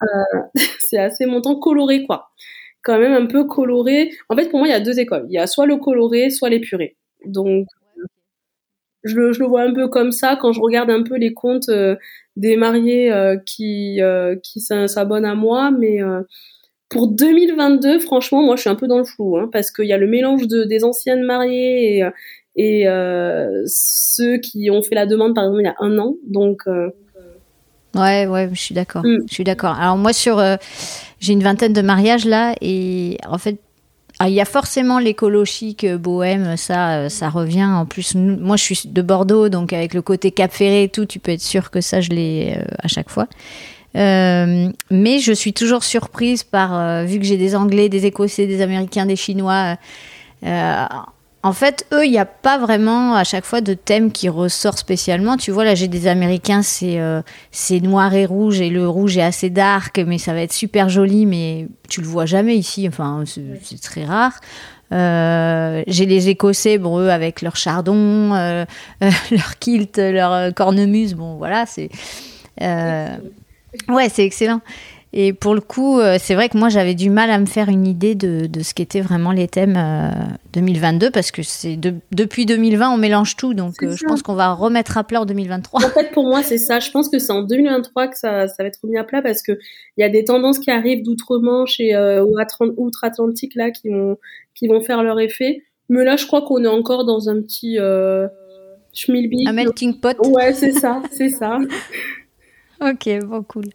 Euh, 0.04 0.40
c'est 0.80 1.00
assez 1.00 1.26
montant, 1.26 1.56
coloré 1.60 2.04
quoi. 2.06 2.30
Quand 2.84 3.00
même 3.00 3.14
un 3.14 3.26
peu 3.28 3.46
coloré. 3.46 4.12
En 4.30 4.36
fait, 4.36 4.50
pour 4.50 4.60
moi, 4.60 4.68
il 4.68 4.72
y 4.72 4.74
a 4.74 4.80
deux 4.80 5.00
écoles. 5.00 5.26
Il 5.30 5.34
y 5.34 5.40
a 5.40 5.48
soit 5.48 5.66
le 5.66 5.78
coloré, 5.78 6.30
soit 6.30 6.50
l'épuré. 6.50 6.98
Donc, 7.26 7.68
je 9.08 9.16
le, 9.16 9.34
je 9.34 9.40
le 9.40 9.48
vois 9.48 9.62
un 9.64 9.74
peu 9.74 9.88
comme 9.88 10.12
ça 10.12 10.38
quand 10.40 10.52
je 10.52 10.62
regarde 10.62 10.90
un 10.90 11.04
peu 11.04 11.18
les 11.18 11.34
comptes 11.34 11.70
euh, 11.70 11.96
des 12.36 12.56
mariés 12.56 13.12
euh, 13.12 13.38
qui 13.46 14.02
euh, 14.02 14.36
qui 14.44 14.60
s'abonnent 14.62 15.26
à 15.26 15.36
moi, 15.36 15.72
mais 15.72 16.00
pour 16.90 17.10
2022, 17.10 18.00
franchement, 18.00 18.44
moi, 18.44 18.56
je 18.56 18.62
suis 18.62 18.70
un 18.70 18.76
peu 18.76 18.88
dans 18.88 19.00
le 19.00 19.04
flou, 19.04 19.38
hein, 19.38 19.50
parce 19.52 19.72
qu'il 19.72 19.86
y 19.86 19.94
a 19.94 19.98
le 19.98 20.08
mélange 20.08 20.48
de, 20.48 20.64
des 20.64 20.84
anciennes 20.84 21.24
mariées 21.24 21.98
et, 22.56 22.84
et 22.84 22.86
ceux 23.66 24.38
qui 24.38 24.70
ont 24.72 24.82
fait 24.82 24.96
la 24.96 25.06
demande, 25.06 25.36
par 25.36 25.46
exemple, 25.46 25.62
il 25.62 25.66
y 25.66 25.68
a 25.68 25.76
un 25.80 25.98
an. 26.00 26.16
Donc, 26.28 26.64
ouais, 27.96 28.28
ouais, 28.28 28.50
je 28.54 28.60
suis 28.60 28.76
d'accord. 28.76 29.04
Mm. 29.04 29.18
Je 29.28 29.34
suis 29.34 29.44
d'accord. 29.44 29.76
Alors 29.80 29.98
moi, 29.98 30.14
sur, 30.14 30.42
j'ai 31.20 31.34
une 31.34 31.44
vingtaine 31.44 31.74
de 31.74 31.82
mariages 31.82 32.26
là, 32.26 32.56
et 32.62 33.18
en 33.28 33.38
fait, 33.38 33.60
ah, 34.20 34.30
il 34.30 34.34
y 34.34 34.42
a 34.42 34.46
forcément 34.46 34.98
l'écolo 34.98 35.44
euh, 35.84 35.98
bohème, 35.98 36.58
ça, 36.58 36.98
euh, 36.98 37.10
ça 37.10 37.30
revient. 37.30 37.66
En 37.66 37.86
plus, 37.86 38.16
moi, 38.16 38.58
je 38.58 38.64
suis 38.64 38.82
de 38.86 39.02
Bordeaux, 39.04 39.48
donc 39.50 39.74
avec 39.74 39.94
le 39.94 40.02
côté 40.02 40.32
Cap 40.32 40.52
Ferré 40.52 40.84
et 40.84 40.90
tout, 40.90 41.06
tu 41.06 41.20
peux 41.20 41.32
être 41.32 41.42
sûr 41.42 41.70
que 41.70 41.82
ça, 41.82 42.02
je 42.02 42.10
l'ai 42.10 42.56
euh, 42.58 42.64
à 42.82 42.88
chaque 42.88 43.10
fois. 43.10 43.28
mais 43.94 45.20
je 45.20 45.34
suis 45.34 45.54
toujours 45.54 45.84
surprise 45.84 46.44
par, 46.44 47.06
vu 47.06 47.20
que 47.20 47.26
j'ai 47.26 47.38
des 47.38 47.56
Anglais, 47.56 47.90
des 47.90 48.06
Écossais, 48.06 48.48
des 48.48 48.62
Américains, 48.62 49.06
des 49.06 49.16
Chinois. 49.16 49.78
En 51.44 51.54
fait, 51.54 51.86
eux, 51.94 52.06
il 52.06 52.12
n'y 52.12 52.18
a 52.18 52.26
pas 52.26 52.58
vraiment 52.58 53.14
à 53.16 53.24
chaque 53.24 53.46
fois 53.46 53.62
de 53.62 53.74
thème 53.74 54.12
qui 54.12 54.28
ressort 54.28 54.78
spécialement. 54.78 55.38
Tu 55.38 55.52
vois, 55.52 55.64
là, 55.64 55.76
j'ai 55.76 55.88
des 55.88 56.08
Américains, 56.08 56.64
c'est 56.64 57.00
euh, 57.00 57.22
c'est 57.52 57.80
noir 57.80 58.14
et 58.16 58.26
rouge, 58.26 58.60
et 58.60 58.70
le 58.70 58.90
rouge 58.90 59.18
est 59.18 59.24
assez 59.24 59.50
dark, 59.50 60.02
mais 60.06 60.18
ça 60.18 60.34
va 60.34 60.42
être 60.42 60.52
super 60.52 60.90
joli, 60.90 61.26
mais 61.26 61.68
tu 61.90 62.02
le 62.02 62.08
vois 62.08 62.26
jamais 62.26 62.56
ici. 62.58 62.88
Enfin, 62.88 63.24
c'est 63.26 63.82
très 63.82 64.04
rare. 64.04 64.34
Euh, 64.92 65.84
j'ai 65.86 66.06
les 66.06 66.30
Écossais, 66.30 66.80
bon, 66.80 67.00
eux, 67.00 67.12
avec 67.12 67.42
leur 67.42 67.56
chardon, 67.56 68.34
euh, 68.34 68.66
leur 69.32 69.60
kilt, 69.60 69.98
leur 69.98 70.54
cornemuse. 70.56 71.14
Bon, 71.14 71.36
voilà, 71.36 71.66
c'est. 71.68 71.90
ouais, 72.60 74.10
c'est 74.10 74.26
excellent. 74.26 74.62
Et 75.20 75.34
pour 75.34 75.56
le 75.56 75.62
coup, 75.62 76.00
euh, 76.00 76.18
c'est 76.20 76.36
vrai 76.36 76.48
que 76.48 76.60
moi, 76.60 76.70
j'avais 76.70 76.94
du 76.94 77.10
mal 77.10 77.32
à 77.32 77.40
me 77.40 77.48
faire 77.48 77.70
une 77.70 77.88
idée 77.88 78.14
de, 78.14 78.46
de 78.46 78.62
ce 78.62 78.76
qu'étaient 78.76 79.02
vraiment 79.02 79.32
les 79.32 79.48
thèmes 79.48 79.76
2022, 80.54 81.08
euh, 81.08 81.10
parce 81.10 81.32
que 81.32 81.42
c'est 81.42 81.76
depuis 82.12 82.46
2020, 82.46 82.92
on 82.92 82.98
mélange 82.98 83.36
tout. 83.36 83.56
Donc, 83.56 83.82
euh, 83.82 83.96
je 83.96 84.06
pense 84.06 84.22
qu'on 84.22 84.36
va 84.36 84.54
remettre 84.54 84.96
à 84.96 85.04
plat 85.04 85.20
en 85.20 85.26
2023. 85.26 85.84
En 85.84 85.90
fait, 85.90 86.12
pour 86.12 86.28
moi, 86.28 86.44
c'est 86.44 86.60
ça. 86.60 86.80
Je 86.80 86.92
pense 86.92 87.10
que 87.10 87.18
c'est 87.18 87.32
en 87.32 87.42
2023 87.42 88.10
que 88.10 88.16
ça, 88.16 88.48
ça 88.48 88.62
va 88.62 88.66
être 88.66 88.78
remis 88.84 89.00
à 89.00 89.04
plat, 89.04 89.24
parce 89.24 89.42
qu'il 89.42 89.58
y 89.98 90.04
a 90.04 90.10
des 90.10 90.24
tendances 90.24 90.60
qui 90.60 90.70
arrivent 90.70 91.02
d'outre-Manche 91.02 91.80
et 91.80 91.98
outre-Atlantique, 92.78 93.56
là, 93.56 93.72
qui 93.72 93.90
vont, 93.90 94.18
qui 94.54 94.68
vont 94.68 94.82
faire 94.82 95.02
leur 95.02 95.20
effet. 95.20 95.64
Mais 95.90 96.04
là, 96.04 96.16
je 96.16 96.28
crois 96.28 96.44
qu'on 96.44 96.64
est 96.64 96.68
encore 96.68 97.06
dans 97.06 97.28
un 97.28 97.42
petit... 97.42 97.80
Euh, 97.80 98.28
Un 99.48 99.54
melting 99.54 100.00
pot. 100.00 100.16
Ouais, 100.28 100.54
c'est 100.54 100.74
ça, 100.74 101.02
c'est 101.12 101.30
ça. 101.30 101.58
ok, 102.82 103.26
bon, 103.26 103.42
cool. 103.42 103.66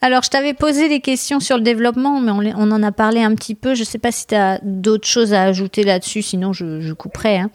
Alors, 0.00 0.22
je 0.22 0.30
t'avais 0.30 0.54
posé 0.54 0.88
des 0.88 1.00
questions 1.00 1.40
sur 1.40 1.56
le 1.56 1.62
développement, 1.62 2.20
mais 2.20 2.52
on, 2.54 2.70
en 2.70 2.82
a 2.82 2.92
parlé 2.92 3.20
un 3.20 3.34
petit 3.34 3.56
peu. 3.56 3.74
Je 3.74 3.80
ne 3.80 3.84
sais 3.84 3.98
pas 3.98 4.12
si 4.12 4.28
tu 4.28 4.34
as 4.36 4.60
d'autres 4.62 5.08
choses 5.08 5.34
à 5.34 5.42
ajouter 5.42 5.82
là-dessus, 5.82 6.22
sinon 6.22 6.52
je, 6.52 6.92
couperai. 6.92 7.38
Hein. 7.38 7.50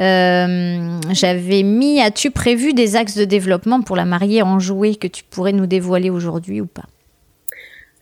Euh, 0.00 0.98
j'avais 1.12 1.62
mis, 1.62 2.00
as-tu 2.00 2.32
prévu 2.32 2.72
des 2.72 2.96
axes 2.96 3.16
de 3.16 3.24
développement 3.24 3.82
pour 3.82 3.94
la 3.94 4.04
mariée 4.04 4.42
en 4.42 4.58
jouet 4.58 4.96
que 4.96 5.06
tu 5.06 5.22
pourrais 5.22 5.52
nous 5.52 5.66
dévoiler 5.66 6.10
aujourd'hui 6.10 6.60
ou 6.60 6.66
pas? 6.66 6.86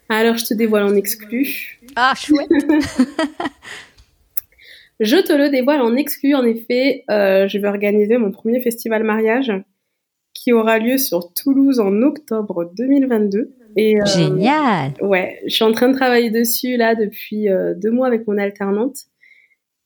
Alors, 0.08 0.38
je 0.38 0.46
te 0.46 0.54
dévoile 0.54 0.84
en 0.84 0.94
exclu. 0.94 1.78
Ah, 1.94 2.14
chouette 2.16 2.48
Je 5.00 5.16
te 5.16 5.32
le 5.32 5.50
dévoile 5.50 5.82
en 5.82 5.94
exclu, 5.96 6.34
en 6.34 6.44
effet. 6.44 7.04
Euh, 7.10 7.48
je 7.48 7.58
vais 7.58 7.68
organiser 7.68 8.16
mon 8.16 8.30
premier 8.30 8.60
festival 8.60 9.02
mariage 9.02 9.52
qui 10.32 10.52
aura 10.52 10.78
lieu 10.78 10.98
sur 10.98 11.32
Toulouse 11.32 11.80
en 11.80 12.02
octobre 12.02 12.70
2022. 12.76 13.54
Et, 13.76 14.00
euh, 14.00 14.04
Génial. 14.04 14.92
Ouais, 15.00 15.40
je 15.46 15.54
suis 15.54 15.64
en 15.64 15.72
train 15.72 15.88
de 15.88 15.94
travailler 15.94 16.30
dessus 16.30 16.76
là 16.76 16.94
depuis 16.94 17.48
euh, 17.48 17.74
deux 17.74 17.90
mois 17.90 18.06
avec 18.06 18.26
mon 18.26 18.38
alternante. 18.38 18.96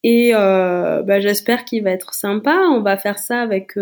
Et 0.04 0.32
euh, 0.34 1.02
bah, 1.02 1.20
j'espère 1.20 1.64
qu'il 1.64 1.82
va 1.82 1.90
être 1.90 2.14
sympa. 2.14 2.62
On 2.70 2.82
va 2.82 2.96
faire 2.96 3.18
ça 3.18 3.40
avec 3.40 3.76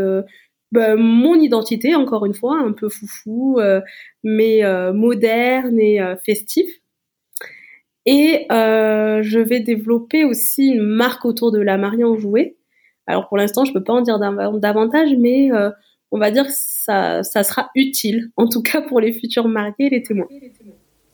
bah, 0.73 0.97
mon 0.97 1.35
identité, 1.35 1.95
encore 1.95 2.25
une 2.25 2.35
fois, 2.35 2.59
un 2.59 2.73
peu 2.73 2.89
foufou, 2.89 3.61
mais 4.25 4.63
moderne 4.95 5.79
et 5.79 6.01
festif. 6.25 6.67
Et 8.07 8.47
je 8.49 9.39
vais 9.39 9.61
développer 9.61 10.25
aussi 10.25 10.69
une 10.69 10.87
marque 10.87 11.27
autour 11.27 11.53
de 11.53 11.61
la 11.61 11.77
mariée 11.77 12.05
en 12.05 12.17
jouet. 12.17 12.57
Alors 13.07 13.29
pour 13.29 13.37
l'instant, 13.37 13.67
je 13.67 13.75
peux 13.75 13.85
pas 13.85 13.93
en 13.93 14.01
dire 14.01 14.19
davantage, 14.19 15.11
mais 15.19 15.51
on 16.13 16.19
va 16.19 16.31
dire 16.31 16.47
que 16.47 16.53
ça, 16.55 17.23
ça 17.23 17.43
sera 17.43 17.71
utile, 17.75 18.31
en 18.37 18.49
tout 18.49 18.63
cas 18.63 18.81
pour 18.83 19.01
les 19.01 19.13
futurs 19.13 19.49
mariés 19.49 19.75
et 19.79 19.91
les 19.91 20.03
témoins. 20.03 20.29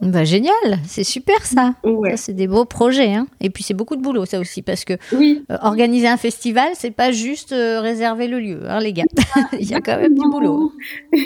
Bah, 0.03 0.25
génial, 0.25 0.53
c'est 0.85 1.05
super 1.05 1.47
ça. 1.47 1.75
ça 1.85 2.17
c'est 2.17 2.33
des 2.33 2.49
beaux 2.49 2.65
projets. 2.65 3.15
Hein. 3.15 3.29
Et 3.41 3.51
puis 3.51 3.63
c'est 3.63 3.73
beaucoup 3.75 3.95
de 3.95 4.03
boulot 4.03 4.27
ça 4.27 4.41
aussi, 4.41 4.61
parce 4.61 4.85
que 4.85 4.95
oui. 5.13 5.45
Euh, 5.51 5.57
organiser 5.63 6.09
un 6.09 6.17
festival, 6.17 6.71
c'est 6.75 6.91
pas 6.91 7.13
juste 7.13 7.53
euh, 7.53 7.81
réserver 7.81 8.27
le 8.27 8.41
lieu, 8.41 8.69
hein, 8.69 8.81
les 8.81 8.93
gars. 8.93 9.05
Il 9.61 9.71
y 9.71 9.75
a 9.75 9.81
quand 9.81 9.99
même 9.99 10.15
du 10.15 10.29
boulot. 10.29 10.73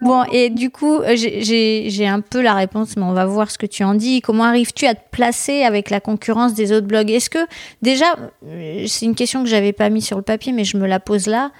Bon, 0.00 0.24
et 0.30 0.50
du 0.50 0.70
coup, 0.70 0.98
euh, 0.98 1.14
j'ai 1.16 2.06
un 2.06 2.20
peu 2.20 2.42
la 2.42 2.54
réponse, 2.54 2.96
mais 2.96 3.02
on 3.02 3.12
va 3.12 3.24
voir 3.24 3.50
ce 3.50 3.58
que 3.58 3.66
tu 3.66 3.82
en 3.82 3.94
dis. 3.94 4.20
Comment 4.20 4.44
arrives-tu 4.44 4.86
à 4.86 4.94
te 4.94 5.10
placer 5.10 5.62
avec 5.62 5.90
la 5.90 6.00
concurrence 6.00 6.54
des 6.54 6.72
autres 6.72 6.86
blogs? 6.86 7.10
Est-ce 7.10 7.30
que, 7.30 7.38
déjà, 7.82 8.14
euh, 8.46 8.84
c'est 8.86 9.06
une 9.06 9.14
question 9.14 9.42
que 9.42 9.48
j'avais 9.48 9.72
pas 9.72 9.88
mis 9.88 10.02
sur 10.02 10.16
le 10.16 10.22
papier, 10.22 10.52
mais 10.52 10.64
je 10.64 10.76
me 10.76 10.86
la 10.86 11.00
pose 11.00 11.26
là. 11.26 11.50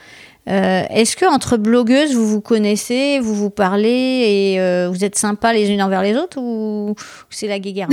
Euh, 0.49 0.83
Est-ce 0.91 1.17
que 1.17 1.25
entre 1.25 1.57
blogueuses, 1.57 2.15
vous 2.15 2.27
vous 2.27 2.41
connaissez, 2.41 3.19
vous 3.21 3.35
vous 3.35 3.51
parlez 3.51 4.53
et 4.53 4.61
euh, 4.61 4.89
vous 4.89 5.05
êtes 5.05 5.17
sympas 5.17 5.53
les 5.53 5.71
unes 5.71 5.83
envers 5.83 6.03
les 6.03 6.17
autres 6.17 6.39
ou 6.41 6.95
c'est 7.31 7.49
la 7.49 7.59
guerre 7.59 7.89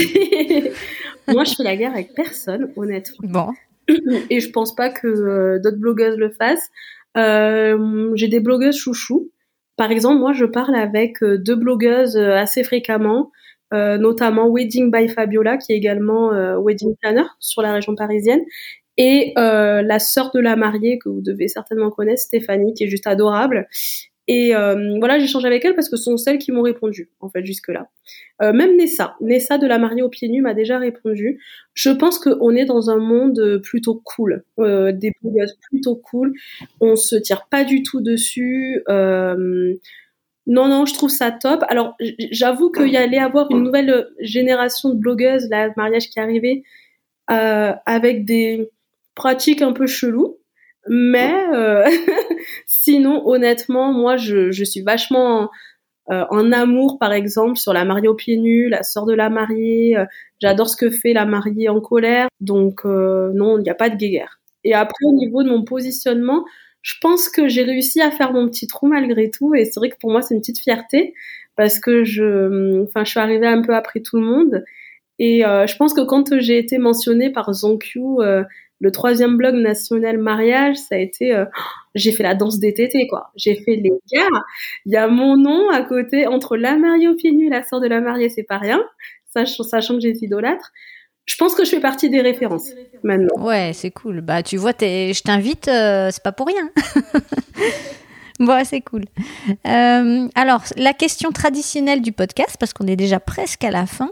Moi, 1.28 1.46
je 1.46 1.56
fais 1.56 1.64
la 1.64 1.76
guerre 1.76 1.94
avec 1.94 2.14
personne, 2.14 2.70
honnêtement. 2.76 3.18
Bon. 3.24 3.48
Et 4.30 4.40
je 4.40 4.50
pense 4.50 4.76
pas 4.76 4.90
que 4.90 5.58
d'autres 5.64 5.80
blogueuses 5.80 6.18
le 6.18 6.30
fassent. 6.30 6.70
J'ai 7.16 8.28
des 8.28 8.40
blogueuses 8.40 8.78
chouchous 8.78 9.32
par 9.76 9.92
exemple, 9.92 10.20
moi, 10.20 10.34
je 10.34 10.46
parle 10.46 10.76
avec 10.76 11.22
euh, 11.24 11.38
deux 11.38 11.56
blogueuses 11.56 12.18
euh, 12.18 12.36
assez 12.36 12.64
fréquemment, 12.64 13.32
euh, 13.74 13.98
notamment 13.98 14.50
Wedding 14.50 14.92
by 14.92 15.08
Fabiola, 15.10 15.58
qui 15.58 15.74
est 15.74 15.78
également 15.78 16.30
wedding 16.60 16.96
planner 17.02 17.26
sur 17.40 17.62
la 17.64 17.74
région 17.74 17.96
parisienne, 17.96 18.42
et 18.98 19.34
la 19.36 19.98
sœur 19.98 20.30
de 20.32 20.40
la 20.40 20.56
mariée 20.56 21.00
que 21.00 21.10
vous 21.10 21.22
devez 21.22 21.48
certainement 21.48 21.90
connaître, 21.90 22.22
Stéphanie, 22.22 22.76
qui 22.76 22.84
est 22.84 22.88
juste 22.88 23.08
adorable. 23.08 23.68
Et 24.28 24.56
euh, 24.56 24.98
voilà, 25.00 25.20
j'échange 25.20 25.44
avec 25.44 25.66
elles 25.66 25.76
parce 25.76 25.90
que 25.90 25.98
ce 25.98 26.04
sont 26.04 26.18
celles 26.18 26.38
qui 26.38 26.52
m'ont 26.52 26.62
répondu, 26.62 27.10
en 27.20 27.30
fait, 27.30 27.46
jusque-là. 27.46 27.90
Euh, 28.42 28.54
même 28.54 28.78
Nessa, 28.78 29.16
Nessa 29.20 29.58
de 29.58 29.68
la 29.68 29.78
mariée 29.78 30.02
au 30.02 30.10
pieds 30.10 30.30
nus 30.30 30.42
m'a 30.42 30.54
déjà 30.54 30.80
répondu. 30.80 31.42
Je 31.74 31.90
pense 31.90 32.20
qu'on 32.20 32.52
est 32.52 32.66
dans 32.66 32.90
un 32.90 32.98
monde 32.98 33.62
plutôt 33.64 34.02
cool, 34.04 34.44
euh, 34.60 34.92
des 34.94 35.12
blogueuses 35.22 35.58
plutôt 35.70 35.96
cool. 35.96 36.34
On 36.80 36.96
se 36.96 37.16
tire 37.16 37.48
pas 37.50 37.66
du 37.66 37.84
tout 37.84 38.00
dessus. 38.00 38.82
Euh, 38.88 39.74
non, 40.46 40.68
non, 40.68 40.86
je 40.86 40.94
trouve 40.94 41.10
ça 41.10 41.32
top. 41.32 41.64
Alors, 41.68 41.96
j'avoue 42.32 42.72
qu'il 42.72 42.90
y 42.90 42.98
allait 42.98 43.18
avoir 43.18 43.50
une 43.52 43.64
nouvelle 43.64 44.10
génération 44.20 44.90
de 44.90 44.96
blogueuses, 44.96 45.48
là, 45.50 45.72
mariage 45.78 46.10
qui 46.10 46.20
arrivait, 46.20 46.64
euh, 47.32 47.74
avec 47.86 48.26
des 48.26 48.70
pratiques 49.16 49.62
un 49.62 49.72
peu 49.72 49.88
cheloues. 49.88 50.38
Mais 50.88 51.34
euh, 51.54 51.86
sinon, 52.68 53.28
honnêtement, 53.28 53.94
moi, 53.94 54.18
je, 54.18 54.52
je 54.52 54.64
suis 54.64 54.82
vachement 54.82 55.50
euh, 56.12 56.26
en 56.30 56.52
amour, 56.52 56.98
par 57.00 57.14
exemple, 57.14 57.58
sur 57.58 57.74
la 57.74 57.86
mariée 57.86 58.08
aux 58.08 58.16
pieds 58.16 58.38
nus, 58.38 58.70
la 58.70 58.84
sœur 58.84 59.06
de 59.06 59.14
la 59.14 59.30
mariée. 59.30 59.98
Euh, 59.98 60.06
j'adore 60.42 60.70
ce 60.70 60.76
que 60.76 60.90
fait 60.90 61.14
la 61.14 61.26
mariée 61.26 61.70
en 61.70 61.80
colère. 61.80 62.28
Donc, 62.42 62.82
euh, 62.86 63.32
non, 63.34 63.58
il 63.58 63.64
n'y 63.64 63.70
a 63.70 63.76
pas 63.76 63.90
de 63.90 63.96
guéguerre. 63.96 64.40
Et 64.64 64.74
après, 64.74 65.06
au 65.06 65.14
niveau 65.14 65.44
de 65.44 65.50
mon 65.50 65.64
positionnement, 65.64 66.46
je 66.82 66.96
pense 67.02 67.30
que 67.30 67.48
j'ai 67.48 67.64
réussi 67.64 68.02
à 68.02 68.12
faire 68.12 68.34
mon 68.34 68.48
petit 68.48 68.68
trou 68.68 68.88
malgré 68.88 69.30
tout. 69.30 69.56
Et 69.56 69.66
c'est 69.66 69.80
vrai 69.80 69.90
que 69.90 69.98
pour 70.00 70.12
moi, 70.12 70.22
c'est 70.22 70.34
une 70.36 70.42
petite 70.42 70.60
fierté 70.60 71.14
parce 71.56 71.80
que 71.80 72.04
je, 72.04 72.84
enfin, 72.84 73.04
je 73.06 73.12
suis 73.12 73.20
arrivée 73.20 73.48
un 73.48 73.62
peu 73.62 73.76
après 73.76 74.02
tout 74.02 74.18
le 74.18 74.26
monde. 74.26 74.64
Et 75.20 75.46
euh, 75.46 75.68
je 75.68 75.76
pense 75.78 75.94
que 75.94 76.02
quand 76.02 76.40
j'ai 76.40 76.58
été 76.58 76.78
mentionnée 76.78 77.30
par 77.32 77.54
Zonkyu, 77.54 78.20
euh, 78.20 78.44
le 78.84 78.92
troisième 78.92 79.38
blog 79.38 79.56
national 79.56 80.18
mariage, 80.18 80.76
ça 80.76 80.96
a 80.96 80.98
été, 80.98 81.34
euh, 81.34 81.46
j'ai 81.96 82.12
fait 82.12 82.22
la 82.22 82.36
danse 82.36 82.60
des 82.60 82.74
tétés, 82.74 83.08
quoi. 83.08 83.32
J'ai 83.38 83.56
fait 83.56 83.78
les 83.78 83.94
gars. 84.12 84.28
Il 84.86 84.92
y 84.92 84.98
a 84.98 85.08
mon 85.08 85.38
nom 85.38 85.70
à 85.70 85.84
côté, 85.84 86.28
entre 86.28 86.58
la 86.58 86.76
mariée 86.76 87.08
au 87.08 87.16
pieds 87.16 87.32
nus 87.32 87.48
et 87.48 87.50
la 87.50 87.64
sœur 87.64 87.80
de 87.80 87.88
la 87.88 88.02
mariée, 88.02 88.28
c'est 88.28 88.44
pas 88.44 88.58
rien. 88.58 88.84
Sachant, 89.34 89.64
sachant 89.64 89.94
que 89.94 90.02
j'ai 90.02 90.10
idolâtre. 90.10 90.74
Je 91.26 91.38
pense 91.38 91.56
que 91.56 91.64
je 91.64 91.70
fais 91.70 91.80
partie 91.80 92.10
des 92.10 92.20
références 92.20 92.72
maintenant. 93.04 93.42
Ouais, 93.42 93.72
c'est 93.74 93.92
cool. 93.92 94.20
Bah, 94.20 94.44
tu 94.44 94.58
vois, 94.58 94.74
je 94.78 95.22
t'invite, 95.22 95.70
euh, 95.70 96.10
c'est 96.12 96.22
pas 96.22 96.34
pour 96.34 96.48
rien. 96.48 96.70
bon, 98.42 98.66
c'est 98.66 98.82
cool. 98.82 99.06
Euh, 99.66 100.28
alors, 100.36 100.64
la 100.76 100.92
question 100.92 101.32
traditionnelle 101.32 102.02
du 102.02 102.12
podcast, 102.12 102.58
parce 102.60 102.74
qu'on 102.74 102.88
est 102.88 102.98
déjà 102.98 103.22
presque 103.22 103.64
à 103.64 103.72
la 103.72 103.86
fin. 103.86 104.12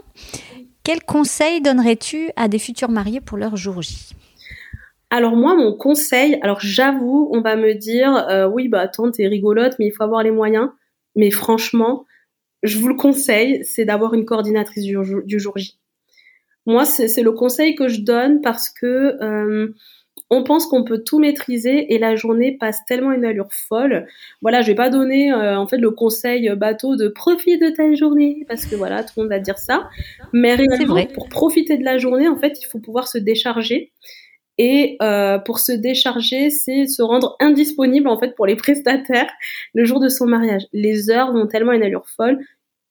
Quel 0.82 1.02
conseil 1.02 1.60
donnerais-tu 1.60 2.30
à 2.36 2.48
des 2.48 2.58
futurs 2.58 2.88
mariés 2.88 3.20
pour 3.20 3.36
leur 3.36 3.56
jour 3.56 3.82
J? 3.82 4.14
Alors 5.12 5.36
moi, 5.36 5.54
mon 5.54 5.74
conseil, 5.74 6.38
alors 6.40 6.60
j'avoue, 6.60 7.28
on 7.34 7.42
va 7.42 7.54
me 7.54 7.74
dire, 7.74 8.16
euh, 8.30 8.48
oui, 8.48 8.68
bah 8.68 8.80
attends, 8.80 9.10
t'es 9.10 9.26
rigolote, 9.26 9.74
mais 9.78 9.88
il 9.88 9.90
faut 9.92 10.04
avoir 10.04 10.22
les 10.22 10.30
moyens. 10.30 10.70
Mais 11.16 11.30
franchement, 11.30 12.06
je 12.62 12.78
vous 12.78 12.88
le 12.88 12.94
conseille, 12.94 13.62
c'est 13.62 13.84
d'avoir 13.84 14.14
une 14.14 14.24
coordinatrice 14.24 14.84
du, 14.84 14.96
du 15.26 15.38
jour 15.38 15.58
J. 15.58 15.78
Moi, 16.64 16.86
c'est 16.86 17.22
le 17.22 17.32
conseil 17.32 17.74
que 17.74 17.88
je 17.88 18.00
donne 18.00 18.40
parce 18.40 18.70
que 18.70 19.22
euh, 19.22 19.74
on 20.30 20.44
pense 20.44 20.66
qu'on 20.66 20.82
peut 20.82 21.02
tout 21.04 21.18
maîtriser 21.18 21.92
et 21.92 21.98
la 21.98 22.16
journée 22.16 22.56
passe 22.58 22.78
tellement 22.86 23.12
une 23.12 23.26
allure 23.26 23.52
folle. 23.52 24.06
Voilà, 24.40 24.62
je 24.62 24.68
vais 24.68 24.74
pas 24.74 24.88
donner 24.88 25.30
euh, 25.30 25.58
en 25.58 25.66
fait 25.66 25.76
le 25.76 25.90
conseil 25.90 26.48
bateau 26.56 26.96
de 26.96 27.08
profite 27.08 27.60
de 27.60 27.68
ta 27.68 27.92
journée 27.92 28.46
parce 28.48 28.64
que 28.64 28.76
voilà, 28.76 29.04
tout 29.04 29.12
le 29.18 29.24
monde 29.24 29.30
va 29.30 29.40
dire 29.40 29.58
ça. 29.58 29.90
Mais 30.32 30.54
réellement, 30.54 30.94
vrai. 30.94 31.08
pour 31.12 31.28
profiter 31.28 31.76
de 31.76 31.84
la 31.84 31.98
journée, 31.98 32.28
en 32.28 32.38
fait, 32.38 32.58
il 32.62 32.66
faut 32.66 32.78
pouvoir 32.78 33.08
se 33.08 33.18
décharger. 33.18 33.92
Et 34.58 34.96
euh, 35.02 35.38
pour 35.38 35.58
se 35.58 35.72
décharger, 35.72 36.50
c'est 36.50 36.86
se 36.86 37.02
rendre 37.02 37.36
indisponible 37.40 38.08
en 38.08 38.18
fait 38.18 38.34
pour 38.34 38.46
les 38.46 38.56
prestataires 38.56 39.30
le 39.74 39.84
jour 39.84 40.00
de 40.00 40.08
son 40.08 40.26
mariage. 40.26 40.62
Les 40.72 41.10
heures 41.10 41.32
vont 41.32 41.46
tellement 41.46 41.72
une 41.72 41.82
allure 41.82 42.08
folle 42.08 42.38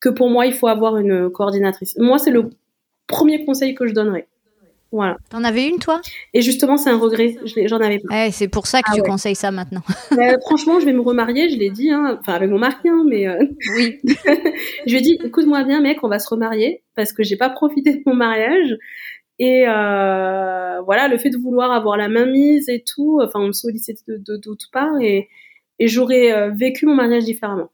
que 0.00 0.08
pour 0.08 0.30
moi, 0.30 0.46
il 0.46 0.52
faut 0.52 0.66
avoir 0.66 0.96
une 0.96 1.30
coordinatrice. 1.30 1.96
Moi, 1.98 2.18
c'est 2.18 2.32
le 2.32 2.50
premier 3.06 3.44
conseil 3.44 3.74
que 3.74 3.86
je 3.86 3.94
donnerais. 3.94 4.26
Voilà. 4.92 5.16
T'en 5.30 5.42
avais 5.42 5.66
une, 5.66 5.78
toi? 5.78 6.02
Et 6.34 6.42
justement, 6.42 6.76
c'est 6.76 6.90
un 6.90 6.98
regret. 6.98 7.38
J'en 7.64 7.80
avais 7.80 7.98
pas. 7.98 8.26
Eh, 8.26 8.30
c'est 8.30 8.48
pour 8.48 8.66
ça 8.66 8.82
que 8.82 8.90
ah 8.90 8.94
tu 8.94 9.00
ouais. 9.00 9.08
conseilles 9.08 9.34
ça 9.34 9.50
maintenant. 9.50 9.80
bah, 10.10 10.38
franchement, 10.40 10.80
je 10.80 10.84
vais 10.84 10.92
me 10.92 11.00
remarier, 11.00 11.48
je 11.48 11.56
l'ai 11.56 11.70
dit, 11.70 11.90
hein. 11.90 12.18
enfin 12.20 12.34
avec 12.34 12.50
mon 12.50 12.58
mari, 12.58 12.76
hein, 12.84 13.02
mais 13.08 13.26
euh... 13.26 13.42
oui. 13.74 14.00
je 14.04 14.90
lui 14.90 14.98
ai 14.98 15.00
dit, 15.00 15.18
écoute-moi 15.24 15.64
bien, 15.64 15.80
mec, 15.80 16.00
on 16.02 16.08
va 16.08 16.18
se 16.18 16.28
remarier 16.28 16.82
parce 16.94 17.14
que 17.14 17.22
j'ai 17.22 17.36
pas 17.36 17.48
profité 17.48 17.94
de 17.94 18.02
mon 18.04 18.14
mariage. 18.14 18.76
Et 19.44 19.64
euh, 19.66 20.80
voilà, 20.82 21.08
le 21.08 21.18
fait 21.18 21.30
de 21.30 21.36
vouloir 21.36 21.72
avoir 21.72 21.96
la 21.96 22.08
main 22.08 22.26
mise 22.26 22.68
et 22.68 22.84
tout, 22.86 23.20
enfin, 23.20 23.40
on 23.40 23.48
me 23.48 23.52
sollicitait 23.52 24.00
de, 24.06 24.16
de, 24.16 24.36
de 24.36 24.40
toutes 24.40 24.70
parts 24.72 25.00
et, 25.00 25.28
et 25.80 25.88
j'aurais 25.88 26.32
euh, 26.32 26.50
vécu 26.50 26.86
mon 26.86 26.94
mariage 26.94 27.24
différemment. 27.24 27.68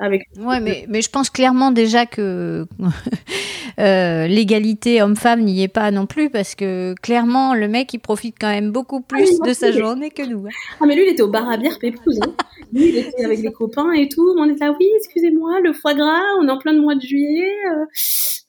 Avec... 0.00 0.28
Ouais, 0.38 0.60
mais, 0.60 0.84
mais 0.88 1.02
je 1.02 1.10
pense 1.10 1.28
clairement 1.28 1.72
déjà 1.72 2.06
que 2.06 2.66
euh, 3.80 4.26
l'égalité 4.26 5.02
homme-femme 5.02 5.42
n'y 5.42 5.62
est 5.62 5.68
pas 5.68 5.90
non 5.90 6.06
plus 6.06 6.30
parce 6.30 6.54
que 6.54 6.94
clairement 7.02 7.54
le 7.54 7.66
mec 7.68 7.92
il 7.94 7.98
profite 7.98 8.36
quand 8.40 8.50
même 8.50 8.70
beaucoup 8.70 9.00
plus 9.00 9.38
ah, 9.42 9.46
de 9.48 9.52
sa 9.52 9.72
journée 9.72 10.10
que 10.10 10.22
nous. 10.22 10.46
Hein. 10.46 10.50
Ah 10.80 10.86
mais 10.86 10.94
lui 10.94 11.04
il 11.06 11.12
était 11.12 11.22
au 11.22 11.28
bar 11.28 11.48
à 11.50 11.56
bière 11.56 11.78
pépouze. 11.80 12.20
Hein. 12.22 12.32
lui 12.72 12.90
il 12.90 12.98
était 12.98 13.24
avec 13.24 13.40
les 13.40 13.52
copains 13.52 13.92
et 13.92 14.08
tout. 14.08 14.34
On 14.38 14.48
était 14.48 14.64
là 14.64 14.74
oui 14.78 14.86
excusez-moi 14.96 15.60
le 15.60 15.72
foie 15.72 15.94
gras 15.94 16.22
on 16.40 16.46
est 16.46 16.52
en 16.52 16.58
plein 16.58 16.74
de 16.74 16.80
mois 16.80 16.94
de 16.94 17.00
juillet. 17.00 17.52
Euh, 17.72 17.84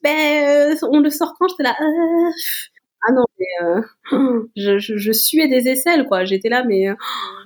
ben 0.04 0.72
euh, 0.72 0.76
on 0.92 1.00
le 1.00 1.10
sort 1.10 1.34
quand? 1.40 1.48
J'étais 1.48 1.64
là. 1.64 1.76
Euh, 3.00 3.08
ah 3.08 3.12
non 3.14 3.26
mais 3.40 3.68
euh, 3.68 4.42
je, 4.56 4.78
je, 4.78 4.98
je, 4.98 5.12
suais 5.12 5.48
des 5.48 5.68
aisselles 5.70 6.06
quoi. 6.06 6.26
J'étais 6.26 6.50
là 6.50 6.64
mais 6.68 6.88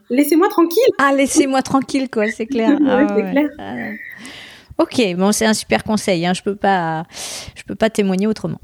laissez-moi 0.09 0.49
tranquille. 0.49 0.83
Ah 0.99 1.13
laissez-moi 1.15 1.61
tranquille 1.61 2.09
quoi 2.09 2.27
c'est 2.29 2.47
clair. 2.47 2.69
ouais, 2.81 2.87
ah, 2.87 3.07
c'est 3.09 3.23
ouais. 3.23 3.31
clair. 3.31 3.49
Ah. 3.59 3.73
Ok, 4.79 5.01
bon, 5.15 5.31
c'est 5.31 5.45
un 5.45 5.53
super 5.53 5.83
conseil. 5.83 6.25
Hein. 6.25 6.33
Je 6.33 6.41
peux 6.41 6.55
pas, 6.55 7.05
je 7.55 7.63
peux 7.63 7.75
pas 7.75 7.89
témoigner 7.89 8.27
autrement. 8.27 8.59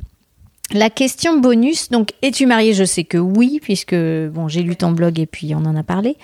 La 0.72 0.90
question 0.90 1.40
bonus, 1.40 1.90
donc 1.90 2.12
es-tu 2.22 2.46
mariée? 2.46 2.74
Je 2.74 2.84
sais 2.84 3.04
que 3.04 3.18
oui, 3.18 3.60
puisque 3.62 3.96
bon, 3.96 4.48
j'ai 4.48 4.62
lu 4.62 4.76
ton 4.76 4.92
blog 4.92 5.20
et 5.20 5.26
puis 5.26 5.54
on 5.56 5.66
en 5.66 5.76
a 5.76 5.84
parlé. 5.84 6.16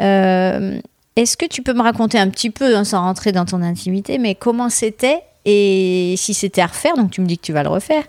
Euh, 0.00 0.78
Est-ce 1.16 1.36
que 1.36 1.46
tu 1.46 1.62
peux 1.62 1.72
me 1.72 1.82
raconter 1.82 2.18
un 2.18 2.28
petit 2.28 2.50
peu, 2.50 2.76
hein, 2.76 2.84
sans 2.84 3.00
rentrer 3.00 3.32
dans 3.32 3.44
ton 3.44 3.62
intimité, 3.62 4.18
mais 4.18 4.34
comment 4.34 4.68
c'était 4.68 5.22
et 5.46 6.14
si 6.16 6.32
c'était 6.32 6.62
à 6.62 6.66
refaire, 6.66 6.96
donc 6.96 7.10
tu 7.10 7.20
me 7.20 7.26
dis 7.26 7.36
que 7.36 7.44
tu 7.44 7.52
vas 7.52 7.62
le 7.62 7.68
refaire, 7.68 8.04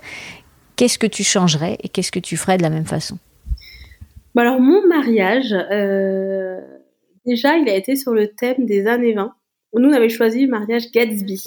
qu'est-ce 0.76 0.98
que 0.98 1.08
tu 1.08 1.24
changerais 1.24 1.78
et 1.84 1.90
qu'est-ce 1.90 2.12
que 2.12 2.20
tu 2.20 2.38
ferais 2.38 2.58
de 2.58 2.64
la 2.64 2.70
même 2.70 2.86
façon? 2.86 3.18
Bah 4.34 4.42
Alors 4.42 4.60
mon 4.60 4.86
mariage, 4.88 5.54
euh, 5.72 6.60
déjà, 7.26 7.58
il 7.58 7.70
a 7.70 7.76
été 7.76 7.96
sur 7.96 8.14
le 8.14 8.28
thème 8.28 8.66
des 8.66 8.88
années 8.88 9.14
20 9.14 9.34
nous, 9.80 9.90
on 9.90 9.94
avait 9.94 10.10
choisi 10.10 10.46
le 10.46 10.52
mariage 10.52 10.92
Gatsby. 10.92 11.42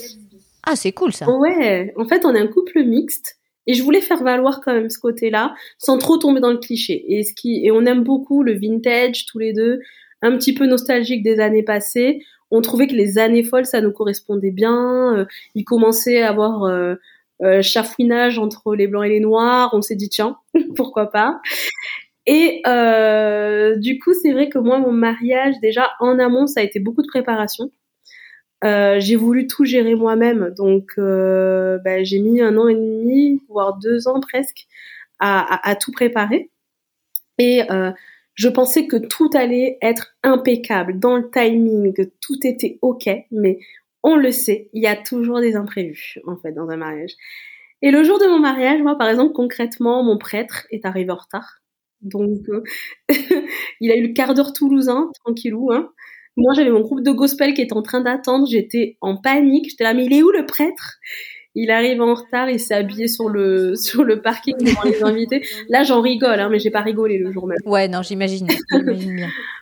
Ah, 0.64 0.76
c'est 0.76 0.93
cool 0.93 1.12
ça. 1.12 1.29
Ouais, 1.31 1.93
en 1.97 2.07
fait, 2.07 2.24
on 2.24 2.35
est 2.35 2.41
un 2.41 2.47
couple 2.47 2.83
mixte. 2.85 3.37
Et 3.66 3.74
je 3.74 3.83
voulais 3.83 4.01
faire 4.01 4.22
valoir 4.22 4.61
quand 4.62 4.72
même 4.72 4.89
ce 4.89 4.99
côté-là, 4.99 5.55
sans 5.76 5.99
trop 5.99 6.16
tomber 6.16 6.41
dans 6.41 6.51
le 6.51 6.59
cliché. 6.59 7.05
Et, 7.09 7.22
ce 7.22 7.35
qui, 7.35 7.64
et 7.64 7.70
on 7.70 7.85
aime 7.85 8.03
beaucoup 8.03 8.43
le 8.43 8.59
vintage, 8.59 9.26
tous 9.26 9.39
les 9.39 9.53
deux, 9.53 9.81
un 10.22 10.37
petit 10.39 10.55
peu 10.55 10.66
nostalgique 10.66 11.22
des 11.22 11.39
années 11.39 11.62
passées. 11.62 12.22
On 12.51 12.62
trouvait 12.62 12.87
que 12.87 12.95
les 12.95 13.18
années 13.18 13.45
folles, 13.45 13.66
ça 13.66 13.83
nous 13.83 13.93
correspondait 13.93 14.51
bien. 14.51 15.18
Euh, 15.18 15.26
il 15.55 15.64
commençait 15.64 16.22
à 16.22 16.31
avoir 16.31 16.64
euh, 16.64 16.95
euh, 17.43 17.62
chafouinage 17.62 18.39
entre 18.39 18.74
les 18.74 18.86
blancs 18.86 19.05
et 19.07 19.11
les 19.11 19.20
noirs. 19.20 19.70
On 19.72 19.82
s'est 19.82 19.97
dit, 19.97 20.09
tiens, 20.09 20.39
pourquoi 20.76 21.11
pas 21.11 21.41
et 22.30 22.61
euh, 22.66 23.76
du 23.76 23.99
coup, 23.99 24.12
c'est 24.12 24.32
vrai 24.32 24.51
que 24.51 24.59
moi, 24.59 24.78
mon 24.78 24.93
mariage, 24.93 25.55
déjà 25.62 25.93
en 25.99 26.18
amont, 26.18 26.47
ça 26.47 26.61
a 26.61 26.62
été 26.62 26.78
beaucoup 26.78 27.01
de 27.01 27.07
préparation. 27.07 27.70
Euh, 28.64 29.01
j'ai 29.01 29.16
voulu 29.16 29.47
tout 29.47 29.64
gérer 29.64 29.95
moi-même, 29.95 30.53
donc 30.55 30.93
bah, 30.99 32.05
j'ai 32.05 32.18
mis 32.18 32.43
un 32.43 32.59
an 32.59 32.68
et 32.68 32.74
demi, 32.74 33.41
voire 33.49 33.78
deux 33.78 34.09
ans 34.09 34.20
presque, 34.20 34.66
à, 35.20 35.41
à, 35.41 35.70
à 35.70 35.74
tout 35.74 35.91
préparer. 35.91 36.51
Et 37.39 37.62
euh, 37.70 37.93
je 38.34 38.49
pensais 38.49 38.86
que 38.86 38.97
tout 38.97 39.30
allait 39.34 39.78
être 39.80 40.14
impeccable 40.22 40.99
dans 40.99 41.16
le 41.16 41.30
timing, 41.30 41.95
que 41.95 42.03
tout 42.20 42.39
était 42.45 42.78
ok, 42.82 43.09
mais 43.30 43.59
on 44.03 44.17
le 44.17 44.31
sait, 44.31 44.69
il 44.73 44.83
y 44.83 44.87
a 44.87 44.97
toujours 44.97 45.41
des 45.41 45.57
imprévus 45.57 46.19
en 46.27 46.37
fait 46.37 46.53
dans 46.53 46.69
un 46.69 46.77
mariage. 46.77 47.13
Et 47.83 47.91
le 47.91 48.03
jour 48.03 48.19
de 48.19 48.27
mon 48.27 48.39
mariage, 48.39 48.81
moi 48.83 48.97
par 48.97 49.09
exemple 49.09 49.33
concrètement, 49.33 50.03
mon 50.03 50.19
prêtre 50.19 50.67
est 50.71 50.85
arrivé 50.85 51.11
en 51.11 51.17
retard. 51.17 51.61
Donc 52.01 52.39
euh, 52.49 52.63
il 53.81 53.91
a 53.91 53.97
eu 53.97 54.09
le 54.09 54.13
quart 54.13 54.35
d'heure 54.35 54.53
toulousain, 54.53 55.11
tranquillou, 55.25 55.73
hein. 55.73 55.91
Moi, 56.39 56.55
j'avais 56.55 56.71
mon 56.71 56.81
groupe 56.81 57.03
de 57.03 57.11
gospel 57.11 57.53
qui 57.53 57.63
était 57.63 57.75
en 57.75 57.83
train 57.83 58.01
d'attendre. 58.01 58.47
J'étais 58.49 58.97
en 59.01 59.17
panique. 59.17 59.71
J'étais 59.71 59.83
là, 59.83 59.93
mais 59.93 60.05
il 60.05 60.13
est 60.15 60.23
où 60.23 60.31
le 60.31 60.47
prêtre? 60.47 60.99
Il 61.57 61.73
arrive 61.73 62.01
en 62.01 62.15
retard. 62.15 62.49
Il 62.49 62.61
s'est 62.61 62.75
habillé 62.75 63.09
sur 63.09 63.29
le 63.29 63.75
sur 63.75 64.05
le 64.05 64.23
parking 64.23 64.57
devant 64.57 64.85
les 64.85 65.03
invités. 65.03 65.43
Là, 65.69 65.83
j'en 65.83 66.01
rigole, 66.01 66.39
hein, 66.39 66.49
mais 66.49 66.61
j'ai 66.61 66.71
pas 66.71 66.83
rigolé 66.83 67.19
le 67.19 67.33
jour 67.33 67.49
même. 67.49 67.59
Ouais, 67.67 67.89
non, 67.89 68.03
j'imagine. 68.03 68.47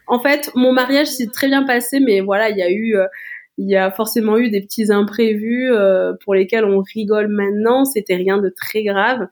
en 0.06 0.20
fait, 0.20 0.50
mon 0.54 0.72
mariage 0.72 1.06
s'est 1.06 1.28
très 1.32 1.46
bien 1.48 1.62
passé, 1.62 1.98
mais 1.98 2.20
voilà, 2.20 2.50
il 2.50 2.58
y 2.58 2.62
a 2.62 2.70
eu 2.70 2.94
euh, 2.96 3.06
il 3.58 3.68
y 3.70 3.76
a 3.76 3.90
forcément 3.90 4.38
eu 4.38 4.50
des 4.50 4.60
petits 4.60 4.92
imprévus 4.92 5.72
euh, 5.72 6.12
pour 6.24 6.34
lesquels 6.34 6.64
on 6.64 6.80
rigole 6.80 7.28
maintenant. 7.28 7.84
C'était 7.84 8.16
rien 8.16 8.38
de 8.38 8.48
très 8.50 8.82
grave, 8.84 9.28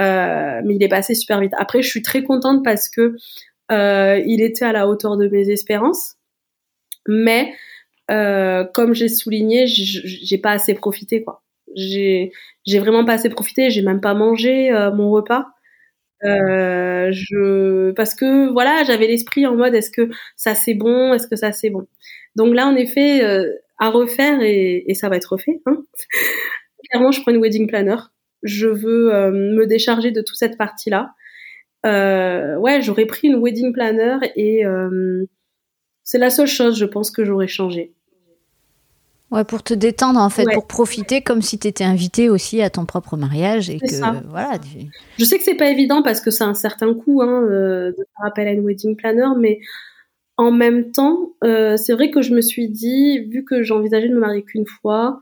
euh, 0.00 0.60
mais 0.64 0.76
il 0.76 0.82
est 0.82 0.88
passé 0.88 1.14
super 1.14 1.40
vite. 1.40 1.52
Après, 1.58 1.82
je 1.82 1.88
suis 1.88 2.02
très 2.02 2.22
contente 2.22 2.64
parce 2.64 2.88
que 2.88 3.16
il 3.70 4.42
était 4.42 4.64
à 4.64 4.72
la 4.72 4.88
hauteur 4.88 5.16
de 5.16 5.28
mes 5.28 5.50
espérances 5.50 6.16
mais 7.08 7.54
euh, 8.10 8.64
comme 8.64 8.94
j'ai 8.94 9.08
souligné, 9.08 9.66
j'ai 9.66 10.38
pas 10.38 10.52
assez 10.52 10.74
profité 10.74 11.22
quoi. 11.22 11.42
J'ai 11.74 12.32
vraiment 12.66 13.04
pas 13.04 13.14
assez 13.14 13.28
profité. 13.28 13.70
J'ai 13.70 13.82
même 13.82 14.00
pas 14.00 14.14
mangé 14.14 14.72
euh, 14.72 14.92
mon 14.92 15.10
repas. 15.10 15.46
Euh, 16.24 17.10
je 17.12 17.90
parce 17.92 18.14
que 18.14 18.50
voilà, 18.50 18.84
j'avais 18.84 19.06
l'esprit 19.06 19.46
en 19.46 19.54
mode 19.54 19.74
est-ce 19.74 19.90
que 19.90 20.10
ça 20.36 20.54
c'est 20.54 20.74
bon, 20.74 21.12
est-ce 21.12 21.28
que 21.28 21.36
ça 21.36 21.52
c'est 21.52 21.70
bon? 21.70 21.86
Donc 22.36 22.54
là, 22.54 22.66
en 22.66 22.76
effet, 22.76 23.24
euh, 23.24 23.50
à 23.78 23.90
refaire 23.90 24.40
et, 24.42 24.84
et, 24.86 24.94
ça 24.94 25.08
va 25.08 25.16
être 25.16 25.32
refait. 25.32 25.60
Hein. 25.66 25.82
Clairement, 26.90 27.10
je 27.10 27.20
prends 27.22 27.32
une 27.32 27.40
wedding 27.40 27.66
planner. 27.66 27.96
Je 28.42 28.68
veux 28.68 29.12
euh, 29.12 29.30
me 29.30 29.66
décharger 29.66 30.12
de 30.12 30.20
toute 30.20 30.36
cette 30.36 30.56
partie-là. 30.56 31.14
Euh, 31.84 32.56
ouais, 32.56 32.82
j'aurais 32.82 33.06
pris 33.06 33.28
une 33.28 33.42
wedding 33.42 33.72
planner 33.72 34.18
et 34.36 34.62
c'est 36.04 36.18
la 36.18 36.30
seule 36.30 36.46
chose, 36.46 36.78
je 36.78 36.84
pense, 36.84 37.10
que 37.10 37.24
j'aurais 37.24 37.48
changé. 37.48 37.92
Ouais, 39.32 39.42
pour 39.42 39.64
te 39.64 39.74
détendre 39.74 40.20
en 40.20 40.30
fait, 40.30 40.44
pour 40.54 40.68
profiter 40.68 41.20
comme 41.20 41.42
si 41.42 41.58
tu 41.58 41.66
étais 41.66 41.82
invité 41.82 42.30
aussi 42.30 42.62
à 42.62 42.70
ton 42.70 42.86
propre 42.86 43.16
mariage 43.16 43.68
et 43.70 43.80
que 43.80 44.28
voilà. 44.28 44.52
Je 45.18 45.24
sais 45.24 45.36
que 45.36 45.42
c'est 45.42 45.56
pas 45.56 45.68
évident 45.68 46.02
parce 46.02 46.20
que 46.20 46.30
c'est 46.30 46.44
un 46.44 46.54
certain 46.54 46.94
coût 46.94 47.22
hein, 47.22 47.42
de 47.42 47.94
faire 47.96 48.26
appel 48.26 48.46
à 48.46 48.52
une 48.52 48.64
wedding 48.64 48.94
planner, 48.94 49.26
mais 49.38 49.58
en 50.36 50.52
même 50.52 50.92
temps, 50.92 51.32
euh, 51.44 51.76
c'est 51.76 51.92
vrai 51.92 52.10
que 52.10 52.22
je 52.22 52.34
me 52.34 52.40
suis 52.40 52.68
dit, 52.68 53.20
vu 53.20 53.44
que 53.44 53.62
j'envisageais 53.62 54.08
de 54.08 54.14
me 54.14 54.20
marier 54.20 54.42
qu'une 54.42 54.66
fois, 54.66 55.20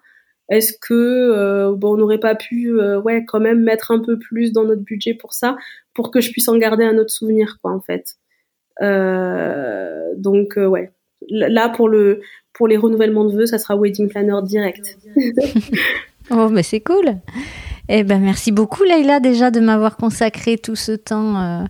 est-ce 0.48 0.72
que 0.80 0.92
euh, 0.92 1.72
bon, 1.74 1.94
on 1.94 1.96
n'aurait 1.96 2.18
pas 2.18 2.34
pu, 2.34 2.78
ouais, 2.78 3.24
quand 3.26 3.40
même 3.40 3.62
mettre 3.62 3.90
un 3.90 4.00
peu 4.00 4.18
plus 4.18 4.52
dans 4.52 4.64
notre 4.64 4.82
budget 4.82 5.14
pour 5.14 5.32
ça, 5.34 5.56
pour 5.94 6.10
que 6.10 6.20
je 6.20 6.30
puisse 6.30 6.48
en 6.48 6.56
garder 6.58 6.84
un 6.84 6.98
autre 6.98 7.12
souvenir, 7.12 7.58
quoi, 7.62 7.72
en 7.72 7.80
fait. 7.80 8.16
donc 10.18 10.54
ouais, 10.56 10.90
là 11.28 11.68
pour 11.68 11.88
le 11.88 12.20
pour 12.52 12.68
les 12.68 12.76
renouvellements 12.76 13.24
de 13.24 13.36
vœux, 13.36 13.46
ça 13.46 13.58
sera 13.58 13.76
wedding 13.76 14.08
planner 14.08 14.40
direct. 14.44 14.96
oh, 16.30 16.48
mais 16.48 16.62
c'est 16.62 16.80
cool. 16.80 17.16
Eh 17.88 18.02
ben, 18.02 18.18
merci 18.20 18.52
beaucoup, 18.52 18.84
Leïla, 18.84 19.20
déjà 19.20 19.50
de 19.50 19.60
m'avoir 19.60 19.96
consacré 19.96 20.56
tout 20.56 20.76
ce 20.76 20.92
temps 20.92 21.36
euh, 21.36 21.64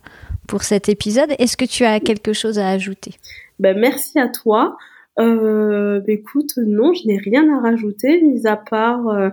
pour 0.47 0.63
cet 0.63 0.89
épisode. 0.89 1.31
Est-ce 1.39 1.57
que 1.57 1.65
tu 1.65 1.85
as 1.85 2.01
quelque 2.01 2.33
chose 2.33 2.59
à 2.59 2.69
ajouter? 2.69 3.13
Ben, 3.59 3.79
Merci 3.79 4.19
à 4.19 4.29
toi. 4.29 4.77
Euh, 5.19 6.01
ben, 6.01 6.17
écoute, 6.17 6.53
non, 6.57 6.93
je 6.93 7.07
n'ai 7.07 7.19
rien 7.19 7.45
à 7.57 7.61
rajouter, 7.61 8.23
mis 8.23 8.47
à 8.47 8.57
part 8.57 9.09
euh, 9.09 9.31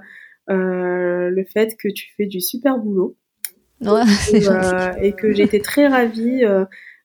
le 0.47 1.43
fait 1.51 1.75
que 1.77 1.87
tu 1.87 2.07
fais 2.17 2.25
du 2.25 2.41
super 2.41 2.77
boulot. 2.77 3.15
Ouais, 3.81 4.03
et, 4.31 4.43
et, 5.07 5.13
que 5.13 5.31
j'ai 5.31 5.43
été 5.43 5.59
très 5.59 5.87
ravie 5.87 6.43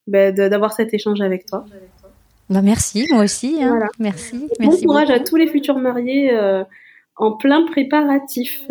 ben, 0.06 0.34
d'avoir 0.34 0.72
cet 0.72 0.92
échange 0.92 1.20
avec 1.20 1.46
toi. 1.46 1.64
Bah 2.48 2.62
merci, 2.62 3.06
moi 3.10 3.24
aussi. 3.24 3.58
Hein. 3.60 3.80
Merci. 3.98 4.48
Bon 4.60 4.76
courage 4.76 5.10
à 5.10 5.18
tous 5.20 5.36
les 5.36 5.48
futurs 5.48 5.78
mariés 5.78 6.32
euh, 6.32 6.62
en 7.16 7.32
plein 7.32 7.66
préparatif. 7.66 8.62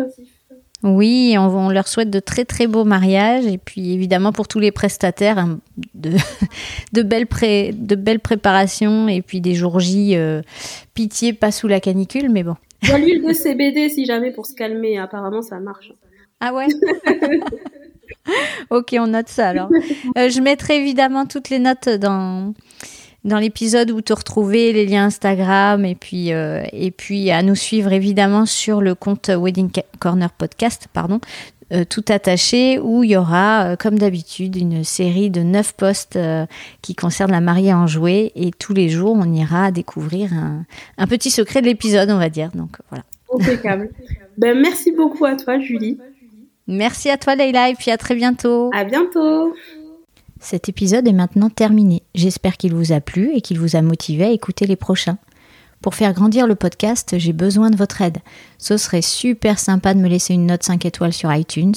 Oui, 0.86 1.34
on, 1.36 1.68
leur 1.70 1.88
souhaite 1.88 2.10
de 2.10 2.20
très 2.20 2.44
très 2.44 2.66
beaux 2.66 2.84
mariages 2.84 3.44
et 3.46 3.58
puis 3.58 3.92
évidemment 3.92 4.32
pour 4.32 4.46
tous 4.46 4.60
les 4.60 4.70
prestataires 4.70 5.38
hein, 5.38 5.58
de, 5.94 6.12
de, 6.92 7.02
belles 7.02 7.26
pré, 7.26 7.72
de 7.74 7.96
belles 7.96 8.20
préparations 8.20 9.08
et 9.08 9.20
puis 9.20 9.40
des 9.40 9.54
jours 9.54 9.80
J, 9.80 10.16
euh, 10.16 10.42
pitié 10.94 11.32
pas 11.32 11.50
sous 11.50 11.66
la 11.66 11.80
canicule, 11.80 12.30
mais 12.30 12.44
bon. 12.44 12.54
l'huile 12.82 13.24
de 13.26 13.32
CBD 13.32 13.88
si 13.88 14.06
jamais 14.06 14.30
pour 14.30 14.46
se 14.46 14.54
calmer, 14.54 14.98
apparemment 14.98 15.42
ça 15.42 15.58
marche. 15.58 15.92
Ah 16.40 16.54
ouais? 16.54 16.66
Ok, 18.70 18.94
on 18.98 19.08
note 19.08 19.28
ça 19.28 19.48
alors. 19.48 19.68
Euh, 20.18 20.28
je 20.28 20.40
mettrai 20.40 20.78
évidemment 20.78 21.26
toutes 21.26 21.48
les 21.48 21.58
notes 21.58 21.88
dans 21.88 22.54
dans 23.26 23.38
l'épisode 23.38 23.90
où 23.90 24.00
te 24.00 24.12
retrouver, 24.12 24.72
les 24.72 24.86
liens 24.86 25.06
Instagram 25.06 25.84
et 25.84 25.96
puis, 25.96 26.32
euh, 26.32 26.62
et 26.72 26.92
puis 26.92 27.30
à 27.30 27.42
nous 27.42 27.56
suivre 27.56 27.92
évidemment 27.92 28.46
sur 28.46 28.80
le 28.80 28.94
compte 28.94 29.28
Wedding 29.28 29.70
Corner 29.98 30.30
Podcast, 30.30 30.86
pardon, 30.92 31.20
euh, 31.72 31.84
tout 31.84 32.04
attaché, 32.08 32.78
où 32.78 33.02
il 33.02 33.10
y 33.10 33.16
aura, 33.16 33.72
euh, 33.72 33.76
comme 33.76 33.98
d'habitude, 33.98 34.54
une 34.54 34.84
série 34.84 35.28
de 35.30 35.40
neuf 35.40 35.72
posts 35.72 36.18
qui 36.82 36.94
concernent 36.94 37.32
la 37.32 37.40
mariée 37.40 37.74
en 37.74 37.88
jouet 37.88 38.30
et 38.36 38.52
tous 38.52 38.72
les 38.72 38.88
jours 38.88 39.16
on 39.18 39.32
ira 39.32 39.72
découvrir 39.72 40.32
un, 40.32 40.64
un 40.96 41.06
petit 41.08 41.30
secret 41.30 41.60
de 41.60 41.66
l'épisode, 41.66 42.08
on 42.10 42.18
va 42.18 42.28
dire. 42.28 42.50
Donc 42.54 42.76
voilà. 42.90 43.04
Impeccable. 43.34 43.90
ben, 44.38 44.58
merci 44.58 44.92
beaucoup 44.92 45.24
à 45.24 45.34
toi, 45.34 45.58
Julie. 45.58 45.98
Merci 46.68 47.10
à 47.10 47.16
toi, 47.16 47.34
Leïla, 47.34 47.70
et 47.70 47.74
puis 47.74 47.90
à 47.90 47.96
très 47.96 48.14
bientôt. 48.14 48.70
À 48.72 48.84
bientôt. 48.84 49.54
Cet 50.48 50.68
épisode 50.68 51.08
est 51.08 51.12
maintenant 51.12 51.50
terminé. 51.50 52.04
J'espère 52.14 52.56
qu'il 52.56 52.72
vous 52.72 52.92
a 52.92 53.00
plu 53.00 53.34
et 53.34 53.40
qu'il 53.40 53.58
vous 53.58 53.74
a 53.74 53.82
motivé 53.82 54.26
à 54.26 54.30
écouter 54.30 54.64
les 54.64 54.76
prochains. 54.76 55.18
Pour 55.82 55.96
faire 55.96 56.12
grandir 56.12 56.46
le 56.46 56.54
podcast, 56.54 57.16
j'ai 57.18 57.32
besoin 57.32 57.68
de 57.68 57.76
votre 57.76 58.00
aide. 58.00 58.18
Ce 58.56 58.76
serait 58.76 59.02
super 59.02 59.58
sympa 59.58 59.92
de 59.92 59.98
me 59.98 60.06
laisser 60.06 60.34
une 60.34 60.46
note 60.46 60.62
5 60.62 60.84
étoiles 60.84 61.12
sur 61.12 61.34
iTunes, 61.34 61.74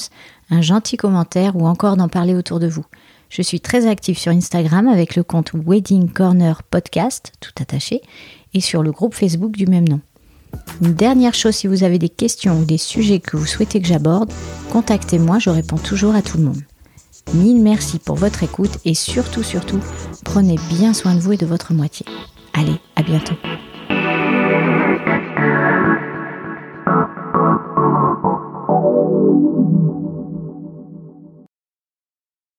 un 0.50 0.60
gentil 0.60 0.96
commentaire 0.96 1.56
ou 1.56 1.66
encore 1.66 1.96
d'en 1.96 2.08
parler 2.08 2.32
autour 2.32 2.60
de 2.60 2.68
vous. 2.68 2.84
Je 3.28 3.42
suis 3.42 3.58
très 3.58 3.88
active 3.88 4.16
sur 4.16 4.30
Instagram 4.30 4.86
avec 4.86 5.16
le 5.16 5.24
compte 5.24 5.50
Wedding 5.52 6.08
Corner 6.08 6.62
Podcast, 6.62 7.32
tout 7.40 7.60
attaché, 7.60 8.02
et 8.54 8.60
sur 8.60 8.84
le 8.84 8.92
groupe 8.92 9.16
Facebook 9.16 9.50
du 9.50 9.66
même 9.66 9.88
nom. 9.88 9.98
Une 10.80 10.94
dernière 10.94 11.34
chose, 11.34 11.56
si 11.56 11.66
vous 11.66 11.82
avez 11.82 11.98
des 11.98 12.08
questions 12.08 12.60
ou 12.60 12.64
des 12.64 12.78
sujets 12.78 13.18
que 13.18 13.36
vous 13.36 13.46
souhaitez 13.46 13.80
que 13.80 13.88
j'aborde, 13.88 14.32
contactez-moi, 14.70 15.40
je 15.40 15.50
réponds 15.50 15.78
toujours 15.78 16.14
à 16.14 16.22
tout 16.22 16.38
le 16.38 16.44
monde. 16.44 16.62
Mille 17.34 17.62
merci 17.62 17.98
pour 17.98 18.16
votre 18.16 18.42
écoute 18.42 18.78
et 18.84 18.94
surtout, 18.94 19.44
surtout, 19.44 19.78
prenez 20.24 20.56
bien 20.68 20.92
soin 20.92 21.14
de 21.14 21.20
vous 21.20 21.32
et 21.32 21.36
de 21.36 21.46
votre 21.46 21.72
moitié. 21.72 22.04
Allez, 22.54 22.76
à 22.96 23.02
bientôt. 23.02 23.34